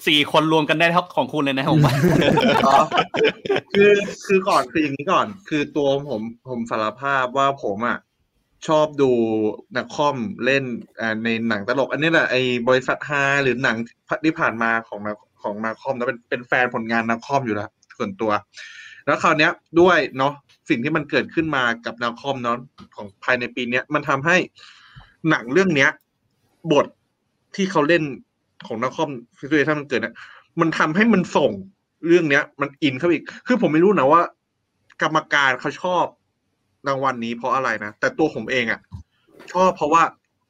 [0.06, 1.94] สี่คนรวมกันได้เท่าของคุณเลยนะผมว่า
[2.66, 2.78] อ๋อ
[3.72, 3.92] คือ
[4.26, 7.98] คือก่อนคืออย่างนี้ก่อน คือตัวผมผมสารภาพว่าผมอะ
[8.68, 9.10] ชอบดู
[9.76, 10.64] นักคอมเล่น
[11.00, 13.76] อ่าในหนังตลก อันนี้แหละไอ้บริษัทฮาหรือหนัง
[14.24, 18.32] ที่ผ่านมาของนักของนาคอมแล้วเป็นเป็นแฟนผลงานนาคอมอยู่แล้วส่วนตัว
[19.06, 20.32] แล้วคราวเนี้ยด้วยเนาะ
[20.68, 22.58] สิ่งที่มันเกิดขึ้นมากับนาคอมเนาะ
[22.96, 24.36] ของภายในปีเนี้ยมันทำให้
[25.30, 25.90] หนังเรื่องเนี้ย
[26.72, 26.86] บท
[27.54, 28.02] ที่เขาเล่น
[28.66, 30.14] ของนาคอมฟิสิกส์ถ้ามันเกิดเนี่ย
[30.60, 31.50] มันทำให้มันส่ง
[32.06, 34.22] เรื่องเนี้ย มันอินเข้าไปอีก คือผมไม่รู้นะว่า
[35.02, 36.04] กรรมการเขาชอบ
[36.88, 38.80] รางวัลนี้เพราะอะไรนะ แต่ตัวผมเองอะ
[39.52, 40.02] ชอบเพราะว่า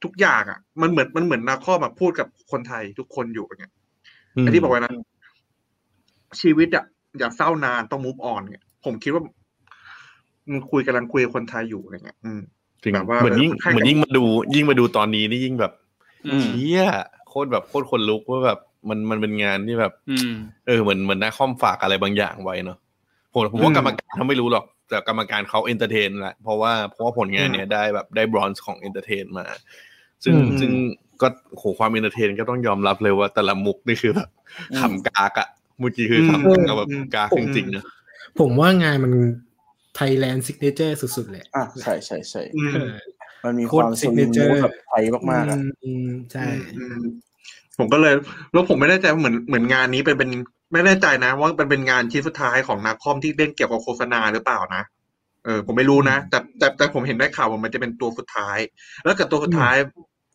[0.04, 3.74] ทุกอย่างอะมันเหมือนมันเหมือนนาคอมอะพูดกับคนไทยทุกคนอยู่อย่างเงี้ย
[4.36, 4.92] อืมไอ้ที่บอกไว้นะ
[6.40, 6.84] ชีวิตอะ
[7.18, 9.32] อย่าเศร้านานต้อง move on เนี่ยผมคิดว่ามัน
[10.70, 12.40] คุยกำลังคุยกับคนไทยอยู่อะไรเงี้ยอืม
[12.82, 14.24] จริงแบบว่าเหมือนยิ่งให้กับเหมือนยิ่งมาดู
[14.54, 15.72] ยิ่งมาดูตอนนี้นี่ยิ่งแบบ
[16.26, 16.84] อืมเชี่ย
[17.28, 20.32] โคตรแบบโคตรขนลุกว่าแบบมันมันเป็นงานที่แบบอืม
[20.66, 22.78] เออเหมือนเหมือนนักคอมฝากอะไรบางอย่างไว้เนาะ
[23.32, 29.46] ผมผมว่าอืมกรรมการเขาไม่รู้หรอกแต่กรรมการเขา entertain แหละเพราะว่าเพราะว่าผลงานเนี้ยได้แบบได้บรอนซ์ของ entertain มา
[30.24, 30.72] ซึ่งอืมซึ่ง
[31.22, 34.28] ก็โหความ entertain ก็ต้องยอมรับเลยว่าแต่ละมุกนี่คือแบบ
[34.80, 37.84] ขำกากอะเมื่อกี้คือขำกากแบบกากจริงๆนะ
[38.40, 39.12] ผมว่างานมัน
[39.96, 42.72] Thailand signature สุดๆเลยอะใช่ใช่ใช่อืม
[43.44, 46.46] มันมีโคคตรวามซิซิกกเนเนเจเจออร์ร์แบบไทยมากๆอะอืมใช่
[46.78, 47.00] อืม
[47.78, 48.14] ผมก็เลย
[48.52, 50.30] แล้วผมไม่แน่ใจว่าเหมือนเหมือนงานนี้เป็นเป็น
[50.72, 54.82] ไม่แน่ใจนะ ว่าเป็นเป็นงานชิ้นสุดท้ายของน้าค่อมที่เล่นเกี่ยวกับโฆษณาหรือเปล่านะ
[55.44, 58.58] เออผมไม่รู้นะแต่แต่แต่ผมเห็นได้ข่าวว่ามันจะเป็นตัวสุดท้าย
[59.04, 59.76] แล้วกับตัวสุดท้าย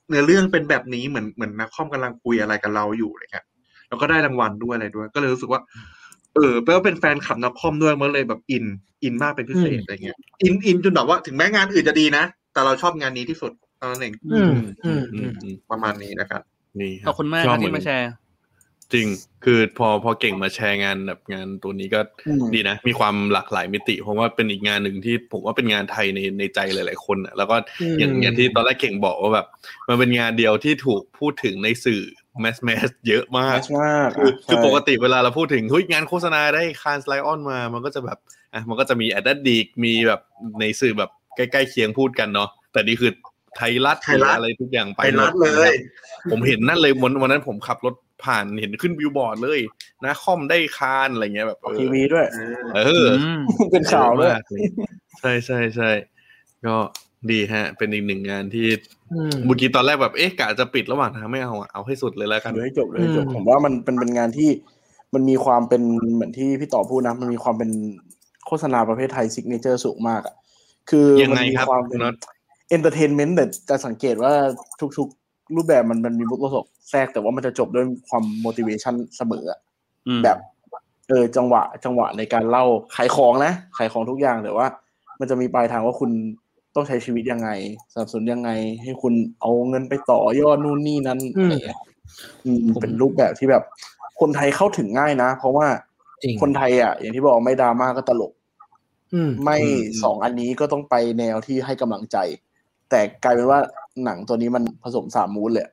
[0.10, 3.46] เนื้อเรื่องเป็นแบบนี้เหมือนเหมือนน้าค่อมกำลังคุยอะไรกับเราอยู่อะไรเงี้ย
[3.88, 5.62] แล้วก็ได้รางวัลด้วยอะไรด้วย ก็เลยรู้สึกว่า
[6.36, 8.66] เออแปลว่าเป็นแฟนคลับน้าค่อมด้วยมันเลยแบบอิน
[9.04, 12.24] อินมากเป็นพิเศษอืมอะไรเงี้ย อินอินจนแบบว่าถึงแม้งานอื่นจะดีนะ
[12.54, 14.54] แต่เราชอบงานนี้ที่สุดเท่านั้นเองอืม
[14.86, 16.42] อืมอืมอืมประมาณนี้นะครับ
[16.80, 18.12] นี่ขอบคุณมากชครับเหที่มาแชร์
[18.94, 19.08] จริง
[19.46, 27.56] คือพอพอเก่งมาแชร์งานแบบงานตัวนี้ก็อืมดีนะ มีความหลากหลายมิติ เพราะว่าเป็นอีกงานหนึ่งที่ผมว่าเป็นงานไทยในในใจหลาย ๆ คนอะแล้วก็
[28.00, 29.48] อย่างอืมอย่างที่ตอนแรกเก่งบอกว่าแบบ
[29.88, 32.04] มันเป็นงานเดียวที่ถูกพูดถึงในสื่อ
[32.40, 38.18] mass mass เยอะมาก mass มากคืออะคือใช่ปกติเวลาเราพูดถึงเฮ้ยงานโฆษณาได้ Cannes Lions มา มันก็จะแบบ
[38.54, 40.22] อะมันก็จะมี Ad Addict มีแบบ
[40.60, 43.12] ในสื่อแบบใกล้ๆเคียงพูดกันเนาะแต่นี่คือ
[43.58, 49.60] ไทยรัฐไทยรัฐหรืออะไรทุกอย่างไปไทยรัฐหมดเลยนะครับผมเห็นนั่นเลยวันวันนั้นผมขับรถผ่านเห็นขึ้นบิลบอร์ดเลย
[50.06, 52.26] น้าค่อมได้ Cannes อะไรเงี้ยแบบเออทีวีด้วย
[52.76, 53.08] เออ
[53.72, 54.56] เป็นข่าวด้วยเยอะมกเล
[55.20, 55.90] ใช่ใช่ใช่
[56.66, 56.76] ก็
[57.30, 58.68] ดีฮะ เป็นอีกหนึ่งงานที่
[59.14, 64.50] อืมเมื่อกี้ตอนแรกแบบเอ๊ะกะจะปิดระหว่างทางไม่เอาอะเอาให้สุดเลยแล้วกันเลยให้จบเลยให้จบอืมผมว่ามันเป็นเป็นงานที่
[65.14, 65.82] มันมีความเป็น
[66.14, 67.70] เหมือนที่พี่ต่อพูดนะ มันมีความเป็น
[68.48, 70.36] โฆษณาประเภทไทย signature สูงมากอะ
[70.90, 74.34] คือยังไงครับมันมีความเป็น not entertainment แต่จะสังเกตว่า
[74.98, 79.60] ทุกๆ รูปแบบมันมันมีมุกตลกแทรกแต่ว่ามันจะจบด้วยความ motivation เสมออะ
[80.08, 80.38] อืมแบบ
[81.10, 82.66] เออจังหวะจังหวะในการเล่า
[82.96, 84.68] ขายของนะขายของทุกอย่างแต่ว่า
[85.20, 86.12] มันจะมีปลายทางว่าคุณ
[86.76, 87.50] ต้องใช้ชีวิตยังไง
[87.94, 88.50] สนับสนุนยังไง
[88.84, 91.80] ให้คุณเอาเงินไปต่อยอดนู่นนี่นั้นอืมอะไรเงี้ย
[92.46, 93.64] อืมเป็นรูปแบบที่แบบ
[94.20, 95.68] คนไทยเข้าถึงง่ายนะ เพราะว่า
[96.24, 98.32] จริงคนไทยอะ อย่างที่บอกไม่ดราม่าก็ตลก
[99.14, 102.18] อืมไม่อืมสองอันนี้ก็ต้องไปแนวที่ให้กำลังใจ
[102.90, 103.60] แต่กลายเป็นว่า
[104.04, 105.68] หนังตัวนี้มันผสมสามมูดเลย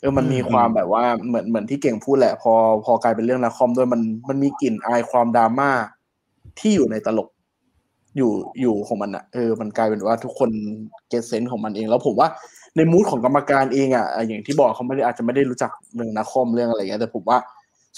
[0.00, 2.52] เออมันมีความแบบว่าเหมือนเหมือนที่เก่งพูดแหละ พอ
[2.84, 5.70] พอกลายเป็นเรื่องละคอมด้วยมันมันมีกลิ่นอายความดราม่า
[6.58, 7.28] ที่อยู่ในตลก
[8.18, 10.50] อยู่อยู่ของมันอะเออมันกลายเป็นว่าทุกคน
[11.08, 12.28] เก็ตเซนส์ของมันเอง แล้วผมว่า
[12.76, 17.38] ในมูดของกรรมการเองอะอะอย่างที่บอกเขาไม่ได้อาจจะไม่ได้รู้จักเรื่องนักคอมเรื่องอะไรเงี้ยแต่ผมว่า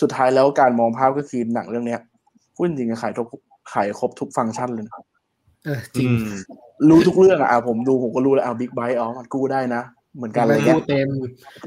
[0.01, 2.01] สุดท้ายแล้วการมองภาพก็คือหนังเรื่องเนี้ย
[2.55, 3.27] พูดจริงๆขายทุก
[3.73, 5.05] ขายครบทุกฟังก์ชันเลยนะ
[5.65, 6.29] เออจริงอืม
[6.89, 9.83] รู้ทุกเรื่องอะอะผมดูผมก็รู้แล้วเอา big bike อ๋อมันกู้ได้นะ
[10.17, 11.09] เหมือนกันอะไรกู้เงี้ยเต็ม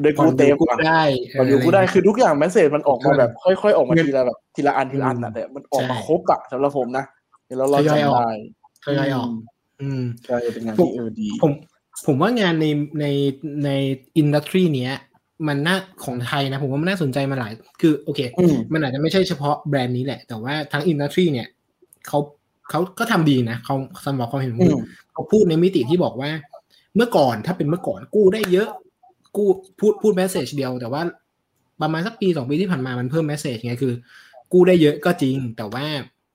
[0.01, 1.03] ได้กู้เต็มผ่อนอยู่กู้อะได้
[1.39, 7.05] ผ่อนอยู่กู้ได้คือทุกอย่าง message มันออกมาแบบ ค่อยๆออกมาเงินทีละแบบทีละอันทีละอันอะแต่มันออกมาครบอะสำหรับผมนะ
[7.53, 8.31] เดี๋ยวเราเราทยอยอจำอกได้
[8.85, 9.29] ทยอยออก
[9.81, 11.51] อืมใช่เป็นงานผมที่เออดี ผม
[12.05, 12.65] ผมว่างานใน
[12.99, 13.05] ใน
[13.65, 13.69] ใน
[14.17, 14.93] industry เนี้ย
[15.47, 15.75] มันน่า
[16.05, 17.51] ของไทยนะ ผมว่ามันน่าสนใจมาหลาย
[17.81, 21.47] คือโอเคอืมมันอาจจะไม่ใช่เฉพาะแบรนด์นี้แหละ แต่ว่าทั้ง industry เนี่ย
[22.07, 22.19] เขา
[22.69, 23.75] เขาก็ทำดีนะเขา
[24.05, 24.83] สำหรับความเห็นผมอืคือม
[25.13, 26.31] เขาพูดในมิติที่บอกว่า
[26.95, 28.69] เมื่อก่อนถ้าเป็นเมื่อก่อนกู้ได้เยอะ
[29.35, 29.47] กู้
[29.79, 31.01] พูดพูด message เดียว แต่ว่า
[31.81, 33.93] ประมาณสักปีสองปีที่ผ่านมามันเพิ่ม message ไงคือ
[34.53, 35.85] กู้ได้เยอะก็จริง แต่ว่า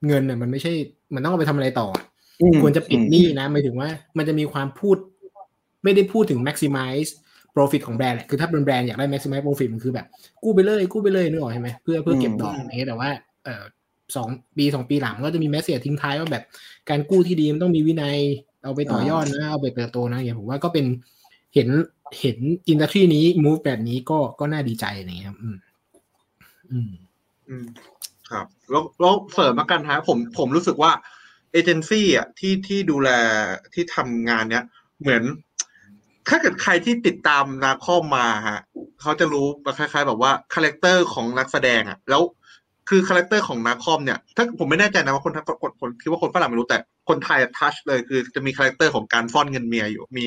[0.07, 0.73] เงินเนี่ยมันไม่ใช่
[1.13, 2.03] มันต้องเอาไปทำอะไรต่ออะ
[2.41, 4.97] อืมควรจะปิดอืมหนี้นะหมายถึงว่า มันจะมีความพูด
[5.83, 7.09] ไม่ได้พูดถึง maximize
[7.55, 10.05] profit ของแบรนด์แหละคือถ้าเป็นแบรนด์อยากได้ maximize profit มันคือแบบ
[10.43, 13.09] กู้ไปเลยกู้ไปเลยนึกออกใช่ไหมเพื่อเพื่อเก็บดอกอะไรเงี้ยแต่ว่า
[13.45, 13.63] เออ
[14.15, 16.43] สองปีสองปีหลังก็จะมี message ทิ้งท้ายว่าแบบ
[16.89, 18.17] การกู้ที่ดีมันต้องมีวินัย
[18.63, 20.85] เอาไปต่อยอดนะเอาไปเติบโตนะอย่างเงี้ยผมว่าก็เป็น
[21.53, 21.69] เห็น
[22.19, 22.37] เห็น
[22.69, 25.57] industry นี้ move แบบนี้ก็ก็น่าดีใจอะไรเงี้ยครับอืม
[26.71, 26.91] อืม
[27.49, 27.65] อืม
[28.31, 30.91] ครับแล้วแล้วเสริมมากันฮะผมผมรู้สึกว่า
[31.51, 33.09] เอเจนซี่อะที่ที่ดูแล
[33.73, 34.63] ที่ทำงานเนี้ย
[35.01, 35.23] เหมือน
[36.29, 38.59] ถ้าเกิดใครที่ติดตามน้าค่อมมาฮะ
[39.01, 39.45] เขาจะรู้
[39.77, 42.21] คล้าย ๆ แบบว่า character ของนักแสดงอะ แล้ว
[42.89, 46.77] คือ character ของน้าค่อมเนี่ยถ้าผมไม่แน่ใจนะว่าคนคนคนคิดว่าคนฝรั่งไม่รู้แต่
[47.09, 50.25] คนไทย touch เลยคือจะมีคาแรคเตอร์ของการฟ้อนเงินเมียอยู่มี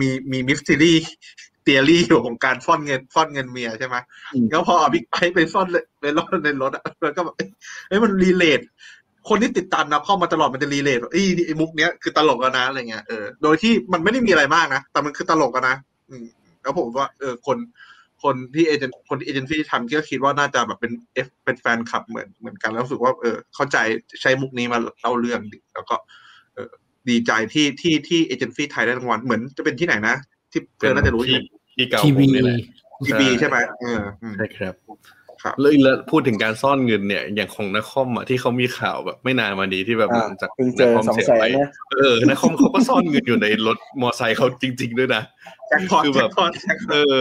[0.00, 3.96] มีมี history อยู่ของการฟ้อนเงินฟ้อนเงินเมียใช่ไหม
[4.50, 7.34] แล้วพอเอา big bike ไปซ่อนเลยไปล่อนในรถอะแล้วก็แบบ
[7.88, 8.60] เอ้ยมัน relate
[9.28, 15.76] คนที่ติดตามน้าค่อมมาตลอดมันจะ relate ว่าเอ้ยนี่ไอ้มุกเนี้ยคือตลกแล้วนะอะไรเงี้ยเออโดยที่มันไม่ได้มีอะไรมากนะ แต่มันคือตลกอะนะ
[16.10, 16.26] อืม
[16.62, 17.58] แล้วผมว่าเออคน
[18.22, 23.76] คนที่ agen คนที่เอเจนซี่ทำก็คิดว่าน่าจะแบบเป็น F เป็นแฟนคลับเหมือนเหมือนกันแล้วรู้สึกว่าเออเข้าใจ
[24.20, 25.96] ใช้มุกนี้มาเล่าเรื่องดีแล้วก็
[26.54, 26.70] เออ
[27.08, 30.16] ดีใจที่ที่ที่เอเจนซี่ไทยได้รางวัลเหมือนจะเป็นที่ไหนนะ
[30.50, 31.38] ที่เพื่อนน่าจะรู้ที่
[31.76, 32.58] ที่เก่าทีผมวีนี่แหละ
[33.06, 34.74] TB ใช่ไหมเอออืมใช่ครับ
[35.42, 45.22] ครับแล้วแล้วพูดถึงการซ่อนเงินเนี่ยอย่างของนักคอมอะที่เขามีข่าวแบบไม่นานมานี้ที่แบบอ่าหลังจากเพิ่งเจอนักคอมสองเสียแสนไปเนี่ยเออนักคอมเขาก็ซ่อนเงินอยู่ในรถมอไซค์เขาจริง ๆ ด้วยนะ
[45.68, 47.18] แจ็คพอตคือแจ็แบคบพอตแจ็คพอตเออ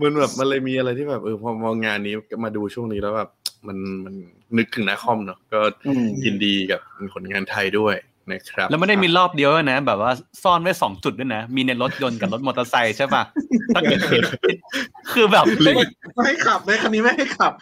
[0.00, 2.14] มันแบบมันเลยมีอะไรที่แบบเออพอมองงานนี้
[2.44, 3.30] มาดูช่วงนี้แล้วแบบ
[3.66, 4.14] มันมัน
[4.58, 6.80] นึกถึงนักคอมเนาะก็อืมยินดีกับ
[7.14, 7.94] ผลงานไทยด้วย
[8.30, 13.22] นะครับแล้วไม่ได้มีรอบเดียวด้วยนะ แบบว่าซ่อนไว้สองจุดด้วยนะ มีในรถยนต์กับรถมอเตอร์ไซค์ใช่ป่ะ
[13.74, 14.22] ถ้าเกิดเห็น
[15.12, 15.76] คือแบบเฮ้ย
[16.14, 17.52] ไม่ให้ขับเลยคันนี้ไม่ให้ขับ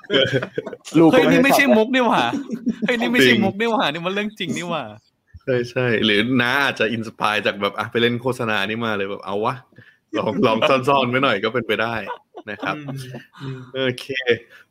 [0.98, 2.22] ลูกก็เฮ้ยนี่ให้ไม่ใช่ขับมุกนี่หว่า
[2.86, 4.82] เฮ้ยนี่ไม่จใช่ริงมุกนี่หว่านี่มันเรื่องจริงนี่หว่า
[5.42, 9.54] ใช่ใช่หรือน้าอาจจะอินสปายจากแบบอะไปเล่นโฆษณานี่มาเลยแบบเอาวะ
[10.18, 11.94] ลองลองซ่อนๆไว้หน่อยก็เป็นไปได้
[12.50, 12.76] นะครับ
[13.76, 14.06] โอเค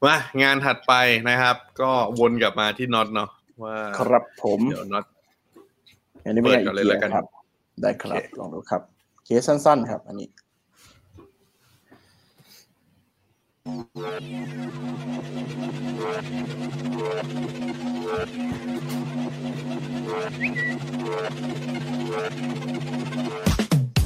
[0.04, 0.94] มางานถัดไป
[1.30, 3.30] นะครับ ก็วนกลับมาที่น็อตเนาะ
[3.64, 5.06] ว่าครับผมเดี๋ยวน็อต
[6.25, 7.27] อันนี้เป็น เปิด ไง ก่อนเลยแล้วกัน ครับ
[7.83, 8.83] ได้ครับ ลองดูครับ
[9.25, 10.29] เคสสั้นๆ ครับ อันนี้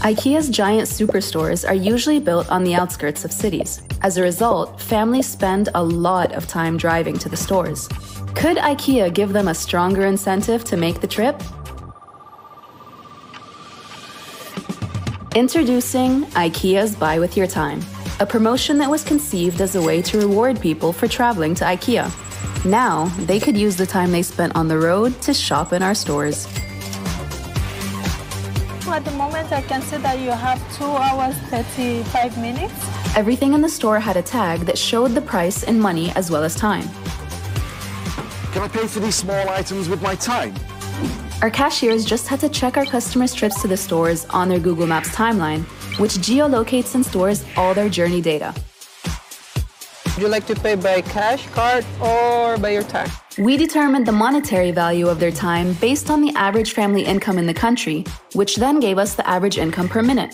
[0.02, 3.82] IKEA's giant superstores are usually built on the outskirts of cities.
[4.00, 7.86] As a result, families spend a lot of time driving to the stores.
[8.34, 11.40] Could IKEA give them a stronger incentive to make the trip?
[15.35, 17.81] Introducing IKEA's Buy With Your Time,
[18.21, 22.09] a promotion that was conceived as a way to reward people for traveling to IKEA.
[22.63, 25.93] Now, they could use the time they spent on the road to shop in our
[25.93, 26.47] stores.
[28.87, 32.73] At the moment, I can see that you have 2 hours 35 minutes.
[33.17, 36.45] Everything in the store had a tag that showed the price in money as well
[36.45, 36.87] as time.
[38.53, 40.55] Can I pay for these small items with my time?
[41.41, 44.87] Our cashiers just had to check our customers' trips to the stores on their Google
[44.87, 45.63] Maps timeline,
[45.99, 48.55] which geolocates and stores all their journey data.
[50.15, 53.11] Would you like to pay by cash, card, or by your tag?
[53.37, 57.47] We determined the monetary value of their time based on the average family income in
[57.47, 60.33] the country, which then gave us the average income per minute.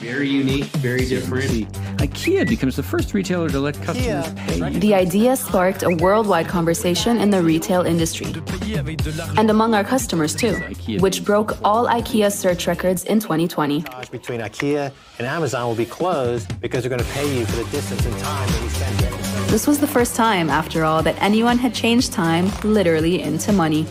[0.00, 1.68] Very unique, very different.
[2.00, 4.78] IKEA becomes the first retailer to let customers pay.
[4.78, 8.32] The idea sparked a worldwide conversation in the retail industry
[9.36, 10.54] and among our customers too,
[11.00, 13.84] which broke all IKEA search records in 2020.
[14.10, 17.70] between IKEA and Amazon will be closed because they're going to pay you for the
[17.70, 21.20] distance and time that you spend getting This was the first time, after all, that
[21.20, 23.86] anyone had changed time literally into money.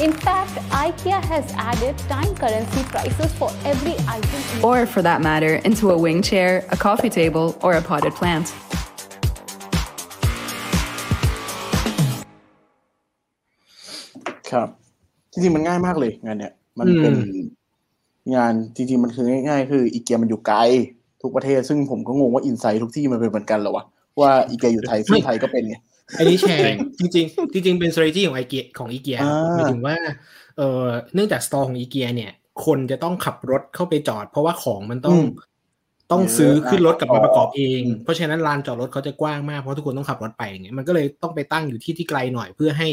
[0.00, 4.40] In fact, IKEA has added time currency prices for every item.
[4.56, 8.14] in- Or, for that matter, into a wing chair, a coffee table, or a potted
[8.14, 8.52] plant.
[14.50, 14.68] ครับ
[15.32, 17.46] จริงๆมันง่ายมากเลยงานเนี้ยมันเป็นอืม
[18.36, 20.58] งานจริงๆมันคือง่ายๆ คืออีเกียมันอยู่ไกล
[21.22, 23.84] ทุกประเทศ ซึ่งผมก็งงว่า insight ทุกที่มันเป็นเหมือนกันเหรอวะ
[24.20, 25.76] ว่าอีเกียอยู่ไทยซึ่งไทยก็เป็นไง
[26.18, 26.64] อันนี้แชร์
[26.98, 29.96] จริงๆจริงๆเป็น strategy ของไอเกียของอีเกียอ่าหมายถึงว่า
[30.56, 32.32] เอ่อเนื่องจาก store ของอีเกียเนี่ย
[32.64, 35.18] คนจะต้องขับรถเข้าไปจอด เพราะว่าของมันต้อง
[36.12, 42.88] ต้องซื้อขึ้นรถกลับมาประกอบเอง เพราะฉะนั้นลานจอดรถเขาจะกว้างมากเพราะทุกคนต้องขับรถไปอย่างเงี้ยมันก็เลยต้องไปตั้งอยู่ที่ที่ไกลหน่อยเพื่อให้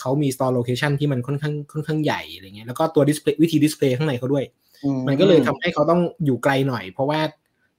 [0.00, 4.44] เขามี store location ที่มันค่อนข้างค่อนข้างใหญ่อะไรเงี้ยแล้วก็ตัว display วิธี display ข้างในเขาด้วย
[4.84, 7.20] อืมมันก็เลยทำให้เขาต้องอยู่ไกลหน่อย เพราะว่า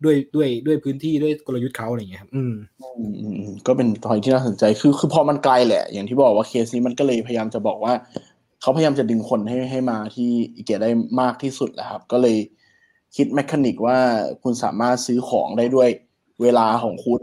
[0.06, 2.54] ด้วยด้วยด้วยพื้นที่ด้วยกลยุทธ์เขาอะไรเงี้ยครับอืม
[2.98, 7.94] อืมอืมอืมก็เป็นพอยที่น่าสนใจคือคือพอมันไกลแหละ อย่างที่บอกว่าเคสนี้มันก็เลยพยายามจะบอกว่า
[8.62, 10.90] เขาพยายามจะดึงคนให้ให้มาที่อีเกียได้
[11.22, 12.38] มากที่สุดแหละครับ ก็เลย
[13.16, 13.98] คิดแมคานิกว่า
[14.44, 15.90] คุณสามารถซื้อของได้ด้วย
[16.42, 17.22] เวลาของคุณ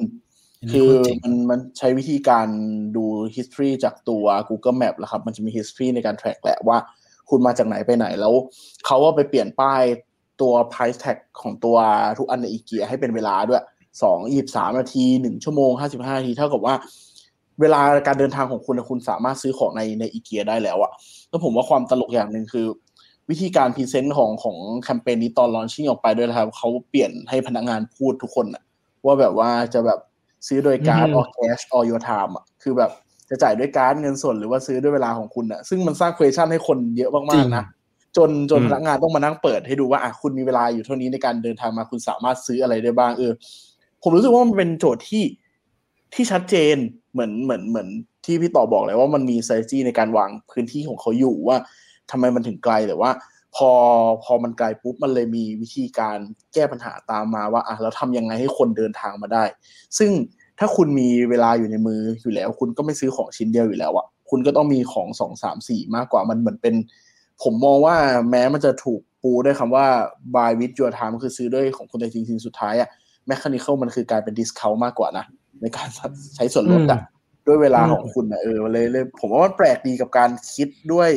[0.61, 2.49] อันนี้คือโคตรเจ๋งมันมันใช้วิธีการ
[2.97, 3.05] ดู
[3.37, 6.79] history จากตัว Google Map แหละครับ มันจะมี history ในการ track แหละว่า
[7.31, 8.35] คุณมาจากไหนไปไหนแล้ว
[8.87, 9.83] เขาว่าไปเปลี่ยนป้าย
[10.41, 11.77] ตัว price tag ของตัว
[12.19, 13.63] ทุกอันในอีเกียให้เป็นเวลาด้วย
[14.03, 16.75] สองยี่สามนาทีหนึ่งชั่วโมงห้าสิบห้านาทีเท่ากับว่า
[17.61, 20.91] เวลาการเดินทางของคุณน่ะคุณสามารถซื้อของในในอีเกียได้แล้วอะ
[21.29, 22.67] แล้วผมว่าความตลกอย่างหนึ่งคือ
[23.31, 28.63] วิธีการพรีเซนต์ของของแคมเปญนี้ตอนลอนชิ่งออกไปด้วยนะครับเขาเปลี่ยนให้พนักงานพูดทุกคนอะ
[29.05, 30.01] ว่าแบบว่าจะแบบ
[30.47, 32.91] ซื้อโดยการ์ดอืม or cash or your time อะคือแบบ
[33.31, 37.65] จะจ่ายด้วยการ์ดเงินสดหรือว่าซื้อด้วยเวลาของคุณอะซึ่งมันสร้าง question ให้คนเยอะมากๆนะ
[38.17, 43.33] จนจนอืมพนักงานต้องมานั่งเปิดให้ดูว่าอะคุณมีเวลาอยู่เท่านี้ในการเดินทางมาคุณสามารถซื้ออะไรได้บ้างเออ
[44.03, 45.25] ผมรู้สึกว่ามันเป็นโจทย์ที่
[46.15, 46.77] ที่ชัดเจน
[47.13, 47.89] เหมือนเหมือนเหมือน
[48.25, 51.57] ที่พี่ต่อบอกเลยว่ามันมี strategy ในการวางพื้นที่ของเขาอยู่ว่า
[52.11, 53.11] ทำไมมันถึงไกลแต่ว่า
[53.57, 53.71] พอ
[54.25, 56.19] พอมันไกลปุ๊บมันเลยมีวิธีการ
[56.55, 59.45] แก้ปัญหาตามมาว่าอะเราทำยังไงให้คนเดินทางมาได้
[59.99, 60.11] ซึ่ง
[60.59, 66.75] ถ้าคุณมีเวลาอยู่ในมืออยู่แล้ว คุณก็ไม่ซื้อของชิ้นเดียวอยู่แล้วอะคุณก็ต้องมีของสองสามสี่มากกว่ามันเหมือนเป็น
[67.43, 67.97] ผมมองว่า
[68.31, 69.87] แม้มันจะถูกปูด้วยคำว่า
[70.35, 72.89] buy with your time คือซื้อด้วยของคุณแต่จริงๆ สุดท้ายอะ
[73.31, 75.25] mechanical มันคือกลายเป็น discount มากกว่านะ
[75.63, 75.89] ในการ
[76.37, 77.01] ใช้ส่วนลดอะ
[77.47, 81.11] ด้วยเวลาของคุณนะเออเลยเลย ผมว่ามันแปลกดีกับการคิดด้วย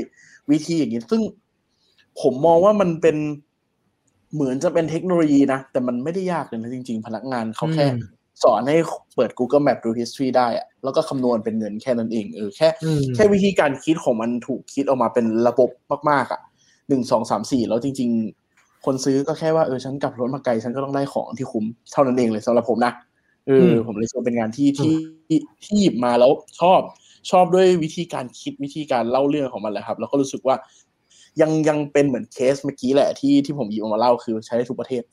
[0.52, 1.22] วิธีอย่างนี้ ซึ่ง
[2.22, 3.18] ผมมองว่ามันเป็น
[4.34, 8.12] เหมือนจะเป็นเทคโนโลยีนะ แต่มันไม่ได้ยากเลยนะจริง ๆ พนักงานเขาแค่อืม
[8.44, 8.78] สอนให้
[9.16, 15.70] เปิด Google Map ดู history ได้อะ แล้วก็คำนวณเป็นเงินแค่นั้นเองเออแค่อืมแค่วิธีการคิดของมันถูกคิดออกมาเป็นระบบ
[16.10, 16.42] มากๆอะ
[16.90, 18.10] หนึ่งสองสามสี่แล้วจริง
[18.48, 22.94] ๆ คนซื้อก็แค่ว่าเออฉันกลับรถมาไกลฉันก็ต้องได้ของที่คุ้มเท่านั้นเองเลยสำหรับผมนะ
[23.48, 24.94] เอออมผมเลยคิดว่าเป็นงานที่ที่
[25.28, 26.82] ที่ที่หยิบมาแล้วชอบ
[27.32, 30.56] ชอบด้วยวิธีการคิดวิธีการเล่าเรื่องของมันแหละครับ แล้วก็รู้สึกว่า
[31.42, 35.04] ยังยังเป็นเหมือนเคสเมื่อกี้แหละที่ที่ผมหยิบออกมาเล่าคือใช้ได้ทุกประเทศ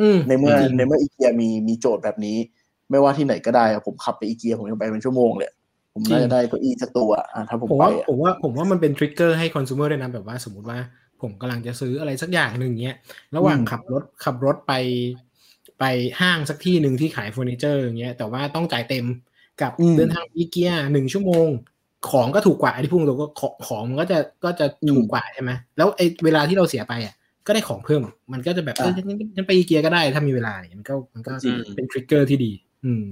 [0.00, 2.36] อืมในเมื่อจริงในเมื่ออีเกียมีมีโจทย์แบบนี้
[2.90, 5.50] ไม่ว่าที่ไหนก็ได้อะผมขับไปอีเกียผมยังไปเป็นชั่วโมงเลย
[5.94, 10.78] ผมน่าจริจะงได้เก้าอี้สักตัวอะถ้าผมผมไปว่าอะผมว่าผมว่ามันเป็นทริกเกอร์ให้คอน sumer ด้วยนะแบบว่าสมมติว่า
[11.22, 12.96] ผมกำลังจะซื้ออะไรสักอย่างหนึ่งเนี้ย
[13.36, 14.72] ระหว่างอืมขับรถขับรถไป
[15.80, 15.84] ไป
[16.20, 19.06] ห้างสักที่หนึ่งที่ขายเฟอร์นิเจอร์อย่างเงี้ยแต่ว่าต้องจ่ายเต็ม
[19.62, 21.48] กับเดินทางอีเกียหนึ่งชั่วโมง
[22.10, 27.14] ของก็ถูกกว่าอันที่พูดตรงก็ของของมันก็จะก็จะถูกกว่าใช่ไหมแล้วไอ้เวลาที่เราเสียไปอะ
[27.46, 28.02] ก็ได้ของเพิ่ม
[28.32, 29.06] มันก็จะแบบเออฉัน
[29.36, 32.52] ฉันไปอีเกียก็ได้ถ้ามีเวลาเนี่ยมันก็มันก็จริงเป็น trigger ที่ดี
[32.84, 33.04] อืม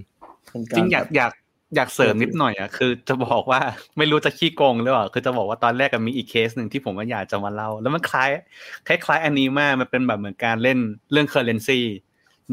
[0.77, 1.33] จริงอยากอยาก
[1.77, 3.61] อยากเสริมนิดหน่อยอะคือจะบอกว่า
[3.99, 8.31] ไม่รู้จะขี้โกงหรือเปล่าคือจะบอกว่าตอนแรกก็มีอีกเคสหนึ่งที่ผมก็อยากจะมาเล่า แล้วมันคล้าย
[8.87, 10.79] คล้ายคล้ายอันนี้มากมันเป็นแบบเหมือนการเล่น
[11.13, 11.81] เรื่อง currency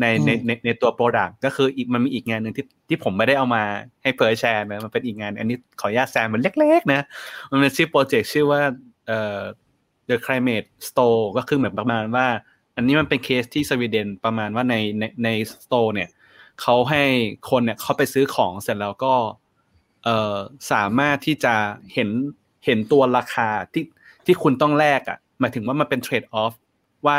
[0.02, 3.64] ในในในในตัว product ก็คืออีกมันมีอีกงานหนึ่งที่ที่ผมไม่ได้เอามา
[4.04, 7.06] ให้เผยแชร์นะมันเป็นอีกงาน อันนี้ขออนุญาตแซมมันเล็ก ๆ นะ
[7.52, 8.62] มันเป็นชื่อโปรเจกต์ชื่อว่า
[9.08, 9.40] เอ่อ
[10.10, 12.28] The Climate Store ก็คือเหมือนประมาณว่า
[12.76, 16.10] อันนี้มันเป็นเคสที่สวีเดนประมาณว่าในในในสโตร์เนี่ย
[16.62, 17.04] เขาให้
[17.50, 19.14] คนเนี่ยเขาไปซื้อของเสร็จแล้วก็
[20.04, 20.36] เอ่อ
[20.72, 21.54] สามารถที่จะ
[21.94, 22.10] เห็น
[22.66, 23.84] เห็นตัวราคาที่
[24.26, 26.54] ที่คุณต้องแลกอะหมายถึงว่ามันเป็น trade-off
[27.08, 27.18] ว่า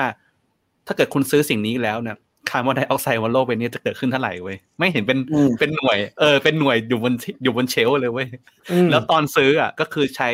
[0.87, 2.17] ถ้าเกิดคุณซื้อสิ่งนี้แล้วเนี่ย
[2.51, 5.19] คาร์บอนไดออกไซด์บนโลกใบนี้จะเกิดขึ้นเท่าไหร่เว้ยไม่เห็นเป็น
[5.61, 8.29] เป็นหน่วย เออเป็นหน่วยอยู่บนอยู่บน shelf เลยเว้ย
[8.71, 10.31] อืมแล้วตอนซื้ออะก็คือใช้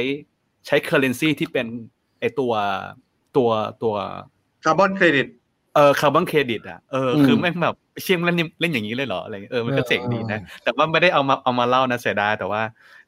[0.66, 1.66] ใช้ currency ที่เป็น
[2.20, 2.52] ไอตัว
[3.36, 3.50] ตัว
[3.82, 3.94] ตัว
[4.64, 5.26] คาร์บอนเครดิต
[5.74, 12.62] เออคาร์บอนเครดิตอะเอออมคือแม่งแบบเชี่ยเล่นนี่เล่นอย่างนี้เลยเหรออะไรเงี้ยเออมันก็เออเจ๋งดีนะ แต่ว่าไม่ได้เอามาเอามาเล่านะเสียดายแต่ว่า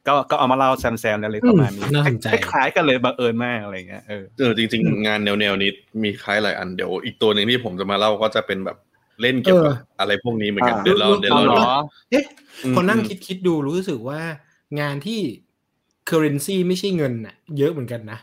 [0.07, 5.70] ก็ก็เอามาเล่าแซมแซมอะไรประมาณนี้อืมน่าสนใจคล้ายๆกันเลยบังเอิญมากอะไรเงี้ยเออเออจริง ๆ งานแนวๆนี้
[6.03, 8.77] มีคล้ายหลายอันเดี๋ยวอีกตัวหนึ่งที่ผมจะมาเล่าก็จะเป็นแบบ
[9.23, 11.77] เล่นเกี่ยวกับเอออะไรพวกนี้เหมือนกันอ่าเดี๋ยวเราเดี๋ยวเราเอาเหรอ
[12.11, 12.24] เอ๊ะ
[12.65, 14.20] อืมพอนั่งคิดคิดดูรู้สึกว่า
[14.81, 15.20] งานที่
[16.11, 18.19] currency ไม่ใช่เงินน่ะ เยอะเหมือนกันนะ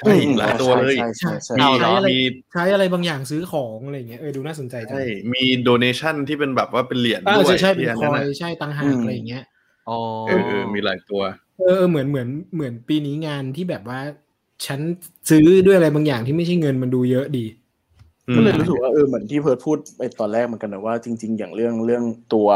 [0.00, 2.18] ใช่หลายตัวเลยใช่ใช่ใช่มีใช้อะไรมี
[2.52, 9.44] ใช้อะไรบางอย่างซื้อของอะไรอย่างเงี้ยเออดูน่าสนใจจังใช่มีโดเนชันที่เป็นแบบว่าเป็นเหรียญเออด้วยใช่ใช่เป็นที่อันคนั้นอยน่ะใช่ตังหากอะไรอย่างเงี้ย
[9.88, 9.98] อ๋อ
[10.28, 11.22] เออเออมีหลายตัว
[11.58, 14.00] เออเออเหมือนเหมือนเหมือนปีนี้งานที่แบบว่า
[14.66, 14.80] ฉัน
[15.30, 17.44] ซื้อด้วยอะไรบางอย่างที่ไม่ใช่เงินมันดูเยอะดี
[18.36, 22.04] ก็เลยรู้สึกว่าเออเหมือนที่เพิร์ดพูดไปตอนแรกเหมือนกันนะว่าจริง ๆ อย่างเรื่องเรื่อง
[22.34, 22.48] ตัว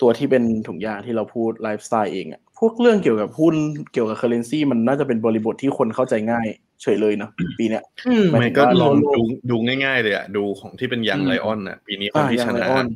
[0.00, 3.54] ตัวที่เป็นถุงยางที่เราพูดไลฟ์สไตล์เองอะ พวกเรื่องเกี่ยวกับหุ้น
[3.92, 6.46] เกี่ยวกับเคอร์เรนซีมันน่าจะเป็นบริบทที่คนเข้าใจง่าย
[6.82, 12.86] เฉยเลยเนอะปีเนี้ยอืมหายไม่ถึก็ว่าลองโลกดูดูง่าย ๆ เลยอะดูของที่เป็นยังอืมไลออนอะปีนี้คนที่อ่าช Young นะ Lion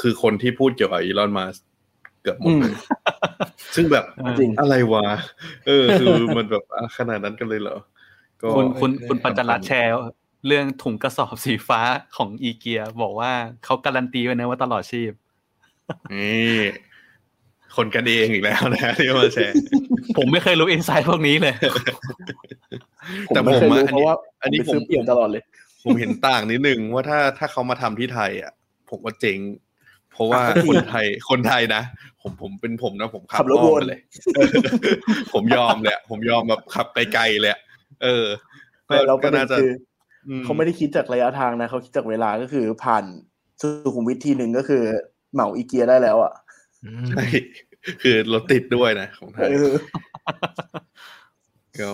[0.00, 1.44] คือคนที่พูดเกี่ยวกับอีลอนมา
[2.22, 2.74] เกือบหมดอืมเลย
[3.74, 4.04] ซึ่งแบบ
[4.38, 5.06] จริงอะไรวะ
[5.66, 7.78] เออ คือมันแบบอะขนาดนั้นกันเลยเหรอ
[8.42, 9.90] ก็คุณคุณคุณปัญจรัตน์แชร์
[10.46, 11.80] เรื่องถุงกระสอบสีฟ้า
[12.16, 13.32] ของอีเกียบอกว่า
[13.64, 15.12] เขาการันตีไว้นะว่าตลอดชีพ
[16.12, 16.58] นี่
[17.76, 19.54] คนกันเองอีกแล้วนะที่มาแชร์
[20.18, 21.54] ผมไม่เคยรู้อินไซต์พวกนี้เลย
[23.28, 25.42] ผมแต่ไม่ผมเคยอะรู้เพราะว่าอันนี้ผมไปผมซื้อเปลี่ยนตลอดเลย
[25.84, 28.52] ผมเห็นต่างนิดนึงว่าถ้าถ้าเขามาทำที่ไทย อะ
[28.90, 29.38] ผมว่าเจ๋ง
[30.12, 31.82] เพราะว่าอะก็จริงคนไทยคนไทยนะ
[32.22, 34.00] ผมผมเป็นผมนะผมขัขับบรถอ้อมวนไปเลย
[35.32, 37.60] ผมยอมเลยอะผมยอมแบบขับไกลๆเลยอะ
[38.02, 38.26] เออ
[38.88, 39.70] ก็แต่เราปก็ระเด็น่านจะคือ
[40.28, 43.04] อมเขาไม่ได้คิดจากระยะทางนะเขาคิดจากเวลาก็คือผ่าน
[43.60, 44.82] สุขุมวิททีหนึ่งก็คือ
[45.32, 46.32] เหมาอีเกียได้แล้วอะ
[47.08, 47.24] ใช่
[48.02, 49.74] คือรถติดด้วยนะของไทยเออ
[51.80, 51.90] ก็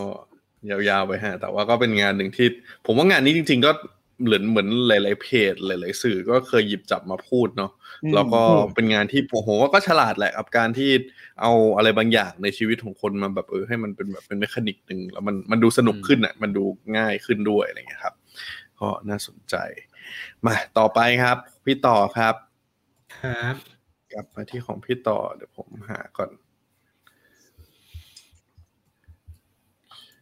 [0.71, 2.49] ยาวๆไปฮะ แต่ว่าก็เป็นงานหนึ่งที่
[2.87, 3.71] ผมว่างานนี้จริง ๆ ก็
[4.23, 10.91] เหมือนเหมือนหลายๆเพจหลาย ๆ สื่อก็เคยหยิบจับมาพูดเนาะอืมแล้วก็อืมเป็นงานที่โอ้โหก็ฉลาดแหละกับการที่
[11.41, 16.65] เอาอะไรบางอย่างในชีวิตของคนมาแบบเออให้มันเป็นแบบเป็นเมคานิกหนึ่งแล้วมันมันดูสนุกขึ้นอะมันดู
[16.97, 18.15] ง่ายขึ้นด้วยอะไรเงี้ยครับ
[18.81, 19.57] ก็น่าสนใจ
[20.47, 22.35] มาต่อไปครับ พี่ต่อครับ
[23.21, 23.74] ครับ
[24.15, 26.31] กลับมาที่ของพี่ต่อเดี๋ยวผมหาก่อน
[29.89, 30.21] โอเค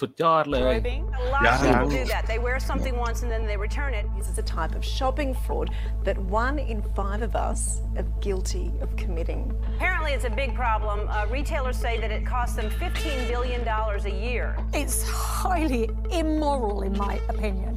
[0.00, 0.74] สุดยอดเลย
[1.18, 2.24] A lot of people do that.
[2.32, 4.04] They wear something once and then they return it.
[4.18, 5.68] This is a type of shopping fraud
[6.08, 7.60] that one in five of us
[7.98, 9.42] are guilty of committing.
[9.76, 10.98] Apparently, it's a big problem.
[11.08, 13.60] Uh, retailers say that it costs them $15 billion
[14.12, 14.46] a year.
[14.82, 17.74] It's highly immoral, in my opinion.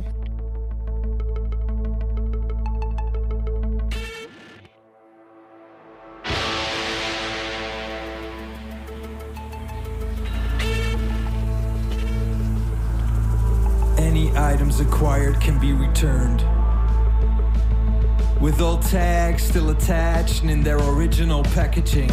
[14.38, 16.46] Items acquired can be returned.
[18.40, 22.12] With all tags still attached and in their original packaging.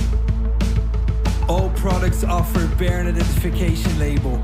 [1.49, 4.43] All products offer bare identification label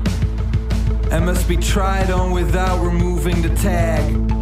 [1.11, 4.40] and must be tried on without removing the tag.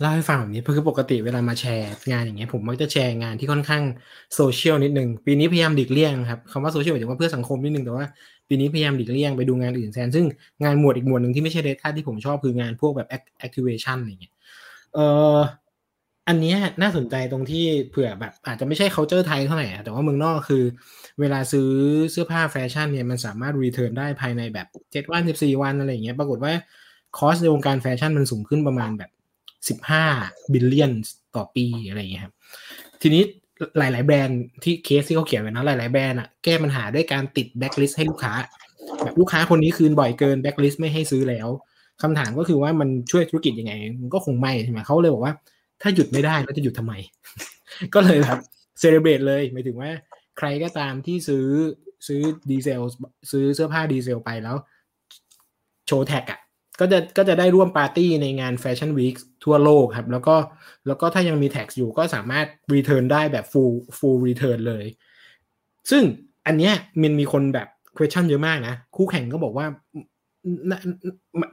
[0.00, 3.82] เล่าให้ฟังแบบนี้คือปกติเวลามาแชร์งานอย่างเงี้ยผมมักจะแชร์งานที่ค่อนข้าง
[4.34, 8.04] โซเชียลนิดนึง ปีนี้พยายามหลีกเลี่ยงครับคำว่าโซเชียลหมายถึงว่าเพื่อสังคมนิดนึงแต่ว่า
[8.48, 10.26] ปีนี้พยายามหลีกเลี่ยงไปดูงานอื่นแทนซึ่ง
[10.64, 14.32] งานหมวดอีกหมวดหนึ่งที่ไม่ใช่ Data ที่ผมชอบคืองานพวกแบบ act- activation อะไรเงี้ย
[14.94, 15.38] เอ่อ
[16.28, 20.64] อันนี้น่าสนใจตรงที่เผื่อแบบอาจจะไม่ใช่ culture ไทยเท่าไหร่แต่ว่าเมืองนอกคือ
[21.20, 21.68] เวลาซื้อ
[22.10, 26.52] เสื้อผ้าแฟชั่นเนี่ยมันสามารถ return ได้ภายในแบบเจ็ดวันสิบสี่วันอะไรอย่างเงี้ยปรากฏว่า
[27.18, 29.10] cost ในวงการแฟชั่นมันสูงขึ้นประมาณแบบ
[29.68, 30.04] สิบห้า
[30.52, 30.92] billion
[31.36, 32.34] ต่อปีอะไรอย่างเงี้ยครับ
[33.02, 33.22] ทีนี้
[33.78, 38.32] หลาย ๆ แบรนด์ที่เคสที่เขาเขียนไว้นะหลาย ๆ แบรนด์อะแก้ปัญหาด้วยการติดแบ็กลิสต์ให้ลูกค้า
[39.02, 41.48] แบบลูกค้าคนนี้คืนบ่อยเกินแบ็กลิสต์ไม่ให้ซื้อแล้ว
[42.02, 43.72] คำถามก็คือว่ามันช่วยธุรกิจยังไง
[44.02, 45.34] มันก็คงไม่ใช่ไหมเขาเลยบอกว่า
[45.82, 46.94] ถ้าหยุดไม่ได้แล้วจะหยุดทำไม
[47.94, 48.38] ก็เลยแบบ
[48.78, 49.90] celebrate เลยหมายถึงว่า
[50.38, 51.46] ใครก็ตามที่ซื้อ
[52.06, 52.20] ซื้อ
[52.50, 52.82] ดีเซล
[53.30, 54.56] ซื้อเสื้อผ้าดีเซลไปแล้ว
[55.86, 56.39] โชว์ tag อะ
[56.80, 60.36] ก็จะก็จะได้ร่วมปาร์ตี้ในงาน Fashion Week ทั่วโลกครับ แล้วก็
[60.86, 64.84] แล้วก็ถ้ายังมี tag อยู่ก็สามารถ return ได้แบบ full full return เลย
[65.90, 66.02] ซึ่ง
[66.46, 70.72] อันเนี้ยมันมีคนแบบ question เยอะมากนะ คู่แข่งก็บอกว่า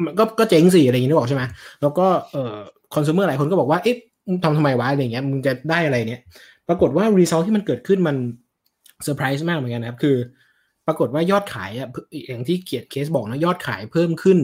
[0.05, 1.43] มันก็ก็เจ๊งสิอะไรอย่างนี้นึกออกใช่ไหม
[1.81, 2.57] แล้วก็เอ่อ
[2.95, 3.95] คอน sumer หลายคนก็บอกว่าเอ๊ะ
[4.43, 6.21] ทำทำไมวะอะไรเงี้ยมึงจะได้อะไรเนี้ย
[6.67, 8.15] ปรากฏว่า result ที่มันเกิดขึ้นมัน
[9.03, 10.15] เซอร์ไพรส์มากเหมือนกันนะครับ คือ
[10.87, 11.87] ปรากฏว่ายอดขายอะ
[12.27, 14.37] อย่างที่เกียรติเคสบอกนะยอดขายเพิ่มขึ้น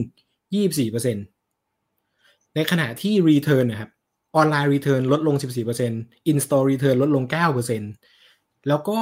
[0.61, 3.91] 24%ในขณะที่ return นะครับ
[4.35, 5.35] ออนไลน์ return ลดลง
[5.83, 7.23] 14% in store return ลดลง
[7.95, 8.97] 9%แล้วก็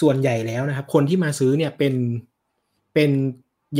[0.00, 1.94] ส่วนใหญ่แล้วนะครับ คนที่มาซื้อเนี่ยเป็น
[2.94, 3.10] เป็น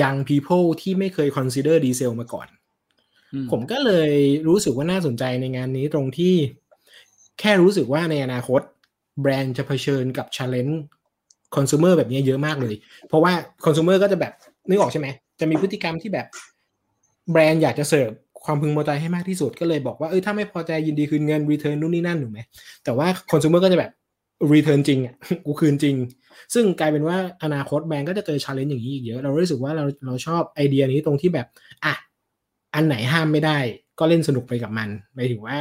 [0.00, 2.48] young people ที่ไม่เคย consider ดีเซลมาก่อน
[3.50, 4.12] ผมก็เลย
[4.48, 6.34] รู้สึกว่าน่าสนใจในงานนี้ตรงที่
[7.40, 8.60] แค่รู้สึกว่าในอนาคต
[9.20, 10.74] แบรนด์จะเผชิญกับ challenge
[11.54, 12.74] consumer แบบนี้เยอะมากเลย
[13.08, 13.32] เพราะว่า
[13.64, 14.32] consumer ก็จะแบบ
[14.68, 15.08] นึกออกใช่ไหม
[15.40, 16.26] จะมีพฤติกรรมที่แบบ
[17.31, 18.11] แบรนด์อยากจะเสิร์ฟ
[18.44, 22.40] ความพึงพอใจให้มากที่สุดก็เลยบอกว่าเออถ้าไม่พอใจยินดีคืนเงิน return นู่นนี่นั่นถูกไหม
[22.85, 23.93] แต่ว่า consumer ก็จะแบบ
[24.53, 25.15] return จริงอะ
[25.47, 25.97] กูคืนจริง
[26.55, 31.47] ซึ่งกลายเป็นว่าอนาคตแบรนด์ก็จะเจอ challenge อย่างนี้อีกเยอะเรารู้สึกว่าเราเราชอบไอเดียนี้ตรงที่แบบ
[31.85, 31.94] อะ
[32.74, 33.59] อันไหนห้ามไม่ได้
[33.98, 35.57] ก็เล่นสนุกไปกับมันหมายถึงว่า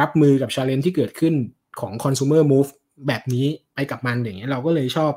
[0.00, 1.34] รับมือกับ challenge ที่เกิดขึ้น
[1.80, 2.70] ของ consumer move
[3.08, 5.12] แบบนี้ไปกับมันอย่างเงี้ยเราก็เลยชอบ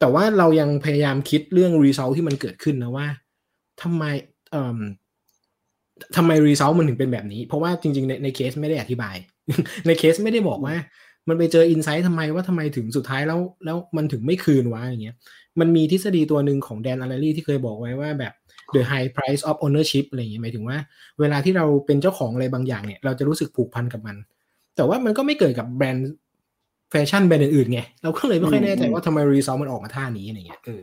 [0.00, 3.06] แต่ว่าเรายังพยายามคิดเรื่อง result ที่มันเกิดขึ้นนะว่า
[3.82, 4.04] ทำไม
[4.50, 4.80] เอ่อ
[6.16, 9.16] ทำไม result มันถึงเป็นแบบนี้ เพราะว่าจริงๆในในเคสไม่ได้อธิบาย
[9.86, 10.74] ในเคสไม่ได้บอกว่า
[11.28, 15.16] มันไปเจอ insight ทำไมว่าทำไมถึงสุดท้ายแล้วแล้วมันถึงไม่คืนวะอย่างเงี้ย
[15.60, 18.32] มันมีทฤษฎีตัวหนึ่งของ Dan Ariely ที่เคยบอกไว้ว่าแบบ
[18.74, 20.78] the high price of ownership อะไรอย่างเงี้ยหมายถึงว่า
[21.20, 24.16] เวลาที่เราเป็นเจ้าของอะไรบางอย่างเนี่ย เราจะรู้สึกผูกพันกับมัน
[24.76, 26.12] แต่ว่ามันก็ไม่เกิดกับแบรนด์
[26.90, 30.82] แฟชั่นแบรนด์อื่นๆไงเราก็เลยไม่ค่อยแน่ใจว่าทำไม result มันออกมาท่านี้อะไรเงี้ยเออ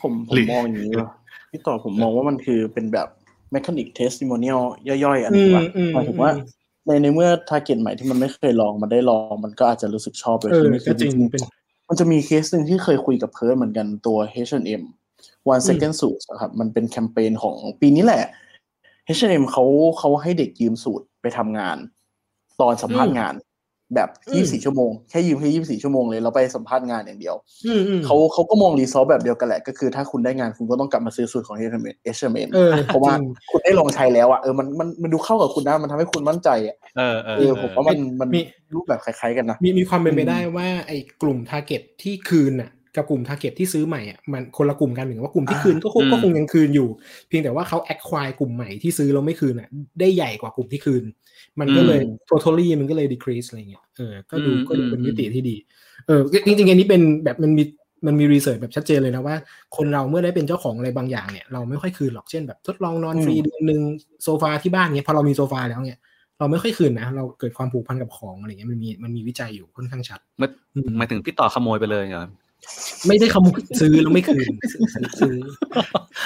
[0.00, 1.10] ผมผมมองอย่างนี้ว่า
[1.50, 3.08] พี่ต่อผมมองว่ามันคือเป็นแบบ
[3.54, 6.44] mechanic testimonial ย่อยๆ อันนี้ว่าอืมหมายถึงว่าอืม
[6.86, 11.40] ในในเมื่อ target ใหม่ที่มันไม่เคยลองมันได้ลอง มันก็อาจจะรู้สึกชอบเลยเออทีนี้คืก็จริงๆเป็น
[11.88, 14.18] มันจะมีเคสหนึ่งที่เคยคุยกับเพิร์ดเหมือนกันตัว
[14.48, 14.82] H&M
[15.52, 18.22] One Second Suits นะครับมันเป็นแคมเปญของปีนี้แหละ
[19.16, 19.64] H&M เขา
[19.98, 21.76] เขาให้เด็กยืมสูทไปทำงาน
[22.60, 23.34] ตอนสัมภาษณ์งาน
[23.94, 27.34] แบบอืม24ชั่วโมงแค่ยืมแค่24ชั่วโมงเลยแล้วไปสัมภาษณ์งานอย่างเดียว
[27.66, 31.84] อืมอืมเขาเขาก็มอง result แบบเดียวกันแหละ ก็คือถ้าคุณได้งานคุณก็ต้องกลับมาซื้อสูทของ H&M
[32.16, 38.40] H&M เออเพราะว่าจริงคุณได้ลองใช้แล้วอะเออมันมันมันดูเข้ากับคุณนะมันทำให้คุณมั่นใจอะเออเออเออผมว่ามันมันมี
[38.74, 46.88] รูปแบบคล้ายๆกันนะมีมีความเป็นไปอืมได้ว่าไอ้กลุ่ม target ที่คืนน่ะ กับกลุ่ม target ที่ซื้อใหม่อะมันคนละกลุ่มกันเหมือนว่ากลุ่มที่คืนก็คงอืมก็คงยังคืนอยู่
[47.28, 49.68] เพียงแต่ว่าเขา acquire กลุ่มใหม่ที่ซื้อแล้วไม่คืนอะ
[50.00, 51.04] ได้ใหญ่กว่ากลุ่มที่คืน
[51.60, 52.00] มันก็เลย
[52.30, 55.56] totally มันก็เลย decrease อะไรเงี้ยเออก็ดูอืมก็ดูเป็นอืมมิติที่ดี
[56.06, 57.64] เออจริงๆอันนี้เป็นแบบมันมี
[58.06, 59.36] มันมี research แบบชัดเจนเลยนะว่า
[59.76, 63.80] คนเราเมื่อได้เป็นเจ้าของอะไรบางอย่างเนี่ยเราไม่ค่อยคืนหรอกเช่นแบบทดลองนอนฟรีอืมเดือนหนึ่ง
[64.24, 65.98] โซฟาที่บ้านเนี่ยพอเรามีโซฟาแล้วเนี่ย
[66.38, 70.50] เราไม่ค่อยคืนนะ เราเกิดความผูกพันกับของอะไรเงี้ยมันมีมันมีวิจัยอยู่ค่อนข้างชัดหมาย
[70.98, 72.26] หมายถึงพี่ต่อขโมยไปเลยเหรอ
[73.06, 74.52] ไม่ได้ขโมยซื้อแล้วไม่คืน
[75.20, 75.36] ซื้อ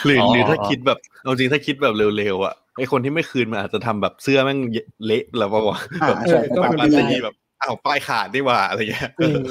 [0.07, 4.59] หรืออ๋อหรือถ้าอ๋อคิดแบบเอาจริงถ้าคิดแบบเร็วๆอะไอคนที่ไม่คืนมันอาจจะทำแบบเสื้อแม่ง
[5.07, 9.43] เละแล้วป่าวะอ่าแบบใช่แบบก็เป็นปาไปร์ได้ตี้แบบอ้าวป้ายขาดนี่หว่าอะไรเงี้ยจริง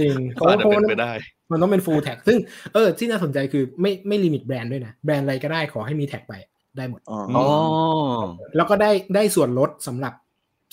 [0.00, 1.12] จริงก็อาจจะเป็นไปได้
[1.52, 2.38] มันต้องเป็น full tag ซึ่ง
[2.74, 6.34] เออที่น่าสนใจคือไม่ไม่ลิมิตแบรนด์ด้วยนะ แบรนด์อะไรก็ได้ขอให้มีแท็กไป
[6.76, 7.44] ได้หมดอ๋ออ๋อ
[8.56, 10.12] แล้วก็ได้ได้ส่วนลดสำหรับ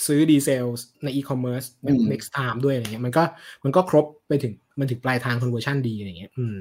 [0.06, 0.66] ซื้อดีเซล
[1.04, 3.24] ในอีคอมเมิร์ซแบบอืม next time ด้วยอะไรเงี้ยมันก็
[3.64, 6.60] มันก็ครบไปถึงมันถึงปลายทาง conversion ดีอะไรเงี้ยอืม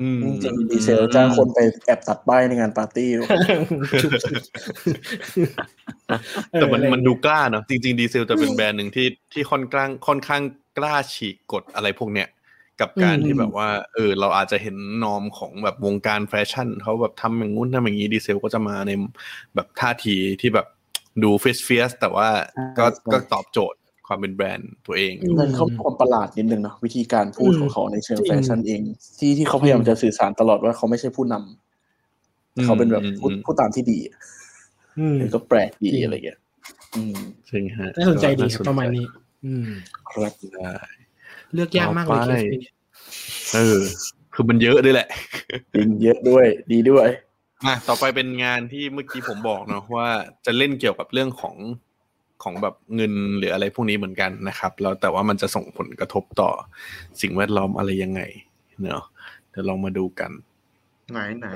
[0.00, 3.24] อืมจริงๆดีเซลจ้างคนไปแอบตัดป้ายในงานปาร์ตี้อยู่
[6.50, 10.42] แต่มันเออมันดูกล้าเนาะจริง ๆ ดีเซลจะเป็นแบรนด์หนึ่งที่ที่ค่อนข้างค่อนข้าง
[10.78, 12.28] กล้าฉีกกฎอะไรพวกเนี้ย
[12.80, 18.90] กับการอืมที่แบบว่า เออ เราอาจจะเห็น norm ของแบบวงการแฟชั่นเขาแบบทำอย่างงู้นทำอย่างนี้ดีเซลก็จะมาใน
[19.54, 20.66] แบบท่าทีที่แบบ
[21.22, 22.28] ดู fierce fierce แต่ว่า
[22.78, 28.80] ก็ใช่ก็ตอบโจทย์ความเป็นแบรนด์ตัวเองมันเขามีความประหลาดนิดนึงเนาะวิธีการพูดอืมของเขาในเชิงจริงแฟชั่นเอง
[29.18, 34.16] ที่ที่เขาพยายามจะสื่อสารตลอดว่าเขาไม่ใช่ผู้นำแต่เขาเป็นแบบอืมผู้อืมผู้ตามที่ดีอะ
[34.98, 36.38] อืมก็แปลกดีจริงอะไรเงี้ย
[36.96, 37.16] อืม
[37.50, 39.06] จริงฮะน่าสนใจดีก็ครับประมาณนี้
[39.46, 39.68] อืม
[40.10, 40.72] ครับได้
[41.54, 42.62] เลือกยากมากเลยต่อเคไปสนี้
[43.54, 43.80] เออ
[44.34, 45.08] คือมันเยอะด้วยแหละ
[45.74, 47.08] จริงเยอะด้วย ดีด้วย
[47.66, 50.08] มาต่อไปเป็นงานที่เมื่อกี้ผมบอกเนาะว่า
[50.46, 51.56] จะเล่นเกี่ยวกับเรื่องของ
[52.42, 56.50] ของแบบเงินหรืออะไรพวกนี้เหมือนกันนะครับแล้วแต่ว่ามันจะส่งผลกระทบต่อ
[57.20, 58.22] สิ่งแวดล้อมอะไรยังไง
[58.82, 59.04] เนาะ
[59.50, 60.30] เดี๋ยวลองมาดูกัน
[61.12, 61.48] ไหนไหน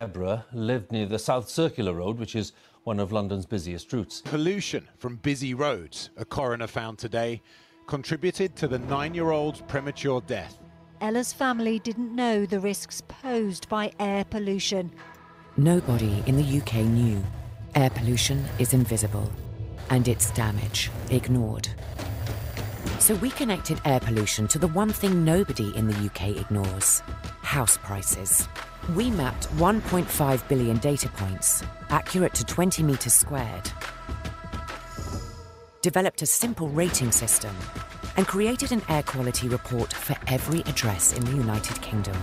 [0.00, 2.52] Deborah lived near the South Circular Road, which is
[2.82, 4.20] one of London's busiest routes.
[4.22, 7.40] Pollution from busy roads, a coroner found today,
[7.86, 10.58] contributed to the nine year old's premature death.
[11.02, 14.92] Ella's family didn't know the risks posed by air pollution.
[15.56, 17.20] Nobody in the UK knew.
[17.74, 19.28] Air pollution is invisible,
[19.90, 21.68] and its damage ignored.
[23.00, 27.00] So we connected air pollution to the one thing nobody in the UK ignores
[27.42, 28.46] house prices.
[28.94, 33.72] We mapped 1.5 billion data points, accurate to 20 metres squared,
[35.80, 37.56] developed a simple rating system,
[38.16, 42.16] and created an air quality report for every address in the United Kingdom.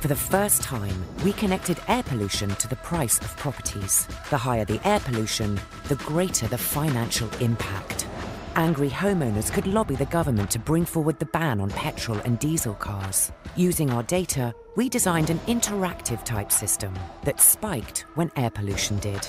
[0.00, 4.06] For the first time, we connected air pollution to the price of properties.
[4.30, 8.06] The higher the air pollution, the greater the financial impact.
[8.54, 12.74] Angry homeowners could lobby the government to bring forward the ban on petrol and diesel
[12.74, 13.32] cars.
[13.56, 16.92] Using our data, we designed an interactive type system
[17.24, 19.26] that spiked when air pollution did.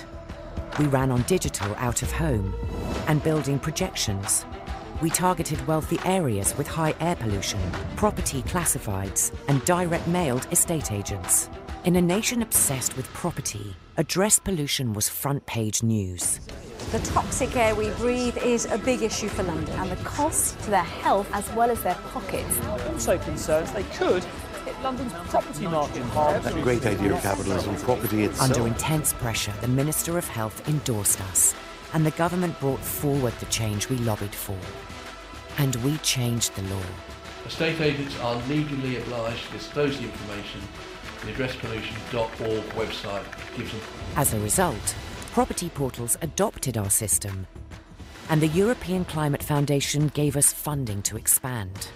[0.80, 2.54] We ran on digital out of home
[3.08, 4.46] and building projections.
[5.02, 7.60] We targeted wealthy areas with high air pollution,
[7.96, 11.50] property classifieds, and direct mailed estate agents.
[11.84, 16.40] In a nation obsessed with property, address pollution was front page news.
[16.92, 20.70] The toxic air we breathe is a big issue for London, and the cost to
[20.70, 22.62] their health as well as their pockets.
[22.88, 24.24] Also concerns they could
[24.64, 26.44] hit London's property market hard.
[26.44, 28.52] That great idea of capitalism, property itself.
[28.52, 31.54] Under intense pressure, the Minister of Health endorsed us,
[31.94, 34.58] and the government brought forward the change we lobbied for.
[35.58, 36.82] And we changed the law.
[37.46, 40.62] Estate agents are legally obliged to disclose the information.
[41.26, 43.82] The addresspollution.org website gives them.
[44.16, 44.96] As a result,
[45.32, 47.48] property portals adopted our system,
[48.30, 51.90] and the European Climate Foundation gave us funding to expand.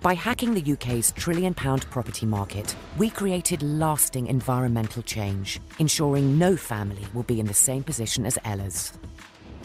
[0.00, 6.56] By hacking the UK's trillion pound property market, we created lasting environmental change, ensuring no
[6.56, 8.92] family will be in the same position as Ella's.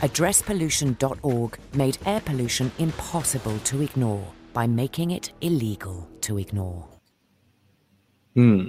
[0.06, 6.82] AddressPollution.org made air pollution impossible to ignore by making it illegal to ignore.
[8.38, 8.60] อืม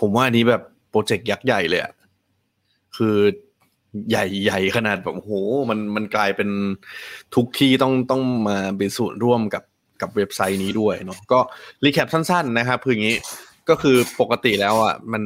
[0.00, 1.92] ผมว่าอันนี้แบบโปรเจกต์ยักษ์ใหญ่เลยอะ
[2.96, 3.16] คือ
[4.10, 5.32] ใหญ่ใหญ่ขนาดแบบโอ้โห
[5.70, 6.50] มันมันกลายเป็น
[7.34, 9.64] ทุกที่ต้องต้องมาเป็นส่วนร่วมกับ
[10.00, 11.38] กับเว็บไซต์นี้ด้วยเนาะก็
[11.84, 13.16] รีแคปสั้นๆนะครับคืออย่างนี้
[13.68, 15.22] ก็คือปกติแล้วอะมัน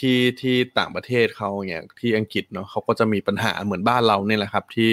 [0.00, 4.90] ที่ที่ต่างประเทศเขาเนี่ยที่อังกฤษเนาะเขาก็จะมีปัญหาเหมือนบ้านเราเนี่ยแหละครับ ที่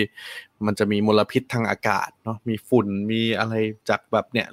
[0.65, 3.53] มันจะมีมลพิษทางอากาศเนาะมีฝุ่นมีอะไร
[3.89, 4.47] จากแบบเนี่ย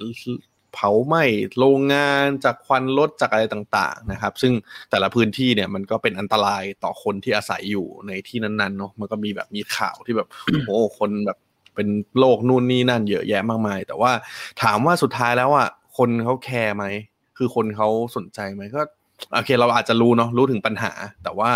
[0.73, 1.23] เผาไหม้
[1.59, 4.53] โรงงานจากควันรถจากอะไรต่าง ๆ นะครับ ซึ่ง
[4.89, 10.27] แต่ละพื้นที่เนี่ยมันก็เป็นอันตรายต่อคนที่อาศัยอยู่ในที่นั้นๆเนาะมันก็มีแบบมีข่าวที่แบบ
[10.67, 11.37] โอ้โหคนแบบ
[11.75, 11.87] เป็น
[12.19, 14.11] โรคนู่นนี่นั่นเยอะแยะมากมาย แต่ว่า
[14.63, 15.67] ถามว่าสุดท้ายแล้วอะ
[15.97, 16.85] คนเขาแคร์ไหม
[17.37, 18.81] คือคนเขาสนใจไหมก็
[19.33, 20.91] โอเค เราอาจจะรู้เนาะรู้ถึงปัญหา
[21.23, 21.51] แต่ว่า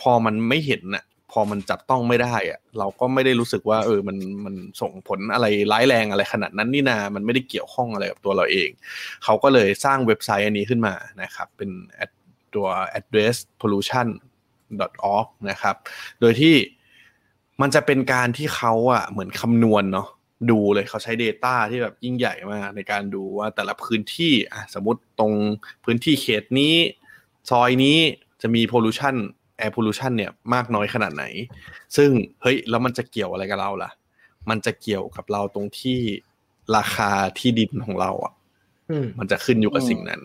[0.00, 8.68] พอมันไม่เห็นน่ะ พอมันจับต้องไม่ได้อะเราก็ไม่ได้รู้สึกว่า เออมันมันส่งผลอะไรร้ายแรงอะไรขนาดนั้นนี่นา มันไม่ได้เกี่ยวข้องอะไรกับตัวเราเอง
[9.24, 11.70] เขาก็เลยสร้างเว็บไซต์อันนี้ขึ้นมานะครับ เป็น
[12.54, 12.66] ตัว
[12.98, 14.08] address pollution
[15.14, 15.76] org นะครับ
[16.20, 16.54] โดยที่
[17.60, 20.08] มันจะเป็นการที่เขาอะเหมือนคำนวณเนาะ
[20.50, 25.32] ดูเลยเขาใช้ Data ที่แบบยิ่งใหญ่มากในการดูว่าแต่ละพื้นที่อะสมมติตรง
[25.84, 26.74] พื้นที่เขตนี้
[27.50, 27.98] ซอยนี้
[28.42, 29.16] จะมี pollution
[29.60, 31.24] air pollution เนี่ยมากน้อยขนาดไหน
[31.96, 32.10] ซึ่ง
[32.42, 33.90] เฮ้ยแล้วมันจะเกี่ยวอะไรกับเราล่ะ
[34.50, 35.98] มันจะเกี่ยวกับเราตรงที่
[36.76, 38.32] ราคาที่ดินของเราอะ
[38.90, 40.20] อืมมันจะขึ้นอยู่กับสิ่งนั้น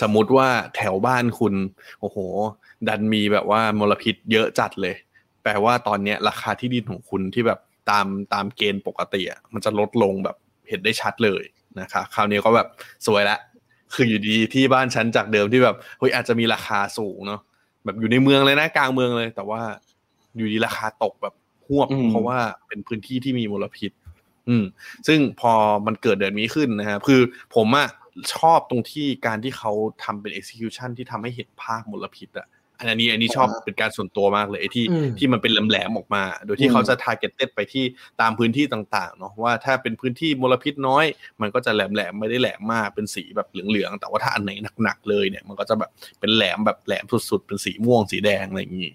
[0.00, 1.54] สมมุติว่าแถวบ้านคุณ
[2.00, 2.16] โอ้โห
[2.88, 4.94] ดันมีแบบว่ามลพิษเยอะจัดเลย
[5.42, 7.58] แปลว่าตอนเนี้ย ราคาที่ดินของคุณที่แบบ
[7.90, 10.36] ตามตามเกณฑ์ปกติอะมันจะลดลงแบบ
[10.68, 11.42] เห็นได้ชัดเลย
[11.80, 12.68] นะคะคราวนี้ก็แบบ
[13.06, 13.38] สวยละ
[13.94, 17.40] คืออยู่ดีที่บ้านฉันจากเดิมที่แบบเฮ้ยอาจจะมีราคาสูงเนาะ
[17.84, 19.60] แบบอยู่ในเมืองเลยนะกลางเมืองเลย แต่ว่า
[20.36, 21.34] อยู่ดีราคาตกแบบ
[21.66, 22.38] หวบอืมเพราะว่า
[22.68, 23.90] เป็นพื้นที่ที่มีมลพิษ
[24.48, 24.64] อืม
[25.06, 25.52] ซึ่งพอ
[25.86, 27.20] มันเกิดเดือนนี้ขึ้นนะครับคือ
[27.54, 27.88] ผมอะ
[28.34, 29.72] ชอบตรงที่การที่เขา
[30.04, 32.46] ทำเป็น execution ที่ทำให้เห็นภาพมลพิษอะ
[32.90, 37.84] อันนี้อันนี้ชอบเป็นการส่วนตัวมากเลยไอ้ที่อืมที่มันเป็นแหลมๆออกมา โดยที่เขาจะ targeted ไปที่
[38.20, 41.04] ตามพื้นที่ต่างๆเนาะว่าถ้าเป็นพื้นที่มลพิษน้อย
[41.40, 44.50] มันก็จะแหลมๆไม่ได้แหลมมากเป็นสีแบบเหลืองๆแต่ว่าถ้าอันไหน
[44.82, 45.90] หนักๆเลยเนี่ยมันก็จะแบบ
[46.20, 48.90] เป็นแหลมแบบแหลมสุดๆเป็นสีม่วงสีแดงอะไรอย่างนี้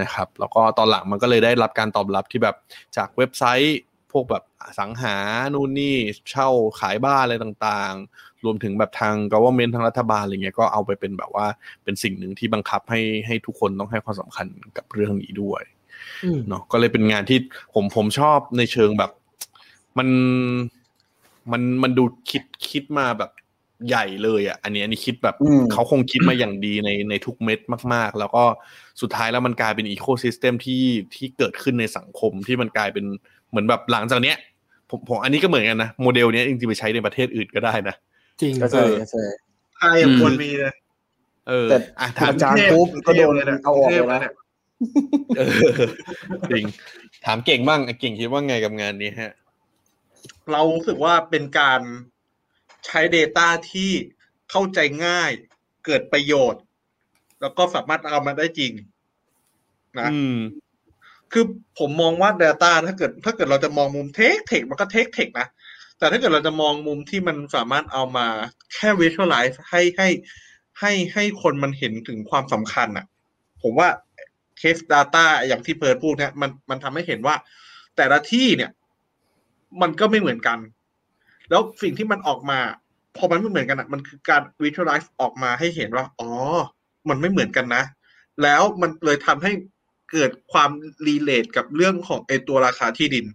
[0.00, 2.56] นะครับ แล้วก็ตอนหลังมันก็เลยได้รับการตอบรับที่แบบ
[2.96, 3.78] จากเว็บไซต์
[4.14, 5.16] พวกแบบอสังหา
[5.54, 5.96] นู่นนี่
[6.30, 6.48] เช่า
[6.80, 11.46] ขายบ้านอะไรต่างๆ รวมถึงแบบทาง government ทางรัฐบาลอะไรเงี้ยก็เอาไปเป็นแบบว่า
[11.84, 14.46] เป็นสิ่งหนึ่งที่บังคับให้ให้ทุกคนต้องให้ความสำคัญ
[14.76, 15.62] กับเรื่องนี้ด้วย
[16.24, 17.38] อืมเนาะก็เลยเป็นงานที่
[17.74, 19.10] ผมผมชอบในเชิงแบบ
[19.98, 20.08] มัน
[21.52, 23.30] มันมันดูคิดคิดมาแบบ
[23.88, 27.60] ใหญ่เลยอะ อันนี้อันนี้คิดแบบอืมเขาคงคิดมาอย่างดีในในทุกเม็ด
[27.94, 28.44] มาก ๆ แล้วก็
[29.00, 30.82] สุดท้ายแล้วมันกลายเป็น ecosystem ที่
[31.14, 33.06] ที่เกิดขึ้นในสังคมที่มันกลายเป็น
[33.54, 34.36] เหมือนแบบหลังจากเนี้ย
[34.90, 37.94] ผมผมอันนี้ก็เหมือนกันนะ โมเดลเนี้ยจริงๆไปใช้ในประเทศอื่นก็ได้นะ
[38.42, 39.24] จริงก็ใช่ก็ใช่
[39.76, 40.74] ไทยอะควรมีเลย
[41.48, 44.20] เออแต่อะถามอาจารย์ปุ๊บก็โดนเอาออกเลยนะ
[45.36, 45.50] เออ
[46.50, 46.64] จริง
[47.24, 49.32] ถามเก่งบ้างไอ้เก่งคิดว่าไงกับงานนี้ฮะ
[50.52, 51.80] เรารู้สึกว่าเป็นการ
[52.86, 53.90] ใช้ Data ที่
[54.50, 55.30] เข้าใจง่าย
[55.84, 56.62] เกิดประโยชน์
[57.40, 58.72] แล้วก็สามารถเอามาได้จริง
[60.00, 60.38] นะอืม
[61.34, 61.46] คือ
[61.78, 65.48] ผมมองว่า Data ถ้าเกิด ถ้าเกิดเราจะมองมุมเทคเทคมันก็เทคเทคนะ
[65.98, 68.26] แต่ถ้าเกิดเราจะมองมุมที่มันสามารถเอามา
[68.74, 70.08] แค่ visualize ให้ให้
[70.80, 73.06] ให้ให้คนมันเห็นถึงความสำคัญอะ
[73.62, 73.88] ผมว่า
[74.60, 77.34] case data อย่างที่เพิร์ดพูดเนี่ยมันมันทำให้เห็นว่า
[77.96, 78.70] แต่ละที่เนี่ย
[79.82, 80.58] มันก็ไม่เหมือนกัน
[81.50, 82.58] แล้วสิ่งที่มันออกมา
[83.16, 86.30] พอมันไม่เหมือนกันอะ มันคือการ visualize ออกมาให้เห็นว่า อ๋อ
[87.08, 87.84] มันไม่เหมือนกันนะ
[88.42, 89.52] แล้วมันเลยทำให้
[90.14, 90.70] เกิดความ
[91.06, 93.26] รีเลทกับเรื่องของไอตัวราคาที่ดิน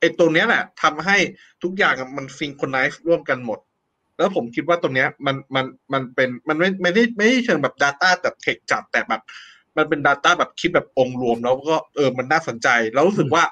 [0.00, 1.16] ไอตรงเนี้ยแหละทำให้
[1.62, 3.58] ทุกอย่างมันซิงครไนซ์ร่วมกันหมด
[4.18, 9.22] แล้วผมคิดว่าตรงเนี้ยมันมันมันเป็นมันไม่ไม่ได้ไม่ได้เชิงแบบ Data แบบเทคจัดแต่แบบ
[9.76, 13.44] มันเป็น Data แบบคิดแบบองค์รวมแล้วก็เออมันน่าสนใจ แล้วรู้สึกว่า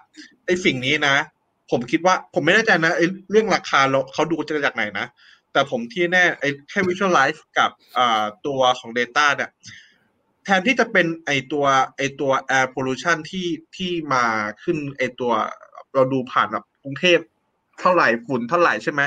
[0.47, 1.17] ไอสิ่งนี้นะ
[1.71, 5.07] ผมคิดว่าผมไม่แน่ใจนะไอเรื่องราคาเราเขาดูจะจากไหนนะ
[5.53, 9.51] แต่ผมที่แน่ไอแค่ visualize กับอ่าตัวของ Data เนี่ย
[10.47, 11.65] แทนที่จะเป็นไอตัว
[11.97, 14.25] ไอตัว air pollution ที่ที่มา
[14.63, 15.33] ขึ้นไอตัว
[15.95, 17.19] เราดูผ่านแบบกรุงเทพ
[17.81, 19.03] เท่าไหร่ฝุ่นเท่าไหร่ใช่ไหม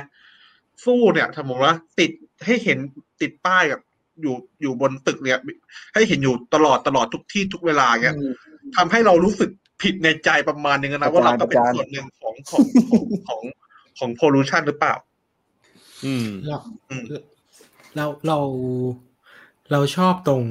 [0.86, 2.11] สู้เนี่ยถ้าผมว่าติด
[2.45, 2.80] ให้เห็น
[3.22, 3.82] ติดป้ายกับ
[4.22, 5.40] อยู่อยู่บนตึกเนี่ย
[5.94, 8.16] ให้เห็นอยู่ตลอดตลอดทุกที่ทุกเวลาเงี้ย
[8.76, 9.49] ทำให้เรารู้สึก
[9.82, 13.41] ผิดในใจประมาณนึงนะว่าเราก็เป็นส่วนหนึ่งของของของของ
[13.99, 14.95] ของ pollution หรือเปล่า
[16.06, 16.57] อืมเรา
[17.95, 18.40] เราเรา
[19.72, 20.44] เราชอบตรง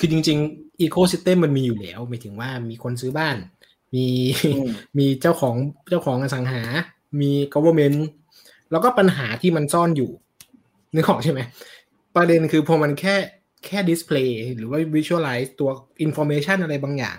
[0.00, 3.36] คือจริงๆอีโค y ิสเต็มมันมีอยู่แล้วหมายถึงว่ามีคนซื้อบ้าน
[3.94, 4.06] มี
[4.98, 5.56] มีเจ้าของ
[5.88, 6.62] เจ้าของอสังหา
[7.20, 7.98] มี government
[8.70, 10.10] แล้วก็ปัญหาที่มันซ่อนอยู่
[10.94, 11.40] นึกออกใช่ไหม
[12.16, 13.16] ประเด็นคือพอมันแค่
[13.66, 15.70] แค่ display หรือว่า visualize ตัว
[16.04, 17.18] information อะไรบางอย่าง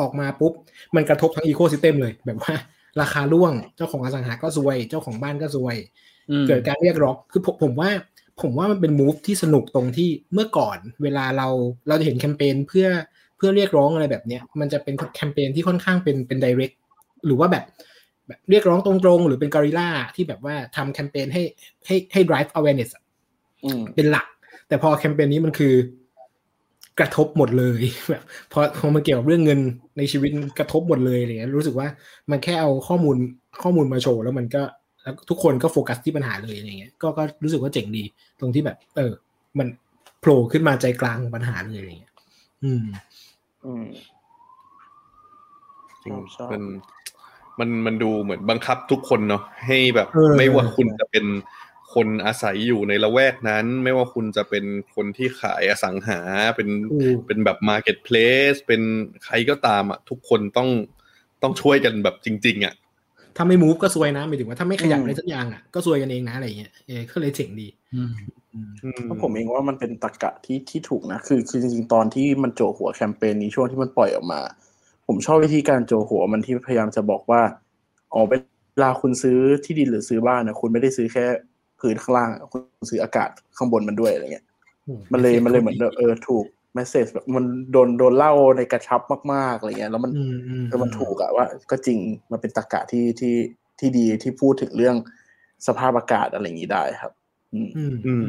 [0.00, 0.52] ออกมาปุ๊บ
[0.94, 2.54] มันกระทบทั้งอีโค y ิสเต็มเลย แบบว่า
[3.00, 5.76] ราคาร่วงเจ้าของอสังหาก็ซวย เจ้าของบ้านก็ซวย
[6.30, 7.90] อืมเกิดการเรียกร้องคือผมผมว่า
[8.40, 11.48] ผมว่ามันเป็น move ที่สนุกตรงที่เมื่อก่อนเวลาเรา
[11.88, 12.86] เราจะเห็นแคมเปญเพื่อ
[13.36, 16.76] เพื่อเรียกร้องอะไรแบบเนี้ยมันจะเป็นแคมเปญที่ค่อนข้างเป็นเป็น direct
[17.26, 17.64] หรือว่าแบบ
[18.26, 21.42] แบบเรียกร้องตรงๆ หรือเป็น guerrillaที่แบบว่าทำแคมเปญให้
[21.86, 23.02] ให้ให้ drive awareness อะ
[23.64, 24.26] อืมเป็นหลัก
[24.68, 25.74] แต่พอแคมเปญนี้มันคือ
[27.00, 27.80] กระทบหมดเลย
[28.10, 28.22] แบบ
[28.52, 29.60] พอพอมันเกี่ยวกับเรื่องเงิน
[29.98, 31.88] ในชีวิตมันกระทบหมดเลยอะไรเงี้ยรู้สึกว่า
[32.30, 33.16] มันแค่เอาข้อมูล
[33.62, 34.62] ข้อมูลมาโชว์แล้วมันก็
[35.02, 38.04] แล้วทุกคนก็โฟกัสที่ปัญหาเลยอะไรเงี้ยก็ก็รู้สึกว่าเจ๋งดี
[38.40, 39.12] ตรงที่แบบ เออ
[39.58, 39.68] มัน
[40.20, 42.14] โผล่ขึ้นมาใจกลางของปัญหาเลยอะไรเงี้ย
[42.64, 42.84] อืม
[43.64, 43.84] อืม
[46.04, 46.62] จริงชอบมัน
[47.58, 51.24] มันมันดูเหมือนบังคับทุกคนเนาะให้แบบเออไม่ว่าคุณจะเป็น
[51.94, 54.64] คนอาศัยอยู่ในละแวกนั้น ไม่ว่าคุณจะเป็น
[54.94, 56.18] คนที่ขายอสังหา
[56.56, 56.68] เป็น
[57.02, 58.82] ถูกเป็นแบบ marketplace เป็น
[59.24, 60.68] ใครก็ตามอะทุกคนต้อง
[61.42, 62.74] ต้องช่วยกันแบบจริง ๆ อะ
[63.36, 67.68] ถ้าไม่ move ก็ซวยนะหมายถึงว่าถ้าไม่ขยับอืมอะไรสักอย่างอะก็ซวยกันเองนะอะไรเงี้ยเออก็เลยเจ๋งดี
[69.04, 74.40] เพราะผมเองว่ามันเป็นตรรกะที่ที่ถูกนะ คือคือจริงๆตอนที่มันจั่วหัวแคมเปญนี้ช่วงที่มันปล่อยออกมา
[75.06, 77.42] ผมชอบวิธีการโจหัวมันที่พยายามจะบอกว่า
[78.12, 78.32] อ๋อเว
[78.82, 81.24] ลาคุณซื้อที่ดินหรือซื้อบ้านนะคุณไม่ได้ซื้อแค่
[81.80, 82.60] พื้นข้างล่างอะคุณ
[82.90, 84.46] ซื้ออากาศข้างบนมันด้วยอะไรเงี้ย
[85.12, 89.00] มันเลยมันเลยเหมือนแบบเออถูกเมสเซจแบบมันโดนโดนเล่าในกระชับ
[89.32, 91.98] มากๆอะไรเงี้ยแล้วมันอืมอืมเออมันถูกอะว่า ก็จริง
[92.32, 93.34] มันเป็นตรรกะที่ที่
[93.78, 94.96] ที่ดีที่พูดถึงเรื่อง
[95.66, 97.12] สภาพอากาศอะไรอย่างนี้ได้ครับ
[97.54, 98.24] อืมอืมอืม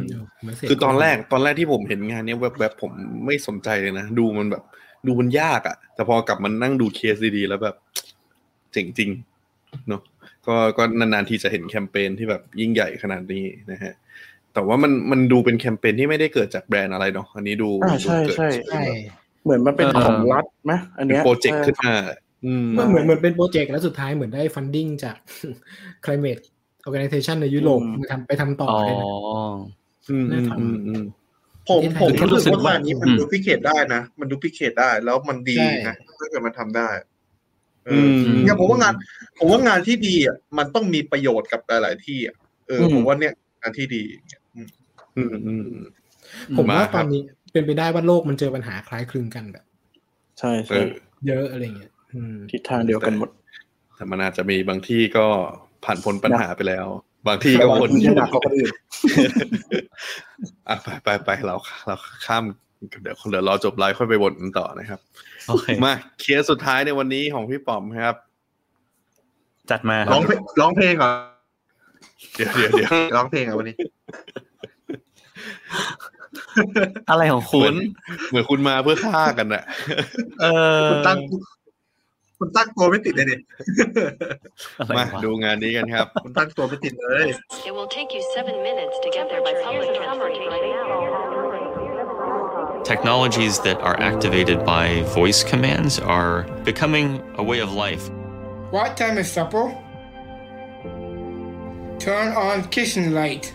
[0.48, 2.91] message คือตอนแรกตอนแรกที่ผมเห็นงานเนี้ยแวบๆผม
[3.26, 4.64] ไม่สนใจเลยนะดูมันแบบ
[5.07, 7.76] ดูมันยากอะ่ะแต่พอกลับมานั่งดูเคสดีๆแล้วแบบ
[8.74, 9.10] เจ๋งจริง
[9.88, 10.02] เนาะ
[10.48, 13.94] ก็ก็นานๆทีจะเห็นแคมเปญที่แบบยิ่งใหญ่ขนาดนี้นะฮะ
[14.53, 18.81] แต่ว่ามันมันดูเป็นแคมเปญที่ไม่ได้เกิดจากแบรนด์อะไรเนาะอันนี้ดูอ่าใช่ดูเกิดใช่ใช่
[19.43, 21.93] เหมือนมันเป็นของรัฐไหมอันเป็นเนี้ย project ขึ้นมา
[22.45, 25.17] อืมมันเหมือนเหมือนเป็น project แล้วสุดท้ายเหมือนได้ funding จาก
[26.05, 26.43] climate
[26.88, 29.07] organization ในยุโรปมาทำไปทำต่ออ๋อเลยนะ
[30.09, 31.03] อืมน่าอืมทำอืมอืม
[31.69, 36.89] ผมผมแค่รู้รู้สึสึกกว่าว่างานนี้มันอืมดูพิเคทได้นะ มันดูพิเคทได้ แล้วมันดีใช่นะถ้าเกิดมันทำได้
[37.85, 38.93] เออือมเนี่ยผมว่างาน
[39.39, 42.35] ผมว่างานที่ดีอะมันต้องมีประโยชน์กับหลาย ๆ ที่อะ
[42.67, 44.03] เอออมผมว่าเนี่ยงานที่ดี
[45.18, 45.85] อืมอืมอืมอืม
[46.57, 47.22] ผมว่ามาตครัอบนนี้
[47.53, 49.65] เป็นไปได้ว่าโลกมันเจอปัญหาคล้ายคลึงกันแบบ
[50.40, 50.88] ใช่เอใช่อ
[51.27, 53.30] เยอะอะไรเงี้ยอืมทิศทางเดียวกันหมด
[53.95, 55.26] แต่มันอาจจะมีบางที่ก็
[55.85, 56.85] ผ่านพ้นปัญหาไปแล้ว
[57.27, 58.73] บางที่ก็บางวนที่หนักกว่าคนอื่น
[60.68, 61.56] อะไปไปไปเรา
[61.88, 61.95] เรา
[62.26, 62.44] ข้าม
[63.02, 64.99] เดี๋ยวเดี๋ยวรอจบไลฟ์ค่อยไปวนกันต่อนะครับ
[65.48, 68.15] โอเคมาเคสสุดท้ายในวันนี้ของพี่ป๋อมครับ
[69.72, 71.11] จัดมาคร้รัอบงเพลงร้องเพลงเหรอ
[72.35, 73.76] เดี๋ยวเดี๋ยวเดี๋ยวร้องเพลงเหรอวันนี้
[77.10, 77.76] อะไรของเหคุมือณน
[78.30, 79.64] เหมือนคุณมาเพื่อฆ่ากันอะ
[80.41, 80.45] เอ
[80.86, 81.18] อคุณตั้ง
[82.40, 83.41] คุณตั้งตัวไม่ติดเลยเนี่ย
[84.80, 87.28] อะไรมาวะดูงานนี้กันครับ คุณตั้งตัวไม่ติดเลย
[87.68, 90.52] It will take you seven minutes to get there by public transportation.
[92.94, 94.86] Technologies that are activated by
[95.20, 97.08] voice commands are becoming
[97.41, 98.04] a way of life.
[98.78, 99.66] What time is supper?
[102.00, 103.45] Turn on kitchen light.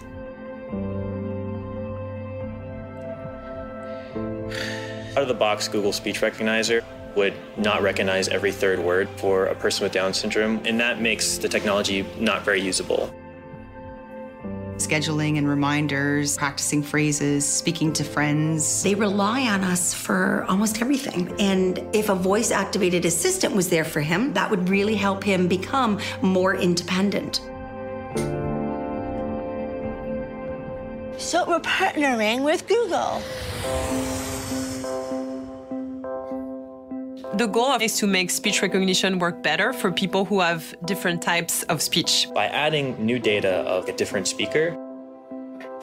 [5.13, 6.85] Out of the box, Google Speech Recognizer
[7.17, 11.39] would not recognize every third word for a person with Down syndrome, and that makes
[11.39, 13.13] the technology not very usable.
[14.79, 18.83] scheduling and reminders, practicing phrases, speaking to friends.
[18.83, 21.35] They rely on us for almost everything.
[21.41, 25.49] And if a voice activated assistant was there for him, that would really help him
[25.49, 27.41] become more independent.
[31.19, 33.21] So we're partnering with Google.
[37.35, 41.63] The goal is to make speech recognition work better for people who have different types
[41.65, 42.27] of speech.
[42.35, 44.77] By adding new data of a different speaker,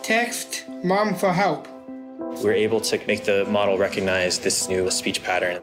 [0.02, 1.68] Text mom for help.
[2.44, 5.58] we're able to make the model recognize this new speech pattern.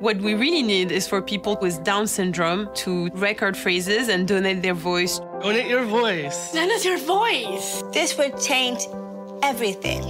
[0.00, 4.62] What we really need is for people with Down syndrome to record phrases and donate
[4.62, 5.20] their voice.
[5.42, 6.52] Donate your voice.
[6.52, 7.82] Donate your voice.
[7.92, 8.80] This would change
[9.42, 10.02] everything.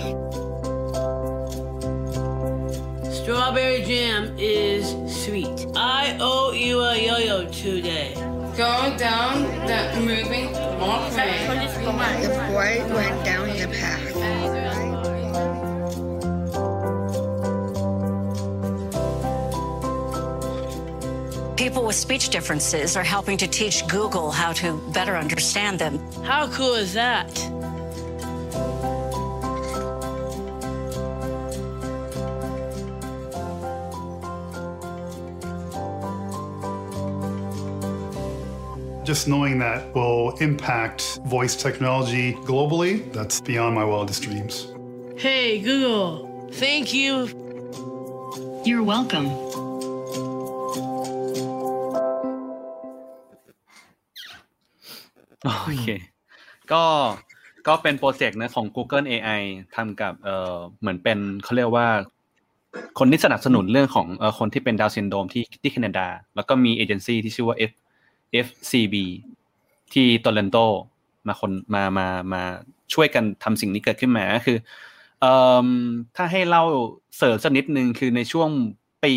[3.31, 4.91] Strawberry jam is
[5.25, 5.65] sweet.
[5.77, 8.13] I owe you a yo-yo today.
[8.57, 10.51] Going down the moving
[10.81, 11.47] walkway.
[11.47, 14.17] The boy went down the path.
[21.57, 26.01] People with speech differences are helping to teach Google how to better understand them.
[26.25, 27.60] How cool is that?
[39.11, 44.55] Just knowing that will impact voice technology globally, that's beyond my wildest dreams.
[45.17, 46.11] Hey, Google.
[46.63, 47.11] Thank you.
[48.67, 49.29] You're welcome.
[55.45, 55.89] โอเค
[56.73, 56.85] ก็
[57.67, 59.41] ก็เป็นโปรเจกต์นะของ Google AI
[59.77, 61.89] ทำกับเอ่อเหมือนเป็นเขาเรียกว่า
[62.99, 66.07] คนที่สนับสนุนเรื่องของเอ่อคนที่เป็นดาวน์ซินโดรมที่ที่แคนาดา
[66.37, 67.73] แล้วก็มีเอเจนซี่ที่ชื่อว่า F
[68.47, 68.95] FCB
[69.93, 70.57] ที่โตเลนโต
[71.27, 72.43] มาคนมามามา
[72.95, 74.59] ช่วยกันทำสิ่งนี้เกิดขึ้นมาก็คือ
[75.21, 75.33] เอ่
[75.65, 75.69] อ
[76.17, 76.65] ถ้าให้เล่า
[77.17, 78.51] เสริมสักนิดนึงคือในช่วง
[79.05, 79.15] ปี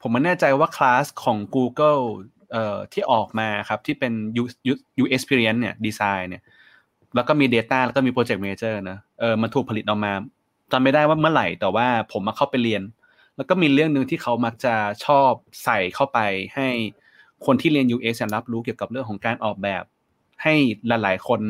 [0.00, 2.02] ผมไม่แน่ใจว่าคลาสของ Google
[2.52, 6.42] เอ่อที่ออกมาครับที่เป็น U U U Experience เนี่ยดีไซน์เนี่ย
[7.14, 10.12] แล้วก็มี Data แล้วก็มี Project Manager นะเออมันถูกผลิตออกมา
[10.72, 12.82] จำไม่ได้ว่าเมื่อไหร่แต่ว่าผมมาเข้าไปเรียน
[13.36, 14.74] แล้วก็มีเรื่องหนึ่งที่เขามักจะ
[15.06, 15.30] ชอบ
[15.64, 16.18] ใส่เข้าไป
[16.54, 16.68] ให้
[17.46, 19.84] คนที่เรียน UX รับรู้เกี่ยวกับเรื่องของการออกแบบ
[20.42, 20.54] ให้
[20.88, 21.40] หลายๆคน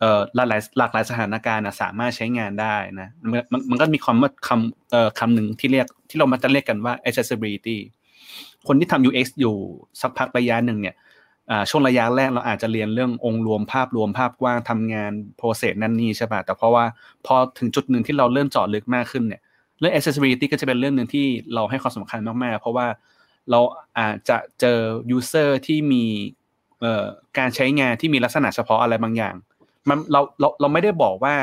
[0.00, 3.08] เอ่อหลายหลากหลายสถานการณ์นะสามารถใช้งานได้นะ
[3.52, 7.78] มันมันก็มีคำว่าคำเอ่อคำหนึ่งที่เรียกที่เรามักจะเรียกกันว่า accessibility
[8.66, 9.56] คนที่ทำ UX อยู่
[10.00, 10.96] สักพักระยะหนึ่งเนี่ย
[11.70, 16.84] ช่วงระยะแรกเราอาจจะเรียนเรื่ององค์รวมภาพรวมภาพกว้างทำงานโปรเซสนั่นนี่ใช่ป่ะแต่เพราะว่า
[17.26, 19.42] พอถึงจุดหนึ่งที่เราเริ่มเจาะลึกมากขึ้นเนี่ย
[19.78, 22.86] เรื่อง accessibility ก็จะเป็นเรื่องหนึ่งที่เราให้ความสำคัญมากๆ เพราะว่า
[23.50, 23.60] เรา
[23.98, 24.78] อาจจะเจอ
[25.16, 26.04] user ที่มี
[27.38, 29.34] การใช้งานที่มีลักษณะเฉพาะอะไรบางอย่าง
[29.88, 31.34] มันเราเราเราไม่ได้บอกว่า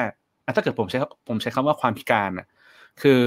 [0.55, 2.47] ถ้าเกิดผมใช้ผมใช้คำว่าความพิการอะ
[3.01, 3.21] คือ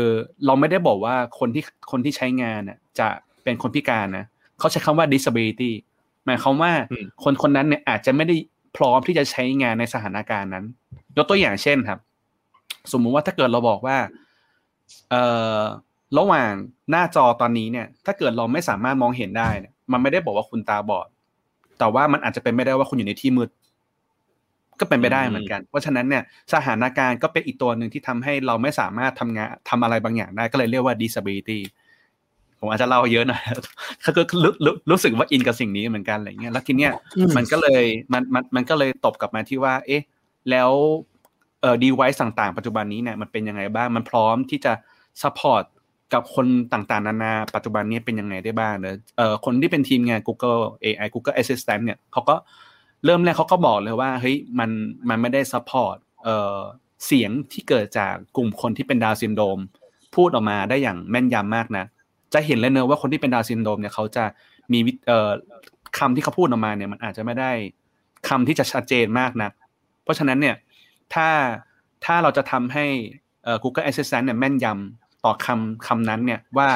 [0.47, 3.09] เราไม่ได้บอกว่าคนที่คนที่ใช้งานน่ะจะ
[3.43, 4.24] เป็นคนพิการนะ
[4.59, 5.72] เขาใช้คำว่า disability
[6.26, 6.72] หมายความว่า
[7.24, 8.36] คนคนนั้นเนี่ยอาจจะไม่ได้
[8.76, 10.64] พร้อมที่จะใช้งานในสถานการณ์นั้น
[11.16, 11.98] ยกตัวอย่างเช่นครับ
[12.93, 13.97] สมมุติว่าถ้าเกิดเราบอกว่า
[16.19, 16.52] ระหว่าง
[16.90, 21.09] หน้าจอตอนนี้เนี่ย ถ้าเกิดเราไม่สามารถมองเห็นได้เนี่ยมันไม่ได้บอกว่าคุณตาบอด
[21.78, 23.51] แต่ว่ามันอาจจะเป็นไม่ได้ว่าคุณอยู่ในที่มืด
[24.81, 26.23] ก็เป็นไปได้เหมือนกัน เพราะฉะนั้นเนี่ย
[26.55, 31.59] สถานการณ์ก็เป็นอีกตัวหนึ่งที่ทำให้เราไม่สามารถทำงานทำอะไรบางอย่างได้ ก็เลยเรียกว่า disability
[32.60, 33.43] ผมอาจจะเล่าเยอะหน่อย
[34.16, 36.93] ก็รู้รู้รู้สึกว่าอินกับสิ่งนี้เหมือนกันอะไรเงี้ย แล้วทีเนี้ย
[37.36, 40.02] มันก็เลยมันมันมันก็เลยตบกลับมาที่ว่า เอ๊ะ
[40.51, 40.70] แล้ว
[41.62, 44.72] เอ่อ device ต่างๆ ปัจจุบันนี้เนี่ยมันเป็นยังไงบ้างมันพร้อมที่จะ
[45.22, 45.64] support
[46.12, 52.36] กับคนต่างๆ นานาปัจจุบันนี้เป็นยังไงได้บ้างเนอะเอ่อคนที่เป็นทีมงาน Google AI Google Assistant เนี่ยเขาก็
[53.05, 54.70] เริ่มแรกเขาก็บอกเลยว่าเฮ้ยมัน
[55.09, 56.59] มันไม่ได้ support เอ่อ
[57.06, 59.59] เสียงที่เกิดจากกลุ่มคนที่เป็นดาวซินโดม
[60.14, 61.85] พูดออกมาได้อย่างแม่นยำมากนะ
[62.35, 64.24] จะเห็นเลยเนอะว่าคนที่เป็นดาวน์ซินโดรมเนี่ยเขาจะ
[64.72, 65.30] มีเอ่อ
[65.98, 67.51] คำที่เขาพูดออกมาเนี่ยมันอาจจะไม่ได้
[68.28, 69.51] คำที่จะชัดเจนมากนะ
[70.02, 70.55] เพราะฉะนั้นเนี่ย
[71.14, 71.28] ถ้า
[72.05, 72.86] ถ้าเราจะทำให้
[73.62, 76.68] Google Assistant เนี่ยแม่นยำต่อคำคำนั้นเนี่ยว่า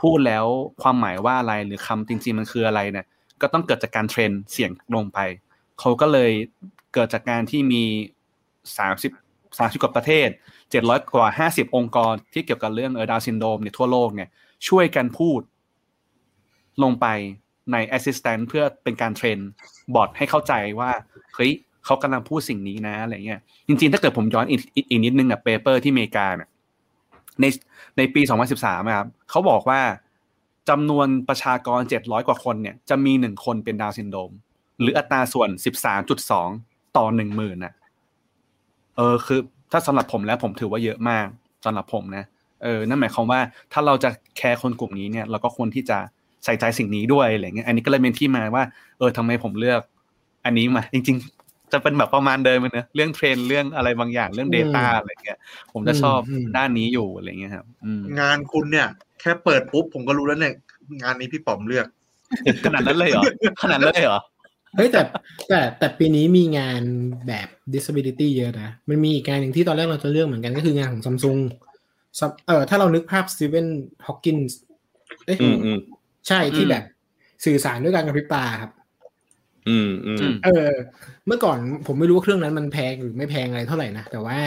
[0.00, 0.44] พูดแล้ว
[0.82, 3.06] ความหมายว่าอะไรหรือคำจริงๆมันคืออะไรเนี่ย
[3.40, 5.18] ก็ต้องเกิดจากการ train เสียงลงไป
[5.80, 6.32] เขาก็เลย
[6.94, 7.82] เกิดจากการที่มี
[8.78, 9.12] สามสิบ
[9.58, 10.28] สามสิบกว่าประเทศ
[10.70, 14.28] เจ็ดร้อยกว่าห้าสิบองค์กรที่เกี่ยวกับเรื่องเออดาวน์ซินโดรมเนี่ยทั่วโลกเนี่ย
[14.68, 15.40] ช่วยกันพูด
[16.82, 17.06] ลงไป
[17.72, 19.38] ใน Assistant เพื่อเป็นการ train
[19.94, 20.90] bot ให้เข้าใจว่า
[21.34, 21.52] เฮ้ย
[21.86, 24.46] เขากำลังพูดสิ่งนี้นะอะไรเงี้ยจริงๆ ถ้าเกิดผมย้อน
[24.88, 26.48] อีกนิดนึงอะ paper ที่อเมริกาเนี่ย
[27.40, 27.44] ใน
[27.96, 28.20] ในปี
[28.58, 29.80] 2013ครับเขาบอกว่า
[30.68, 34.30] จำนวนประชากร 700 กว่าคนเนี่ย จะมีหนึ่งคนเป็นดาวน์ซินโดรม
[34.80, 35.48] หรืออัตราส่วน
[36.22, 37.74] 13.2 ต่อหนึ่งหมื่นนะ
[38.96, 39.40] เออคือ
[39.72, 41.26] ถ้าสำหรับผมแล้วผมถือว่าเยอะมาก
[41.64, 42.24] สำหรับผมนะ
[42.62, 43.40] เออนั่นหมายความว่า
[43.72, 45.98] ถ้าเราจะแคร์คนกลุ่มนี้เนี่ยเราก็ควรที่จะ
[46.44, 48.64] ใส่ใจสิ่งนี้ด้วยอะไรเงี้ยอันนี้ก็เลยเป็นที่มาว่า
[48.98, 49.80] เออทำไมผมเลือก
[50.44, 51.35] อันนี้มา จริงๆ
[51.72, 55.38] จะเป็นแบบประมาณเดิมเลยเนะเรื่องเทรนเรื่องอะไรบางอย่างเรื่อง Data อะไรเงี้ย
[55.72, 56.20] ผมจะชอบ
[56.56, 58.88] ด้านนี้อยู่อะไรเงี้ยครับอืมงานคุณเนี่ย
[59.20, 60.54] แค่เปิดปุ๊บผมก็รู้แล้วเนี่ย
[61.02, 61.86] งานนี้พี่ป๋อมเลือก
[62.66, 63.22] ขนาดนั้นเลยเหรอ
[63.62, 64.20] ขนาดนั้นเลยเหรอ
[64.76, 65.02] เฮ้ยแต่
[65.48, 66.82] แต่แต่ปีนี้มีงาน
[67.26, 71.38] แบบ disability เยอะนะ มันมีอีกงานหนึ่งที่ตอนแรกเราจะเลือกเหมือนกันก็คืองานของซัมซุง
[72.46, 73.66] เออถ้าเรานึกภาพสตีเวน
[74.06, 74.58] ฮอว์กินส์
[75.26, 75.78] เอ้ยอืมอืม
[76.28, 76.84] ใช่ที่แบบ
[77.44, 78.70] สื่อสารด้วยการกระพริบตาครับ
[79.68, 80.72] อืมอืมเออ
[81.26, 84.38] เมื่อก่อนผมไม่รู้ว่าเครื่องนั้นมันแพงหรือไม่แพงอะไรเท่าไหร่นะ แต่ว่า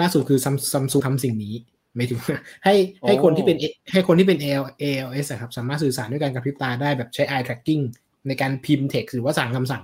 [0.00, 1.54] ล่าสุดคือซัมซัมซุงทำสิ่งนี้
[1.96, 2.20] ไม่ถึง
[2.64, 2.74] ให้
[3.06, 3.56] ให้คนที่เป็น
[3.92, 7.82] ให้คนที่เป็น AL ALS อะครับ สามารถสื่อสารด้วยการกระพริบตาได้แบบใช้ eye tracking
[8.28, 9.82] ในการพิมพ์ text หรือว่าสั่งคำสั่ง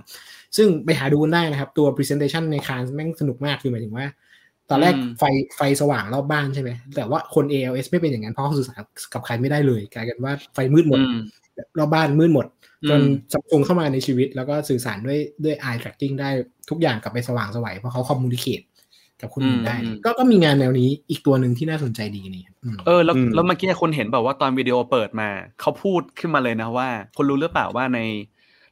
[0.57, 4.07] ซึ่งไปหาดูกันได้นะครับ ตัว presentation ในคานแม่งสนุกมากคือหมายถึงว่า
[4.69, 5.23] ตอนแรกไฟ
[5.55, 8.77] ไฟสว่างรอบบ้านใช่ไหม แต่ว่าคน ALS ไม่เป็นอย่างนั้นเพราะเขาสื่อสาร
[9.13, 10.99] กับใครไม่ได้เลย กลายเป็นว่าไฟมืดหมด
[11.79, 12.45] รอบบ้านมืดหมด
[12.89, 16.29] จนซัมซุงเข้ามาในชีวิต แล้วก็สื่อสารด้วยด้วย eye tracking ได้
[16.69, 18.65] ทุกอย่างกลับไปสว่างสวัยเพราะเขา communicate
[19.21, 19.75] กับคนอื่นได้
[20.05, 22.43] ก็ก็มีงานแนวนี้อีกตัวหนึ่งที่น่าสนใจดีนี่
[22.85, 25.29] เออแล้วแล้วเมื่อกี้คนเห็นแบบว่าตอนวิดีโอเปิดมา
[25.61, 26.87] เขาพูดขึ้นมาเลยนะว่า
[27.17, 27.99] คนรู้หรือเปล่าว่าใน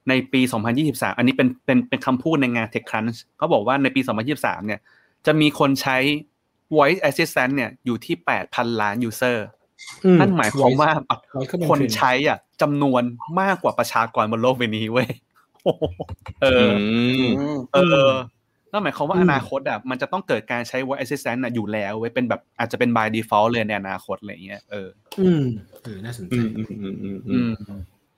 [0.10, 0.42] ในปี
[0.80, 4.02] 2023 อันนี้เป็นเป็นเป็นคำพูดในงาน TechCrunch เขาบอกว่าในปี
[4.34, 4.80] 2023 เนี่ย
[5.26, 5.98] จะมีคนใช้
[6.76, 8.16] Voice Assistant เนี่ยอยู่ที่
[8.48, 9.38] 8,000 ล้าน user
[10.20, 10.92] นั่นหมายความว่า
[11.70, 13.04] คนใช้อะ จำนวน
[13.42, 15.10] มากกว่าประชากรบนโลกใบนี้เว้ย
[16.44, 16.72] เออ
[17.74, 18.10] เออ
[18.72, 24.88] นั่นหมายความว่าอนาคตอะมันจะต้องเกิดการใช้ voice assistant อะอยู่แล้วเว้ยเป็นแบบอาจจะเป็น by default เลยในอนาคตอะไรเงี้ยเออ
[25.20, 25.44] อืม
[25.84, 26.38] เออน่าสนใจ
[27.32, 27.54] อืม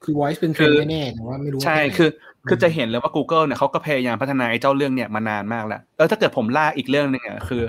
[0.04, 2.10] คือ voice เป็นเทรนแน่ๆแต่ว่าไม่รู้ใช่คือ
[2.48, 7.64] คือจะเห็นเลยว่า Google เนี่ยเขาก็พยายามพัฒนาไอ้เจ้าเรื่องเนี่ยมานานมากแล้วเออถ้าเกิดผมล่าอีกเรื่องหนึ่งอะคือ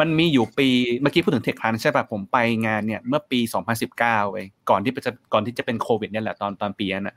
[0.00, 0.68] มันมีอยู่ปี
[1.02, 3.40] เมื่อกี้พูดถึงเทคพันใช่ป่ะผมไปงานเนี่ย เมื่อปี
[3.84, 7.16] 2019เว้ยก่อนที่จะก่อนที่จะเป็นโควิดเนี่ยแหละตอนตอนปีนั้นอะ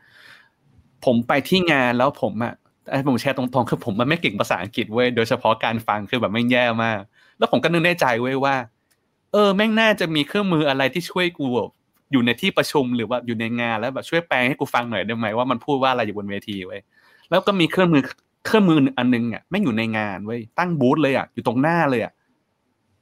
[1.05, 2.53] ผมไปที่งานแล้วผมอะ
[2.89, 6.99] ไอ้ผมแชร์ตรงๆคือผมมันไม่เก่งภาษาอังกฤษเว้ยโดยเฉพาะการฟังคือแบบไม่แย่มาก
[7.37, 8.55] แล้วผมก็นึกในใจเว้ยว่า
[9.33, 11.47] เออแม่งน่าจะมีเครื่องมืออะไรที่ช่วยกู
[12.11, 16.81] อยู่ในที่ประชุมหรือว่าอยู่ในงานแล้วแบบช่วยแปลให้กูฟังหน่อยได้ไหมว่ามันพูดว่าอะไรอยู่บนเวทีเว้ย
[17.29, 18.03] แล้วก็มีเครื่องมือ
[18.45, 22.11] เครื่องมืออันนึงอะแม่งอยู่ในงานเว้ยตั้งบูธเลยอะอยู่ตรงหน้าเลยอะ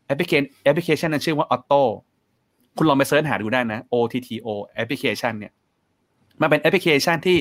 [0.08, 1.82] แอปพลิเคชันแอปพลิเคชันนั้นชื่อว่า Auto
[2.78, 5.54] คุณลองไปเสิร์ชหาดูได้นะ OTTO แอปพลิเคชันเนี่ย
[6.42, 7.38] มันเป็นแอปพลิเคชันที่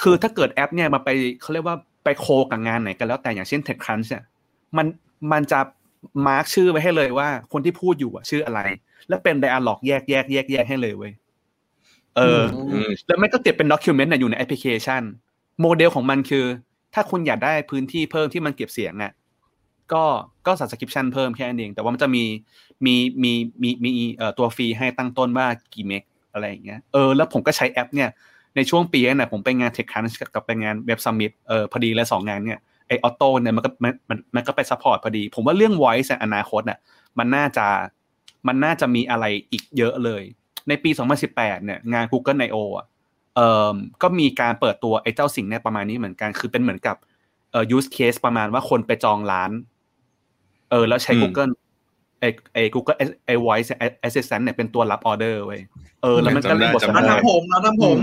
[0.00, 1.08] คือถ้าเกิดแอป เนี่ยมาไป
[1.40, 4.24] เขาเรียกว่าไป co กับงานไหนกันแล้วแต่อย่างเช่น TechCrunch เนี่ย
[4.76, 4.86] มัน
[5.32, 5.60] มันจะ
[6.26, 8.60] mark ชื่อไว้ให้เลยว่า คนที่พูดอยู่อะชื่ออะไร
[9.08, 11.12] แล้วเป็น dialogue แยกแยกแยกแยกให้เลยเว้ย
[12.16, 12.42] เออ
[13.06, 15.02] แล้วไม่ก็เก็บเป็น document อยู่ในแอปพลิเคชัน
[15.60, 16.44] โมเดลของมันคือ
[16.94, 19.12] ถ้าคุณอยากได้พื้นที่เพิ่มที่มันเก็บเสียงอะ
[19.92, 20.04] ก็
[20.46, 22.24] ก็สั่ง subscription เพิ่มแค่นั้นเอง แต่ว่ามันจะมี
[22.86, 23.32] มีมี
[23.62, 26.02] มีมีเอ่อตัวฟรีให้ตั้งต้นว่ากี่เมก
[26.32, 28.10] อะไรอย่างเงี้ยเออแล้วผมก็ใช้แอปเนี่ย
[28.56, 32.58] ในช่วงปีนั้นนะผมไปงาน Tech Crunch กับไปงาน Web Summit เออพอดีเลยสองงานเนี่ย
[32.88, 33.92] ไอออโต้เนี่ยมันก็มัน
[34.36, 36.78] มันก็ไป support พอดี ผมว่าเรื่อง voice ในอนาคตน่ะ
[37.18, 37.66] มันน่าจะ
[38.48, 40.22] มันน่าจะมีอะไรอีกเยอะเลย
[40.68, 40.90] ในปี
[41.28, 42.86] 2018 เนี่ยงาน Google I/O อะ
[43.36, 46.96] เอ่อก็มีการเปิดตัวไอ้เจ้าสิ่งเนี่ยประมาณนี้เหมือนกัน คือเป็นเหมือนกับ
[47.50, 49.50] เอ่อ use case ประมาณว่าคนไปจองร้าน
[50.70, 51.52] เออ แล้วใช้อืม Google
[52.20, 52.24] ไอ
[52.54, 53.68] ไอ Google ไอ voice
[54.06, 55.60] Assistant เนี่ยเป็นตัวรับออเดอร์เว้ย
[56.02, 57.98] เออ แล้วมันก็เล่นบทสนทร้านนาทำผมร้านทำผม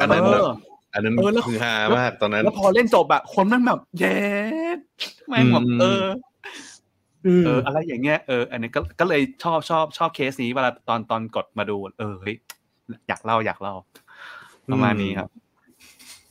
[0.00, 0.50] อันนั้นแบบเออ
[0.94, 4.16] อันนั้นเออแล้วคือฮามากตอนนั้น แล้วพอเล่นจบอะคนแมันแบบเย้
[5.28, 6.06] แม่งแบบอืมเออ
[7.26, 12.36] อเอออะไรอย่างเงี้ยเอออันนี้ก็ก็เลยชอบชอบชอบเคสนี้เวลาตอนตอนกดมาดู เออเฮ้ย
[13.08, 13.74] อยากเล่าอยากเล่า
[14.72, 15.28] ประมาณนี้ครับ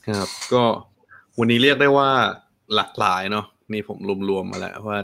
[0.08, 0.62] ครับ ก็
[1.38, 2.08] วันนี้เรียกได้ว่า
[2.74, 3.98] หลากหลายเนาะ นี่ผม
[4.30, 4.98] รวมๆมาแล้วว่า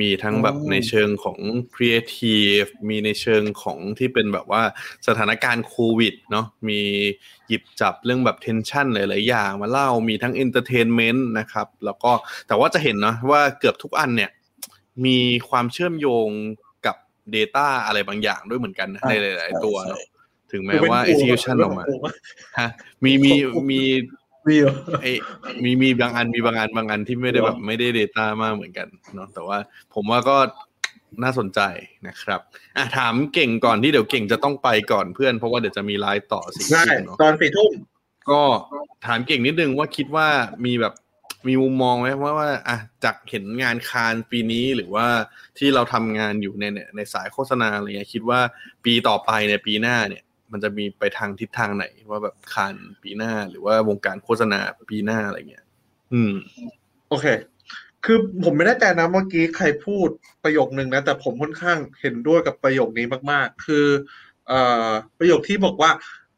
[0.00, 1.38] มีทั้งแบบอืมในเชิงของ
[1.74, 4.62] Creative มีในเชิงของที่เป็นแบบว่า
[5.06, 6.80] สถานการณ์โควิดเนาะมี
[7.48, 12.12] หยิบจับเรื่องแบบ tension หลายๆอย่างมาเล่ามีทั้ง Entertainment นะครับ แล้วก็
[12.46, 14.30] แต่ว่าจะเห็นเนาะว่าเกือบทุกอันเนี่ย
[15.06, 15.18] มี
[15.48, 16.28] ความเชื่อมโยง
[16.86, 16.96] กับ
[17.34, 20.00] Data อะไรบางอย่างด้วยเหมือนกันนะในหลาย ๆ ตัวเนอะ
[20.52, 21.84] ถึงแม้ว่า execution ออกมา
[22.58, 22.68] ฮะ
[23.04, 23.32] มีมี
[23.70, 23.82] มี
[25.02, 25.06] ไอ
[25.62, 29.58] มีมีบางอันมีบางอันบางอันที่ไม่ได้แบบไม่ได้ Data มากเหมือนกันเนาะแต่ว่า
[29.94, 30.36] ผมว่าก็
[31.22, 31.60] น่าสนใจ
[32.08, 32.40] นะครับ
[32.76, 37.72] อะถามเก่งก่อนที่เดี๋ยวเก่งจะต้องไปก่อนเพื่อนเพราะว่าเดี๋ยวจะมีไลฟ์ต่อสิได้เนาะตอนสี่ทุ่ม
[38.30, 38.42] ก็
[39.06, 40.26] ถามเก่งนิดนึงว่าคิดว่า
[40.66, 40.94] มีแบบ
[41.48, 45.06] มีมุมมองไหมว่าว่าอะจากเห็นงานคานปีนี้หรือว่า
[45.58, 48.40] ที่เราทำงานอยู่ในเนี่ยในสายโฆษณาอะไรเงี้ยคิดว่า
[48.84, 54.60] ปีต่อไปในยปีหน้าเนี่ย มันจะมีไปทางทิศทางไหน ว่าแบบคานปีหน้าหรือว่าวงการโฆษณา
[54.90, 55.64] ปีหน้าอะไรเงี้ย
[56.12, 56.32] อืม
[57.08, 57.26] โอเค
[58.04, 60.08] คือผมไม่แน่ใจนะเมื่อกี้ใครพูด
[60.44, 63.86] ประโยคนึงนะ แต่ผมค่อนข้างเห็นด้วยกับประโยคนี้มาก ๆ คือ
[64.48, 65.90] เอ่อประโยคที่บอกว่า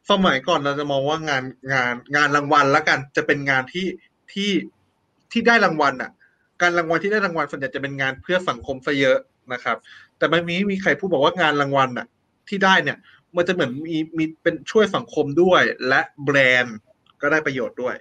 [0.09, 3.87] สมัยก่อนเราจะมองว่างานงานงานรางวัลละกันจะเป็นงานที่
[4.31, 4.51] ที่
[5.31, 6.11] ที่ได้รางวัลอะ
[6.61, 9.17] การรางวัลที่ได้รางวัลส่วนใหญ่จะเป็นงานเพื่อสังคมซะเยอะ
[9.53, 9.77] นะครับ
[10.17, 12.07] แต่ไม่มีมีใครพูดบอกว่างานรางวัลอะ
[12.49, 12.97] ที่ได้เนี่ย
[13.35, 16.77] มันจะเหมือนมีมีเป็นช่วยสังคมด้วย และแบรนด์
[17.21, 17.95] ก็ได้ประโยชน์ด้วย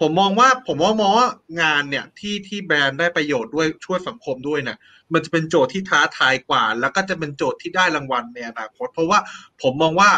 [0.00, 1.28] ผมมองว่าผมว่ามองว่า
[1.62, 4.78] งานเนี่ยที่ที่แบรนด์ได้ประโยชน์ด้วยช่วยสังคมด้วยเนี่ย
[5.12, 9.18] มันจะเป็นโจทย์ที่ท้าทายกว่า แล้วก็จะเป็นโจทย์ที่ได้รางวัลในอนาคตเพราะว่า
[9.62, 10.10] ผมมองว่า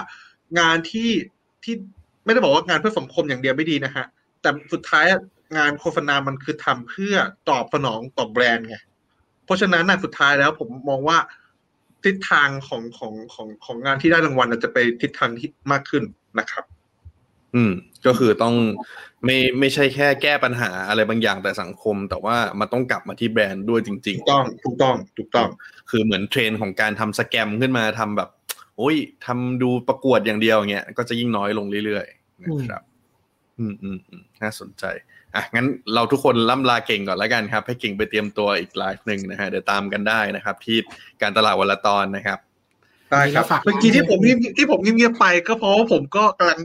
[0.59, 1.11] งานที่
[1.65, 1.75] ที่
[2.25, 4.07] ไม่ได้บอกว่างานเพื่อสังคมอย่างเดียวไม่ดีนะฮะ
[4.41, 5.07] แต่สุดท้าย
[5.57, 7.15] งานโฆษณามันคือทำเพื่อ
[7.49, 8.77] ตอบสนองต่อแบรนด์ไง
[9.45, 11.19] เพราะฉะนั้นนะสุดท้ายแล้วผมมองว่า
[12.09, 16.05] ทิศทางของของของของงานที่ได้รางวัลจะไปทิศทางที่มากขึ้น
[16.39, 16.65] นะครับ
[17.55, 17.73] อืม
[18.07, 18.55] ก็คือต้อง
[19.25, 25.49] ไม่ไม่ใช่แค่แก้ปัญหาอะไรบางอย่างแต่สังคม แต่ว่ามันต้องกลับมาที่แบรนด์ด้วยจริง ๆ ถูกต้อง ถูกต้อง ถูกต้อง
[25.91, 28.29] คือเหมือนเทรนด์ของการทำสแกมขึ้นมาทำแบบ
[28.77, 32.83] โอ้ยทำดูประกวดอย่างเดียวอย่างเงี้ยก็จะยิ่งน้อยลงเรื่อยๆนะครับ
[33.59, 34.85] อืมอืมอืมน่าสนใจ
[35.39, 40.79] อะงั้นเราทุกคนล่ำลาเก่งก่อนแล้วกันครับ ให้เก่งไปเตรียมตัวอีกไลฟ์หนึ่งนะฮะเดี๋ยวตามกันได้นะครับ ที่
[41.23, 42.39] การตลาดวันละตอนนะครับ
[43.11, 46.59] ได้ครับเมื่อกี้ที่ผมเงียบที่ผมเงียบๆไปก็เพราะว่าผมก็กำลัง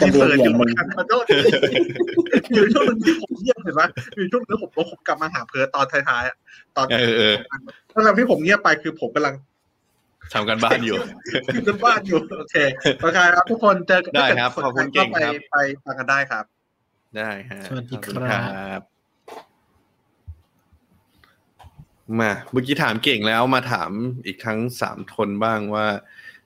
[0.00, 3.82] research อยู่เหมือนกันขอโทษมีอยู่ช่วงหนึงที่ผมเงียบเห็นไหม
[4.18, 6.36] มีช่วงหนึ่งผมผมกลับมาหาเพิร์ทตอนท้ายๆอะ
[6.76, 7.34] ตอนเออเออ
[7.92, 9.34] ตอนที่ผมเงียบไปคือผมกำลัง
[10.32, 10.98] ทำการบ้านอยู่
[11.52, 12.56] อยู่กันบ้านอยู่โอเค
[13.02, 16.44] โอเคครับทุกคนเจอกันได้ครับถ้าขอบคุณกิดเก่งครับไปไปฟังกันได้ครับ
[17.16, 18.38] ได้ฮะสวัสดีขอณครั
[18.78, 18.80] บบ
[22.20, 23.90] มาเมื่อกี้ถามเก่งแล้วมาถาม
[24.26, 25.86] อีกทั้งสามทนบ้างว่า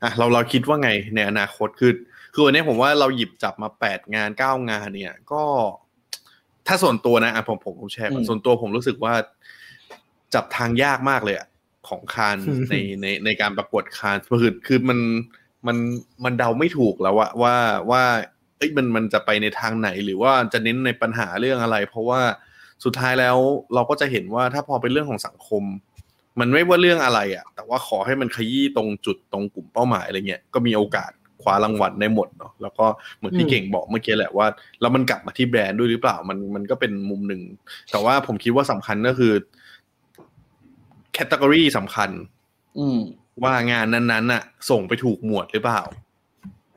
[0.03, 1.93] อะเราเราคิดว่าไงในอนาคตคือ
[2.35, 5.43] คือวันนี้ผมว่าเราหยิบจับมาแปดงานเก้างานเนี่ย ก็
[6.67, 9.15] ถ้าส่วนตัวนะอะผมผมผมแชร์ก่อนอืมส่วนตัวผมรู้สึกว่า
[10.35, 11.49] จับทางยากมากเลยอะ
[11.89, 14.99] ของคานอืมในในในการประกวดคานคือคือมัน
[15.67, 15.77] มัน
[16.25, 17.55] มันเดาไม่ถูกแล้วว่าว่า
[17.91, 18.03] ว่า
[18.59, 22.21] เอ้ยมันมันจะไปในทางไหน หรือว่าจะเน้นในปัญหาเรื่องอะไร เพราะว่า
[22.85, 23.37] สุดท้ายแล้ว
[23.75, 25.65] เราก็จะเห็นว่าถ้าพอเป็นเรื่องของสังคม
[26.41, 31.11] มันไม่ว่าเรื่องอะไรอะแต่ว่าขอให้มันขยี้ตรงจุดตรงกลุ่มเป้าหมายอะไรเงี้ยก็มีโอกาส
[31.43, 32.87] คว้ารางวัลได้หมดเนาะแล้วก็
[33.17, 34.47] เหมือนที่อืมเก่งบอกเมื่อกี้แหละว่า
[34.81, 37.43] แล้วมันกลับมาที่แบรนด์ด้วยหรือเปล่ามันมันก็เป็นมุมหนึ่ง
[37.91, 39.33] แต่ว่าผมคิดว่าสำคัญก็คือ
[41.13, 42.11] category สำคัญ
[42.79, 43.01] อืม
[43.43, 45.83] ว่างานนั้นๆน่ะ ส่งไปถูกหมวดหรือเปล่า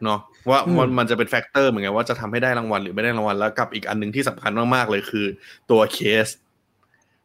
[0.04, 0.20] เนาะ
[0.50, 5.26] ว่าอืมมันมันจะเป็น factor เหมือนกันว่าจะทำให้ได้รางวัลหรือไม่ได้รางวัลแล้วกับอีกอันหนึ่งที่สำคัญมากๆเลยคือ
[5.72, 6.28] ตัวเคส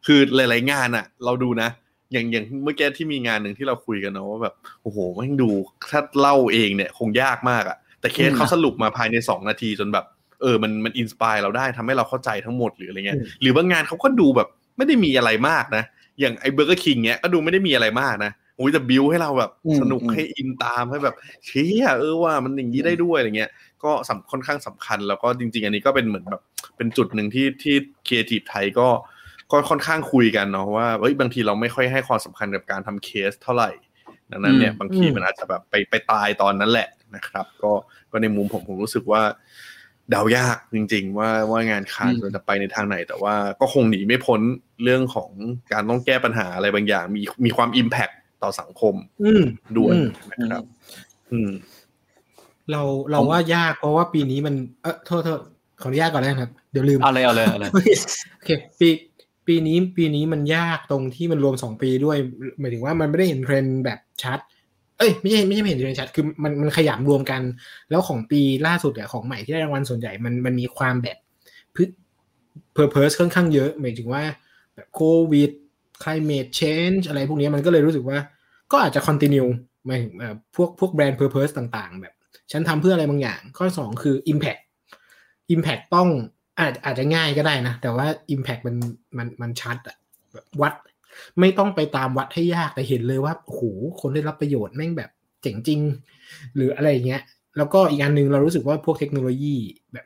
[0.05, 1.69] คือหลาย ๆ งานอะเราดูนะ
[2.13, 4.53] อย่างอย่างเมื่อกี้ที่มีงานหนึ่งที่เราคุยกันเนาะว่าแบบ
[4.83, 5.49] โอ้โหแม่งดู
[5.91, 10.05] ถ้าเล่าเองเนี่ย คงยากมากอะแต่เคสอืมเขาสรุปมาภายในสองนาทีจนแบบ
[10.41, 15.83] เออมันมัน inspire เราได้ทำให้เราเข้าใจทั้งหมดหรืออะไรเงี้ยหรือบางงานเขาก็ดูแบบ ไม่ได้มีอะไรมากนะ
[16.19, 19.51] อย่างไอ้ Burger King เนี้ยก็ดูไม่ได้มีอะไรมากนะโอ้ยแต่บิวให้เราแบบ
[19.81, 21.15] สนุกให้ in ตามให้แบบ
[21.45, 23.51] เชี่ยเออว่ามันอย่างนี้ได้ด้วยอะไรเงี้ย
[23.83, 26.41] ก็สำค่อนข้างสำคัญ แล้วก็จริง ๆ อันนี้ก็เป็นเหมือนแบบ
[26.77, 27.75] เป็นจุดหนึ่งที่ที่
[28.07, 28.87] ครีเอทีฟไทยก็
[29.51, 33.69] ก็ค่อนข้างคุยกันเนาะว่าเอ้ยบางทีเราไม่ค่อยให้ความสำคัญกับการทำเคสเท่าไหร่
[34.31, 37.71] ดังนั้นเนี่ยบางทีมันอาจจะแบบไปไปตายตอนนั้นแหละนะครับ ก็
[38.11, 39.21] ก็ในมุมผมผมรู้สึกว่า
[40.11, 44.41] เดายากจริง ๆ ว่าว่างานคานจะไปในทางไหน แต่ว่าก็คงหนีไม่พ้น
[44.83, 45.29] เรื่องของ
[45.71, 48.09] การต้องแก้ปัญหาอะไรบางอย่าง มีมีความอิมแพ t
[48.43, 49.43] ต่อสังคม อืม
[49.77, 50.63] ด้วยอืมนะครับ
[51.31, 51.51] อืม
[52.71, 52.81] เรา
[53.11, 55.39] เราว่ายากเพราะว่าปีนี้มันเออโทษโทษ
[55.81, 58.49] ขออนุญาตก่อนแล้วกันครับ เดี๋ยวลืมเอาเลยเอาเลยเอาเลยโอเค
[58.79, 58.89] ปี
[59.47, 62.17] ปีนี้ปีนี้มันยากตรงที่มันรวมสองปีด้วย
[62.59, 64.39] หมายถึงว่ามันไม่ได้เห็นเทรนด์แบบชัด
[64.97, 67.41] เอ้ยไม่ใช่ไม่ใช่ไม่เห็นเทรนด์ชัด คือมันมันขยำรวมกัน
[67.89, 71.17] แล้วของปีล่าสุดอะของใหม่ที่ได้รางวัลส่วนใหญ่มันมันมีความแบบ
[71.75, 74.23] purpose ค่อนข้างเยอะ หมายถึงว่า
[74.75, 75.01] แบบโค
[75.31, 75.51] วิด
[76.03, 78.17] climate change อะไรพวกนี้มันก็เลยรู้สึกว่า
[78.71, 79.49] ก็อาจจะ continue
[79.85, 82.13] หมายถึงเอ่อพวกพวกแบรนด์ purpose ต่างๆ แบบ
[82.51, 84.61] ฉันทำเพื่ออะไรบางอย่าง ข้อสองคือ impact
[85.53, 86.09] impact ต้อง
[86.59, 88.75] อาจอาจจะง่ายก็ได้นะ แต่ว่า impact มัน
[89.17, 89.97] มันมันชัดอะ
[90.33, 90.73] แบบวัด
[91.39, 93.61] ไม่ต้องไปตามวัดให้ยากแต่เห็นเลยว่าโอ้โห
[94.01, 95.09] คนได้รับประโยชน์แม่งแบบ
[95.41, 95.81] เจ๋งจริง
[96.55, 97.21] หรืออะไรอย่างเงี้ย
[97.57, 99.55] แล้วก็อีกอันหนึ่งเรารู้สึกว่าพวกเทคโนโลยี
[99.93, 100.05] แบบ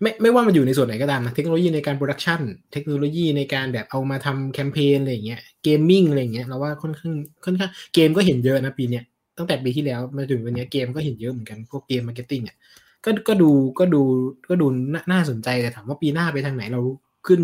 [0.00, 2.40] ไม่ไม่ว่ามันอยู่ในส่วนไหนก็ตามนะเทคโนโลยีในการ production
[2.72, 7.12] เทคโนโลยีในการแบบเอามาทำแคมเปญอะไรอย่างเงี้ย gaming อะไรอย่างเงี้ยเราว่าค่อนข้าง
[7.44, 9.04] ค่อนข้างเกมก็เห็นเยอะนะปีเนี้ย
[9.38, 12.56] ตั้งแต่ปีที่แล้วมาถึงวันนี้เกมก็เห็นเยอะเหมือนกันพวก game marketing อะ
[13.04, 14.02] ก็ก็ดูก็ดู
[14.50, 16.80] ก็ดูน่าน่าสนใจแต่ถามว่าปีหน้าไปทางไหนเรา
[17.26, 17.42] ขึ้น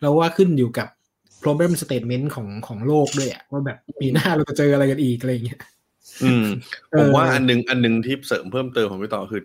[0.00, 0.88] เราว่าขึ้นอยู่กับ
[1.42, 5.60] problem statement ของของโลกด้วยอะว่าแบบปีหน้าเราจะเจออะไรกันอีกอะไรอย่างเงี้ย
[6.24, 6.46] อืม
[6.90, 9.42] เออผมว่าอันหนึงอันหนึงที่เสริมเพิ่มเติมของพี่ต่อคือ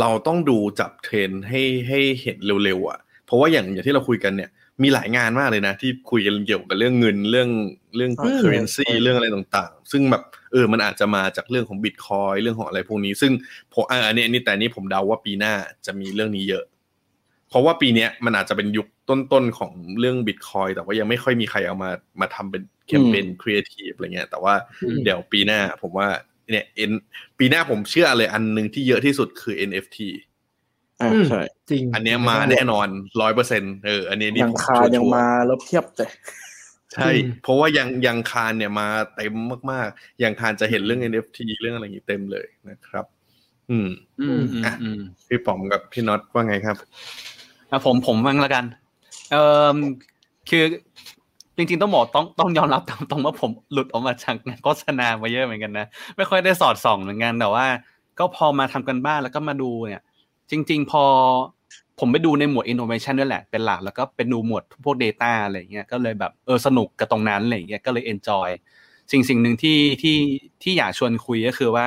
[0.00, 4.50] เราต้องดูจับเทรนด์ให้ให้เห็นเร็วๆอะ เพราะว่าอย่างอย่างที่เราคุยกันเนี่ย
[4.82, 7.50] มีหลายงานมากเลยนะ ที่คุยกันเกี่ยวกับเรื่องเงินเรื่อง
[7.96, 10.22] เรื่องอืม currency เรื่องอะไรต่างๆ ซึ่งแบบ
[10.52, 13.32] เออมันอาจจะมาจากเรื่องของบิตคอยน์เรื่องของอะไรพวกนี้ ซึ่ง
[13.72, 15.54] ผมอ่าอันนี้อันนี้แต่อันนี้ผมเดาว่าปีหน้า
[15.86, 16.64] จะมีเรื่องนี้เยอะ
[17.48, 26.08] เพราะว่าปีเนี้ยมันอาจจะเป็นยุคต้นๆของเรื่องบิตคอยน์แต่ว่ายังไม่ค่อยมีใครเอามามาทำเป็น แคมเปญครีเอทีฟอะไรเงี้ย แต่ว่าอืมเดี๋ยวปีหน้าผมว่า
[26.50, 26.90] เนี่ยเอ็น
[27.38, 29.98] ปีหน้าผมเชื่อเลยอันหนึ่งที่เยอะที่สุดคือ NFT
[31.02, 31.40] อ่าใช่
[31.70, 32.88] จริง อันเนี้ยมาแน่นอน
[33.20, 36.10] ร้อยเปอร์เซ็นเออ อันนี้นี่ยังผมคาชัวร์ๆยังมาแล้วเพียบเลย
[36.94, 37.10] ใช่
[37.42, 39.34] เพราะว่ายังยังคานเนี่ยมาเต็ม
[39.70, 43.04] มากๆ ยังคานจะเห็นเรื่อง NFT เรื่องอะไรอย่างนี้เต็มเลยนะครับ
[43.70, 43.88] อืม
[44.20, 46.76] อืมอืมอะอืมพี่ป๋อมกับพี่น็อตว่าไงครับ
[47.70, 48.64] อะผมผมมั่งละกัน
[49.30, 49.42] เอ่
[49.74, 49.76] อ
[50.50, 50.64] คือ
[51.56, 55.86] จริงๆต้องบอกต้องต้องยอมรับตามตรงว่าผมหลุดออกมาจากงานโฆษณามาเยอะเหมือนกันนะ
[56.16, 57.66] ไม่ค่อยได้สอดส่องเหมือนกันแต่ว่า
[58.18, 60.02] ก็พอมาทำกันบ้านแล้วก็มาดูเนี่ย
[60.50, 61.04] จริง ๆ พอ
[62.00, 68.48] ผมไปดูในหมวด innovation ด้วยแหละเป็นหลักแล้วก็เป็นดูหมวดพวก data อะไรเงี้ยก็เลยแบบเออสนุกกับตรงนั้นอะไรเงี้ยก็เลย enjoy
[69.12, 70.18] สิ่งสิ่งหนึ่งที่ที่
[70.62, 71.86] ที่อยากชวนคุยก็คือว่า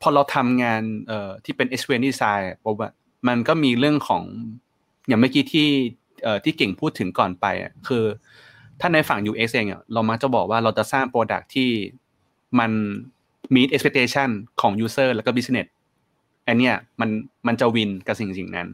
[0.00, 2.90] พอเราทำงานเอ่อที่เป็น experience design อะผมว่า
[3.28, 4.22] มันก็มีเรื่องของ
[5.08, 5.68] อย่างเมื่อกี้ที่
[6.22, 8.04] เอ่อที่เก่งพูดถึงก่อนไปอะคือ
[8.80, 11.70] ถ้าในฝั่ง UX เองอะเรามักจะบอกว่าเราจะสร้าง product ที่
[12.58, 12.70] มัน
[13.54, 14.28] meet expectation
[14.60, 15.68] ของ user แล้วก็ business
[16.46, 17.10] อันเนี้ยมัน
[17.46, 18.68] มันจะวินกับสิ่งสิ่งนั้น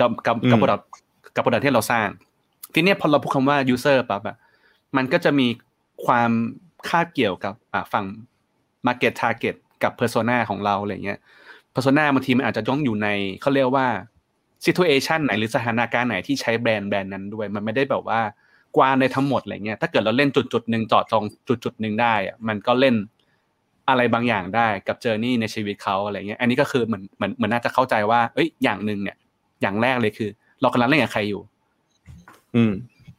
[0.00, 0.84] กับกับกับอืม product
[1.34, 2.08] กับ product ที่เราสร้าง
[2.74, 4.36] ทีเนี้ยพอเราพูดคำว่า user ปั๊บอะ
[4.96, 5.46] มันก็จะมี
[6.06, 6.30] ความ
[6.88, 8.06] คาบเกี่ยวกับอ่าฝั่ง
[8.86, 11.18] market target กับ persona ของเราอะไรเงี้ย
[11.74, 13.08] persona บางทีมันอาจจะต้องอยู่ใน
[13.40, 13.86] เขาเรียกว่า
[14.66, 18.20] situation ไหนหรือสถานการณ์ไหนที่ใช้แบรนด์แบรนด์นั้นด้วย มันไม่ได้แบบว่า
[18.76, 22.94] กว้างในทั้งหมดอะไรเงี้ยถ้าเกิดเราเล่นจุดจุดๆหนึ่งเจาะจองจุดจุดๆหนึ่งได้อะมันก็เล่น
[23.88, 29.16] อะไรบางอย่างได้กับ journey ในชีวิตเขาอะไรเงี้ยอันนี้ก็คือเหมือนเหมือนเหมือนน่าจะเข้าใจว่าเอ้ยอย่างหนึ่งเนี่ย
[29.62, 30.30] อย่างแรกเลยคือ
[30.60, 31.42] เรากำลังเล่นกับใครอยู่
[32.54, 32.72] อืม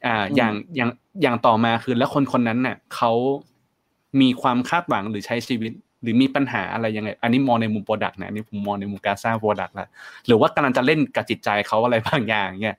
[0.06, 0.90] อ่า อย่างอย่าง
[1.22, 3.12] อย่างต่อมาคือแล้วคนคนนั้นเนี่ยเขา
[4.20, 5.72] มีความคาดหวังหรือใช้ชีวิต
[6.02, 9.88] หรือมีปัญหาอะไรยังไง อันนี้มองในมุม product นะอันนี้ผมมองในมุมการสร้าง product ละ
[10.26, 12.78] หรือว่ากำลังจะเล่นกับจิตใจเขาอะไรบางอย่างเนี่ยเออ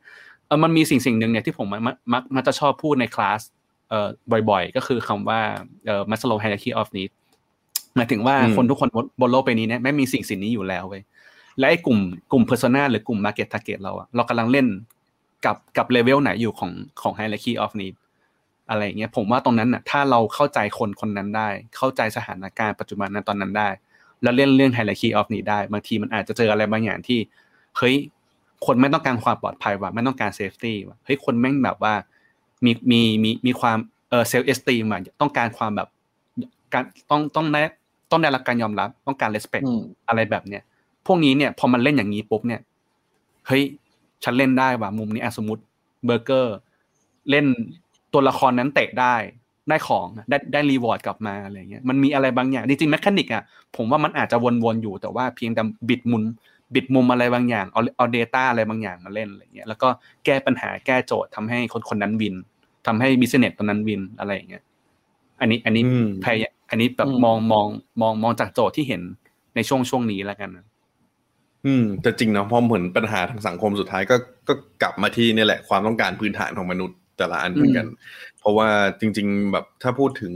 [0.63, 3.41] มันมีสิ่งสิ่งหนึ่งเนี่ยที่ผมมักมักมักมักจะชอบพูดในคลาส
[3.89, 4.07] เอ่อ
[4.49, 5.39] บ่อย ๆ ก็คือคำว่า
[5.85, 7.15] เอ่อ Maslow hierarchy of needs
[7.95, 11.03] หมายถึงว่าอืมคนทุกคนบนบนโลกใบนี้เนี่ยไม่มีสิ่งสิ่งนี้อยู่แล้วเว้ย
[11.59, 11.99] และไอ้กลุ่ม
[12.31, 14.67] กลุ่ม persona หรือกลุ่ม market target เราอะเรากำลังเล่น
[15.45, 16.71] กับกับเลเวลไหนอยู่ของ
[17.01, 17.95] ของ hierarchy of need
[18.69, 23.69] อะไรอย่างเงี้ยผมว่าตรงนั้นน่ะถ้าเราเข้าใจคนคนนั้นได้ เข้าใจสถานการณ์ปัจจุบันนั้นตอนนั้นได้
[24.21, 27.19] แล้วเล่นเรื่อง hierarchy of need ได้บางทีมันอาจจะเจออะไรบางอย่างที่
[27.77, 27.95] เฮ้ย
[28.65, 31.93] คนไม่ต้องการความปลอดภัยว่ะไม่ต้องการ safety ว่ะเฮ้ยคนแม่งแบบว่า
[32.65, 33.77] มีมีมีมีความ
[34.09, 35.87] เออ self esteem อะต้องการความแบบ
[36.73, 37.61] การต้องต้องได้
[38.11, 40.63] ต้องได้รับการยอมรับ ต้องการ respect อืมอะไรแบบเนี้ย
[41.05, 42.61] พวกนี้เนี่ยพอมันเล่นอย่างนี้ปุ๊บเนี่ย
[43.47, 43.63] เฮ้ย
[44.23, 45.63] ฉันเล่นได้ว่ะมุมนี้อะสมมติ
[46.05, 46.55] เบอร์เกอร์
[47.29, 47.45] เล่น
[48.13, 49.15] ตัวละครนั้นเตะได้
[49.69, 53.43] ได้ของได้ได้ reward กลับมาอะไรเงี้ยมันมีอะไรบางอย่างจริงๆ mechanic อะ
[53.75, 56.23] ผมว่ามันอาจจะวนๆอยู่แต่ว่าเพียงแต่บิดมุม
[56.75, 59.87] บิดมุมอะไรบางอย่างเอาเอา data อะไรบางอย่างมาเล่นอะไรเงี้ยแล้วก็
[60.25, 62.35] แก้ปัญหาแก้โจทย์ทำให้คนคนนั้นวิน
[62.87, 64.63] ทำให้บิสเนสตอนนั้นวินอะไรอย่างเงี้ย
[65.41, 65.83] อันนี้อันนี้
[66.23, 66.35] พย
[66.69, 67.67] อันนี้แบบมองมอง
[68.01, 69.01] มองมองจากโจทย์ที่เห็น
[69.55, 70.49] ในช่วงช่วงนี้แล้วกัน
[71.65, 74.15] อืมแต่จริงนะพอเหมือนปัญหาทางสังคมสุดท้ายก็
[74.47, 77.87] ก็กลับมาที่นี่แหละความต้องการพื้นฐานของมนุษย์แต่ละอันเหมือนกัน
[78.39, 78.69] เพราะว่า
[78.99, 80.33] จริง ๆ แบบถ้าพูดถึง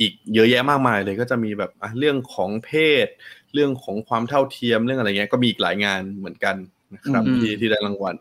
[0.00, 2.70] อีกเยอะแยะมากมายเลยก็จะมีแบบอะเรื่องของเพ
[3.04, 3.06] ศ
[3.54, 6.56] เรื่องของความเท่าเทียมเรื่องอะไรเงี้ยก็มีอีกหลายงานเหมือนกัน
[6.94, 8.14] นะครับที่ที่ได้รางวัล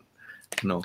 [0.68, 0.82] เนาะ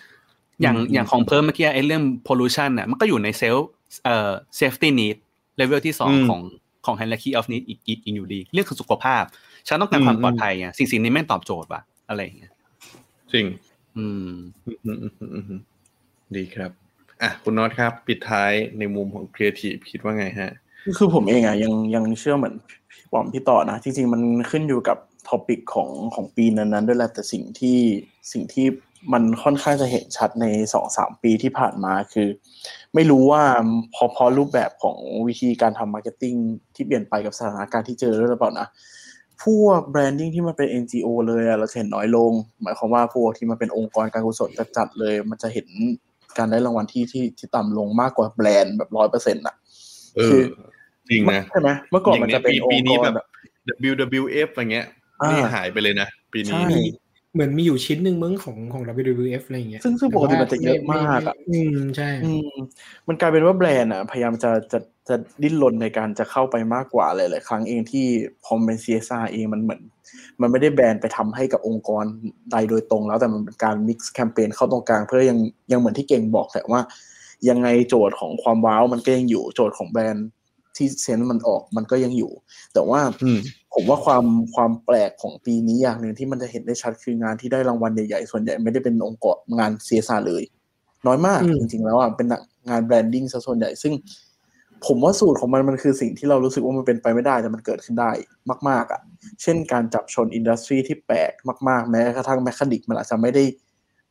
[0.63, 3.57] อย่างอย่างของเพิ่มเมื่อกี้ไอ้เรื่อง pollution น่ะมันก็อยู่ในเซล
[4.05, 5.17] เอ่อ safety need
[5.61, 6.41] level ที่สองของ
[6.87, 9.25] ของ hierarchy of need อีกอีกอยู่ดี เรื่องของสุขภาพ
[9.69, 12.53] ฉันต้องการความปลอดภัยอะสิ่งสิ่งนี้ไม่ตอบโจทย์ว่ะอะไรอย่างเงี้ย
[13.33, 13.47] จริง
[13.97, 14.31] อืม
[16.37, 16.71] ดีครับ
[17.23, 20.53] อะคุณน็อตครับ ปิดท้ายในมุมของครีเอทีฟคิดว่าไงฮะ
[20.99, 22.55] คือผมเองอะยังยังเชื่อเหมือน
[23.01, 24.99] พี่ปอมพี่ต่อนะ จริง ๆ มันขึ้นอยู่กับ
[25.29, 27.79] topic ของของปีนั้นๆด้วยแหละแต่สิ่งที่
[28.33, 28.67] สิ่งที่
[29.13, 32.29] มันค่อนข้างจะเห็นชัดในสองสามปีที่ผ่านมาคือ
[32.95, 33.43] ไม่รู้ว่า
[33.95, 34.97] พอพอรูปแบบของ
[35.29, 36.35] วิธีการทำ marketing
[36.75, 38.67] ที่เปลี่ยนไปกับสถานการณ์ที่เจอด้วยหรือเปล่านะ
[39.45, 42.33] พวก branding ที่มันเป็น NGO เลยเราจะเห็นน้อยลง
[42.63, 45.67] หมายความว่าพวกที่มันเป็นองค์กรการกุศลจัดเลย มันจะเห็น
[46.39, 49.55] การได้รางวัลที่ที่ที่ต่ำลงมากกว่าแบรนด์แบบร้อยเปอร์เซ็นต์อะ
[50.17, 50.43] เออ
[51.13, 54.87] จริงนะใช่ไหมเมื่อก่อนมันจะเป็นองปีค์กนี้รแบบแบบ WWF อะไรเงี้ย
[55.23, 56.69] อ่านี่หายไปเลยนะ ปีนี้ใช่
[57.35, 62.51] เหมือนมีอยู่ชิ้นหนึ่งมึงของของ WWF อะไรอย่างเงี้ย ซึ่งซึ่งปกติมันจะเยอะมากอะอืมใช่อืม
[63.09, 64.79] มันกลายเป็นว่าแบรนด์อะ พยายามจะจะ
[65.09, 68.07] จะดิ้นรนในการจะเข้าไปมากกว่าหลายๆครั้งเองที่
[68.45, 69.81] พอมเป็น CSR เองมันเหมือน
[70.41, 72.05] มันไม่ได้แบรนด์ไปทำให้กับองค์กร
[72.53, 75.39] ใดโดยตรงแล้วแต่มันเป็นการ mix แคมเปญเข้าตรงกลางเพื่อยัง
[75.73, 76.81] ยังเหมือนที่เก่งบอกแต่ว่า
[77.49, 80.27] ยังไงโจทย์ของความ wow มันก็ยังอยู่โจทย์ของแบรนด์
[80.77, 82.33] ที่ sense มันออกมันก็ยังอยู่
[82.75, 83.39] แต่ว่าอืม
[83.75, 84.25] ผมว่าความ
[84.55, 90.43] ความแปลกของปีนี้อย่างหนึ่งที่มันจะเห็นได้ชัดคืองานที่ได้รางวัลใหญ่ๆส่วนใหญ่ไม่ได้เป็นองค์กรงาน CSR เลย
[91.07, 92.27] น้อยมากอืมจริงๆแล้วอะเป็น
[92.69, 93.93] งาน branding ซะส่วนใหญ่ซึ่ง
[94.87, 98.11] ผมว่าสูตรของมันมันคือสิ่งที่เรารู้สึกว่ามันเป็นไปไม่ได้แต่มันเกิดขึ้นได้
[98.69, 99.01] มาก ๆ อะ
[99.43, 101.33] เช่นการจับชน industry ที่แปลก
[101.69, 103.45] มากๆแม้กระทั่ง mechanic มันอาจจะไม่ได้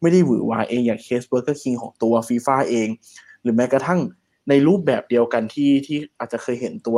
[0.02, 2.88] ไม่ได้หวือหวาเองอย่าง case Burger King ของตัวฟีฟ่าเอง
[3.42, 4.00] หรือแม้กระทั่ง
[4.50, 6.98] ในรูปแบบเดียวกันที่ที่อาจจะเคยเห็นตัว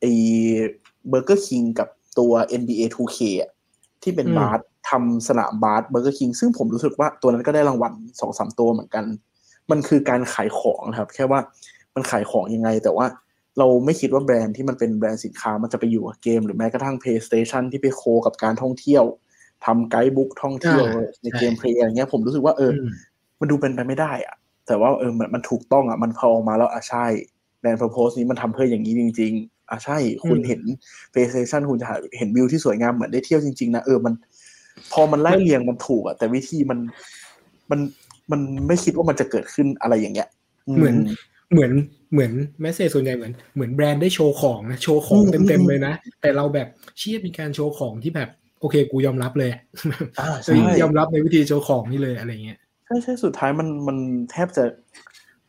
[0.00, 0.12] ไอ้
[1.08, 1.88] Burger King กับ
[2.18, 3.50] ตัว NBA 2K อะ
[4.02, 4.60] ที่เป็นอืมบาส
[4.90, 9.04] ทำสนามบาส Burger King ซึ่งผมรู้สึกว่าตัวนั้นก็ได้รางวัลสองสามตัวเหมือนกัน
[9.70, 11.40] มันคือการขายของนะครับ แค่ว่า
[11.94, 13.06] มันขายของยังไง แต่ว่า
[13.58, 19.04] เราไม่คิดว่าแบรนด์ที่มันเป็นแบรนด์สินค้ามันจะไปอยู่กับเกมหรือแม้กระทั่ง PlayStation ที่ไป co กับการท่องเที่ยว
[19.66, 22.90] ทำ guidebook ท่องเที่ยวอ่าในใช่ gameplay อะไรเงี้ยผมรู้สึกว่าเอออม
[23.40, 24.34] มันดูเป็นไปไม่ได้อะ
[24.70, 27.06] แต่ว่าเออมันมันถูกต้องอะมันพอออกมาแล้วอะใช่
[27.60, 30.60] แบรนด์ purpose นี้มันทำเพื่ออย่างนี้จริง ๆอะใช่ คุณอืมเห็น
[31.12, 31.86] PlayStation คุณจะ
[32.18, 34.14] เห็นวิวที่สวยงามเหมือนได้เที่ยวจริงๆนะเออมัน
[34.92, 36.78] พอมันไล่เรียงมันถูกอะแต่วิธีมัน
[37.70, 37.80] มัน
[38.30, 40.28] มันไม่คิดว่ามันจะเกิดขึ้นอะไรอย่างเงี้ย
[40.76, 40.96] เหมือน
[41.52, 41.72] เหมือน
[42.12, 46.68] เหมือน message ส่วนใหญ่เหมือนเหมือนแบรนด์ได้โชว์ของนะโชว์ของอืมเต็มอืมๆเลยนะ แต่เราแบบ
[46.98, 48.28] เชี่ยมีการโชว์ของที่แบบ
[48.60, 49.60] โอเค กูยอมรับเลยอะ
[50.20, 53.98] อ่าใช่ยอมรับในวิธีโชว์ของนี่เลยอะไรเงี้ยใช่ใช่สุดท้ายมันมัน
[54.32, 54.64] แทบจะ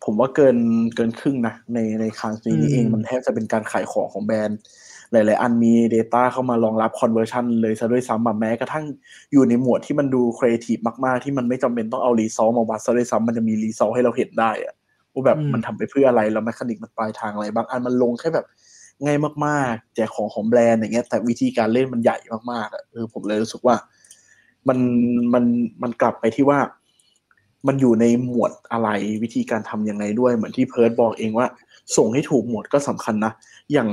[0.03, 0.57] ผมว่าเกิน
[0.95, 4.59] เกินครึ่งนะ ในในคานซีนี้เองอืมมันแทบจะเป็นการขายของของแบรนด์
[5.11, 8.85] หลาย ๆ อันมี Data เข้ามารองรับ conversion เลยซะด้วยซ้ำอะแม้กระทั่ง
[9.31, 14.73] อยู่ในหมวดที่มันดู creative มาก ๆ ที่มันไม่จำเป็นต้องเอา result มาวัดซะด้วยซ้ำมันจะมี result ให้เราเห็นได้อะ
[15.13, 18.45] ว่าแบบอืมมันทำไปเพื่ออะไรแล้ว mechanic มันปลายทางอะไร บางอันมันลงแค่แบบ
[19.05, 22.18] ง่ายมาก ๆ แจกของของแบรนด์อย่างเงี้ย แต่วิธีการเล่นมันใหญ่
[22.51, 23.76] มากๆอะเออผมเลยรู้สึกว่า
[24.68, 24.80] มัน
[25.34, 25.43] มัน
[25.84, 26.59] มันกลับไปที่ว่า
[27.67, 28.89] มันอยู่ในหมวดอะไร
[29.23, 31.47] วิธีการทำยังไงด้วยเหมือนที่เพิร์ดบอกเองว่า
[31.97, 33.33] ส่งให้ถูกหมวดก็สำคัญนะ
[33.73, 33.89] อย่าง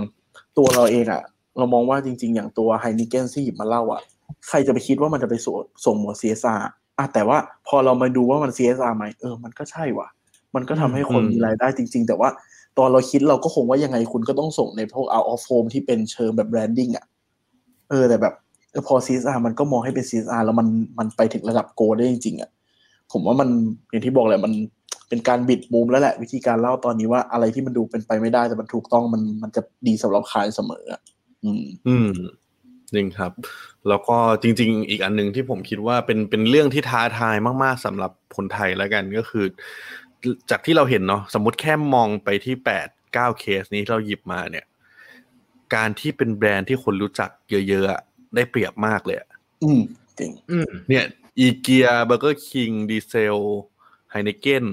[0.59, 1.23] ตัวเราเองอะ
[1.59, 4.03] เรามองว่าจริง ๆ อย่างตัวไฮนิเกนที่หยิบมาเล่าอะ
[4.49, 6.59] ใครจะไปคิดว่ามันจะไปส่งส่งหมวด CSR
[6.99, 10.09] อะแต่ว่าพอเรามาดูว่ามัน CSR ไหมเออมันก็ใช่ว่ะ
[10.55, 12.29] มันก็ทำให้คนอืมมีรายได้จริง ๆ แต่ว่า
[12.79, 17.05] ตอนเราคิดเราก็คงว่ายังไงคุณก็ต้องส่งในพวก out of home ที่เป็นเชิงแบบ branding อะ
[17.91, 18.35] เออแต่แบบ
[18.71, 20.67] เออพอ CSR มันก็มองให้เป็น CSR แล้วมัน
[20.99, 22.51] มันไปถึงระดับโกได้จริงๆอะ
[23.13, 23.49] ผมว่ามัน
[23.91, 24.53] อย่างที่บอกแหละมัน
[25.09, 31.01] เป็นการบิดมุมแล้วแหละ วิธีการเล่าตอนนี้ว่าอะไรที่มันดูเป็นไปไม่ได้แต่มันถูกต้องมันมันจะดีสำหรับใครเสมออะ
[31.45, 32.11] อืม อืม
[32.95, 33.33] จริงครับ
[33.89, 39.45] แล้วก็จริง ๆ อีกอันหนึ่งที่ผมคิดว่าเป็นเป็นเรื่องที่ท้าทายมาก ๆสำหรับคนไทยแล้วกันก็คือ
[40.51, 44.67] จากที่เราเห็นเนาะสมมติแค่มองไปที่แปดเก้าเคสนี้ที่เราหยิบมาเนี่ย
[45.75, 48.01] การที่เป็นแบรนด์ที่คนรู้จักเยอะๆอะ
[48.35, 49.29] ได้เปรียบมากเลยอะ
[49.63, 49.81] อืม
[50.19, 51.05] จริงอืมเนี่ย
[51.39, 53.39] IKEA Burger King Diesel
[54.11, 54.67] Heineken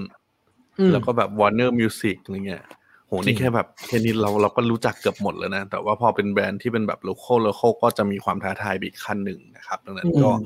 [0.79, 2.63] อืมแล้วก็แบบ Warner Music อะไรเงี้ย
[3.07, 10.45] โหจรินี่แค่แบบแค่นี้เราเราก็รู้จักเกือบหมดแล้วนะ แต่ว่าพอเป็นแบรนด์ที่เป็นแบบ local local ก็จะมีความท้าทายไปอีกขั้นหนึ่งนะครับ ดังนั้นก็อืม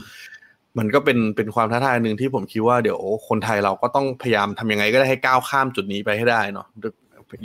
[0.78, 6.68] มันก็เป็นเป็นความท้าทายหนึ่งที่ผมคิดว่าเดี๋ยวคนไทยเราก็ต้องพยายามทำยังไงก็ได้ให้ก้าวข้ามจุดนี้ไปให้ได้เนาะ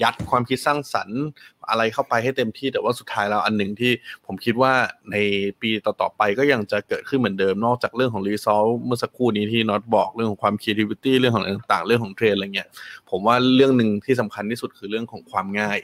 [0.03, 1.21] ยัดความคิดสร้างสรรค์
[1.69, 3.93] อะไรเข้าไปให้เต็มที่แต่ว่าสุดท้ายแล้วอันหนึ่งที่
[4.27, 4.73] ผมคิดว่า
[5.13, 5.17] ใน
[5.61, 12.69] ปีต่อๆไปก็ยังจะเกิดขึ้นเหมือนเดิมนอกจากเรื่องของรีซอสเมื่อสักครู่นี้ที่น็อตบอกเรื่องของความ creativity เรื่องของอะไรต่างๆ เรื่องของเทรนอะไรเงี้ย
[13.11, 15.79] ผมว่าเรื่องหนึ่งที่สำคัญที่สุดคือเรื่องของความง่าย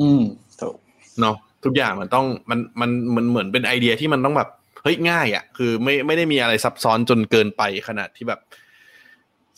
[0.00, 0.22] อืม
[0.60, 0.76] ถูก
[1.20, 4.48] เนาะทุกอย่างมันต้องมันมันมันเหมือนเป็นไอเดียที่มันต้องแบบ
[4.82, 8.40] เฮ้ยง่ายอะ่ะ คือไม่ไม่ได้มีอะไรซับซ้อนจนเกินไปขนาดที่แบบ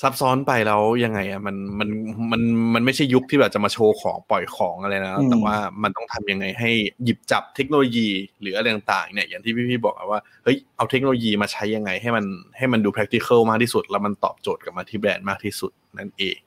[0.02, 1.88] ซับซ้อนไปแล้วยังไงอะ่ะมันมัน
[2.32, 2.42] มัน
[2.74, 6.70] มันไม่ใช่ยุคที่แบบจะมาโชว์ของปล่อยของอะไรนะ แต่ว่ามันต้องทำยังไงให้
[7.04, 8.08] หยิบจับเทคโนโลยี
[8.40, 12.24] หรืออะไรต่างๆเนี่ยอย่างที่พี่ๆบอกว่าเฮ้ยเอาเทคโนโลยีมาใช้ยังไงให้มัน
[12.56, 16.38] ให้มันดู practical มากที่สุด แล้วมันตอบโจทย์กับมาที่แบรนด์มากที่สุดนั่นเอง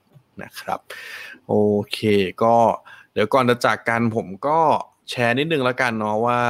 [0.43, 0.79] นะครับ
[1.47, 1.53] โอ
[1.93, 1.99] เค
[2.43, 2.55] ก็
[3.13, 4.59] เดี๋ยวก่อนจะจากกันผมก็
[5.09, 6.41] แชร์นิดนึงแล้วกันเนาะว่า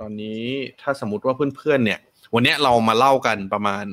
[0.00, 0.42] ตอนนี้
[0.80, 2.00] ถ้าสมมติว่าเพื่อนๆเนี่ย
[2.34, 3.86] วันเนี้ยเรามาเล่ากันประมาณ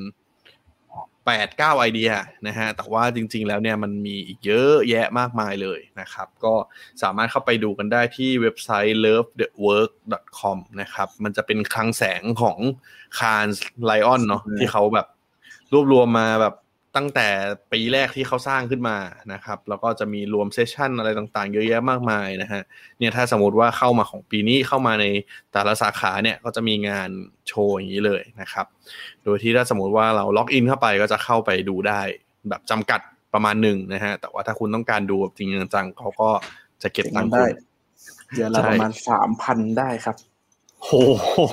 [1.25, 2.11] แปดเก้าไอเดีย
[2.47, 6.53] นะฮะ แต่ว่าจริง ๆ แล้วเนี่ยมันมีอีกเยอะแยะมากมายเลยนะครับ ก็
[7.01, 12.57] สามารถเข้าไปดูกันได้ที่เว็บไซต์ lovethework.com นะครับ มันจะเป็นคลังแสงของ
[13.19, 13.47] คาน
[13.85, 15.07] ไลออนเนาะที่เขาแบบ
[15.73, 16.55] รวบรวมมาแบบ
[16.95, 17.27] ตั้งแต่
[17.71, 18.97] ปีแรกที่เขาสร้างขึ้นมา
[19.33, 22.61] นะครับ แล้วก็จะมีรวมเซสชันอะไรต่างๆ เยอะแยะมากมายนะฮะ
[22.97, 25.05] เนี่ยถ้าสมมติว่าเข้ามาของปีนี้เข้ามาใน
[25.53, 27.09] แต่ละสาขาเนี่ยก็จะมีงาน
[27.47, 28.65] โชว์อย่างนี้เลยนะครับ
[29.23, 32.01] โดยที่ถ้าสมมติว่าเราล็อกอินเข้าไปก็จะเข้าไปดูได้
[32.49, 33.01] แบบจำกัด
[33.33, 36.29] ประมาณหนึ่งนะฮะแต่ว่าถ้าคุณต้องการดูแบบจริงจังๆเขาก็
[36.83, 37.45] จะเก็บตังค์ได้
[38.27, 40.15] คุณเดือนละใช่ประมาณสามพันได้ครับ
[40.83, 40.89] โห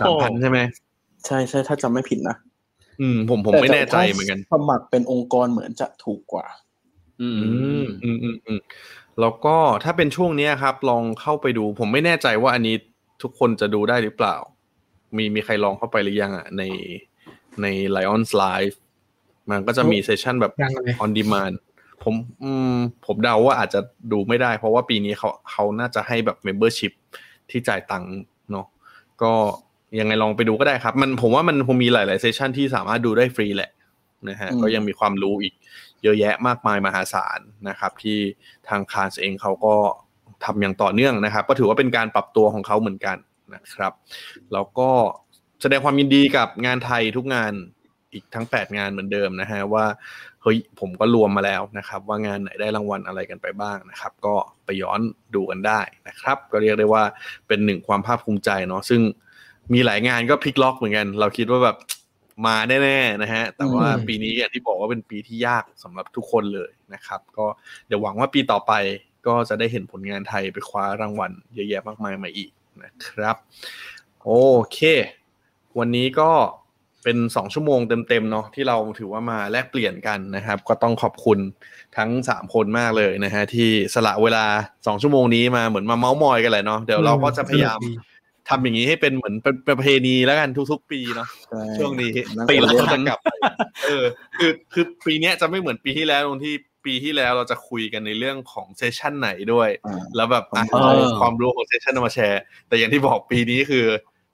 [0.00, 0.58] สามพันใช่ไหม
[1.26, 2.36] ใช่ใช่ถ้าจำไม่ผิดนะ
[3.00, 6.46] อืม ผมผมไม่แน่ใจเหมือนกันสมัครเป็นองค์กรเหมือนจะถูกกว่า
[7.20, 7.40] อืม
[8.04, 8.60] อืมอืมอืม
[9.20, 12.76] แล้วก็ถ้าเป็นช่วงเนี้ยครับ ลองเข้าไปดู ผมไม่แน่ใจว่าอันนี้
[13.22, 14.36] ทุกคนจะดูได้หรือเปล่า
[15.16, 16.62] มีมีใครลองเข้าไปหรือยังอะ ใน
[17.62, 17.66] ใน
[17.96, 18.76] Lions Live
[19.50, 21.54] มันก็จะมีเซสชันแบบยังเลย on demand
[22.02, 22.76] ผมอืม
[23.06, 23.80] ผมเดาว่าอาจจะ
[24.12, 26.92] ดูไม่ได้ เพราะว่าปีนี้เขาเขาน่าจะให้แบบ membership
[27.50, 28.12] ที่จ่ายตังค์
[28.50, 28.66] เนาะ
[29.22, 29.32] ก็
[30.00, 33.70] ยังไงลองไปดูก็ได้ครับ มันผมว่ามันคงมีหลาย ๆ เซสชันที่สามารถดูได้ฟรีแหละ
[34.28, 35.54] นะฮะอืมก็ยังมีความรู้อีก
[36.02, 38.18] เยอะแยะมากมายมหาศาลนะครับ ที่
[38.68, 39.74] ทางคานเองเขาก็
[40.44, 43.16] ทำอย่างต่อเนื่องนะครับ ก็ถือว่าเป็นการปรับตัวของเขาเหมือนกัน
[43.54, 43.92] นะครับ
[44.52, 44.88] แล้วก็
[45.62, 47.52] แสดงความยินดีกับงานไทยทุกงาน
[48.12, 49.84] อีกทั้ง 8 งานเหมือนเดิมนะฮะว่า
[50.42, 54.34] เฮ้ยผมก็รวมมาแล้วนะครับ ว่างานไหนได้รางวัลอะไรกันไปบ้างนะครับ ก็
[54.64, 55.00] ไปย้อน
[55.34, 57.04] ดูกันได้นะครับ ก็เรียกได้ว่า
[57.48, 59.00] เป็นหนึ่งความภาคภูมิใจเนาะซึ่ง
[59.72, 61.76] มีหลายงานก็พลิกล็อกเหมือนกัน เราคิดว่าแบบ
[62.46, 67.46] มาแน่ๆนะฮะ แต่ว่าอืมปีนี้อย่างที่บอกว่าเป็นปีที่ยากสำหรับทุกคนเลยนะครับ ก็
[67.86, 68.72] เดี๋ยวหวังว่าปีต่อไป
[69.26, 72.50] ก็จะได้เห็นผลงานไทยไปคว้ารางวัลเยอะแยะมากมายมาอีก
[72.82, 73.36] นะครับ
[74.24, 74.30] โอ
[74.72, 74.78] เค
[75.78, 76.30] วันนี้ก็
[77.04, 81.38] เป็นสองชั่วโมงเต็มๆเนาะที่เราถือว่ามาแลกเปลี่ยนกันนะครับ ก็ต้องขอบคุณ
[81.96, 84.44] ทั้งสามคนมากเลยนะฮะที่สละเวลา
[84.86, 87.78] สองชั่วโมงนี้มาเหมือนมาเมาส์มอยกันแหละเนาะเดี๋ยวเราก็จะพยายาม
[88.48, 93.28] ทำอย่างนี้ให้เป็นเหมือนเป็นประเพณีแล้วกันทุก ๆ ปีเนาะใช่ช่วงนี้นั่งปีละคุยจะกลับไป
[93.86, 94.04] เออ
[94.38, 96.54] คือคือปีเนี้ยจะไม่เหมือนปีที่แล้วตรงที่
[96.86, 103.86] ปีที่แล้วเราจะคุยกันในเรื่องของ session ไหนด้วยอ่าแล้วแบบอะเออความรู้ของ session เอามาแชร์ แต่อย่างที่บอกปีนี้คือ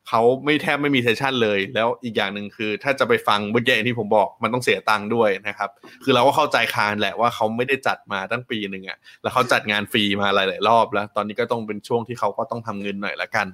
[0.09, 5.71] เขาไม่แทบไม่มี session เลย แล้วอีกอย่างหนึ่งคือ ถ้าจะไปฟังเมื่อกี้อย่างที่ผมบอกมันต้องเสียตังค์ด้วยนะครับ
[6.05, 13.47] คือเราก็เข้าใจคานแหละว่าเขาไม่ได้จัดมาตั้งปีหนึ่งอะแล้วเขาจัดงานฟรีมาหลาย ๆ รอบแล้ว ตอนนี้ก็ต้องเป็นช่วงที่เขาก็ต้องทำเงินหน่อยละกัน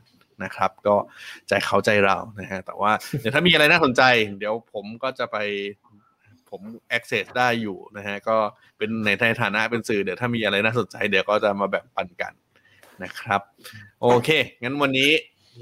[0.45, 0.95] นะครับ ก็
[1.49, 4.03] ใจเขาใจเรานะฮะแต่ว่าเดี๋ยวถ้ามีอะไรน่าสนใจ
[4.39, 5.37] เดี๋ยวผมก็จะไป
[6.51, 6.61] ผม
[6.97, 8.37] access ได้อยู่นะฮะก็
[8.79, 12.33] เป็นในฐานะเป็นสื่อเดี๋ยวถ้ามีอะไรน่าสนใจ เดี๋ยวก็จะมาแบ่งปันกัน
[13.03, 13.41] นะครับ
[14.01, 14.29] โอเค
[14.63, 15.11] งั้นวันนี้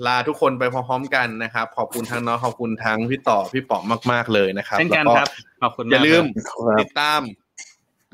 [0.07, 5.29] ลาทุกคนไปพร้อมๆกันนะครับ ขอบคุณทั้งน้องขอบคุณทั้งพี่ต่อพี่ป๋อมมาก ๆเลยนะครับเช่นกันแล้วครับ
[5.63, 7.21] ขอบคุณมากอย่าลืมครับติดตาม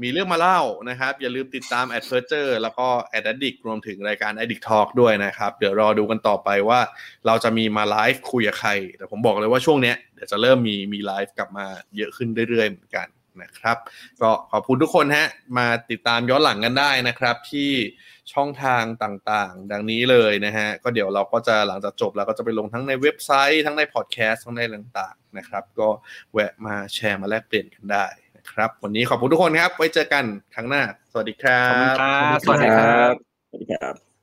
[0.02, 2.88] มีเรื่องมาเล่านะครับ อย่าลืมติดตาม a d v e r t u r e แล้วก็
[3.18, 6.80] Ad Addict รวมถึงรายการ Addict Talk ด้วยนะครับ เดี๋ยวรอดูกันต่อไปว่า
[7.26, 11.66] เราจะมีมาไลฟ์คุยกับใคร แต่ผมบอกเลยว่าช่วงเนี้ยเดี๋ยวจะเริ่มมีมีไลฟ์กลับมา
[11.96, 13.06] เยอะขึ้นเรื่อยๆเหมือนกัน
[13.42, 13.76] นะครับ
[14.20, 17.70] ก็ขอบคุณทุกคนฮะมาติดตามย้อนหลังกันได้นะครับ ที่
[18.32, 25.88] ช่องทางต่างๆ ดังนี้เลยนะฮะ ก็เดี๋ยวเราก็จะหลังจากจบเราก็จะไปลงทั้งในเว็บไซต์ ทั้งในพอดแคสต์ทั้งในต่างๆนะครับ ก็
[26.32, 28.06] แวะมาแชร์มาแลกเปลี่ยนกันได้
[28.44, 33.12] นะครับ วันนี้ขอบคุณทุกคนครับ ไว้เจอกันครั้งหน้า สวัสดีครับขอบคุณครับสวัสดีครับ
[33.48, 34.13] สวัสดีครับ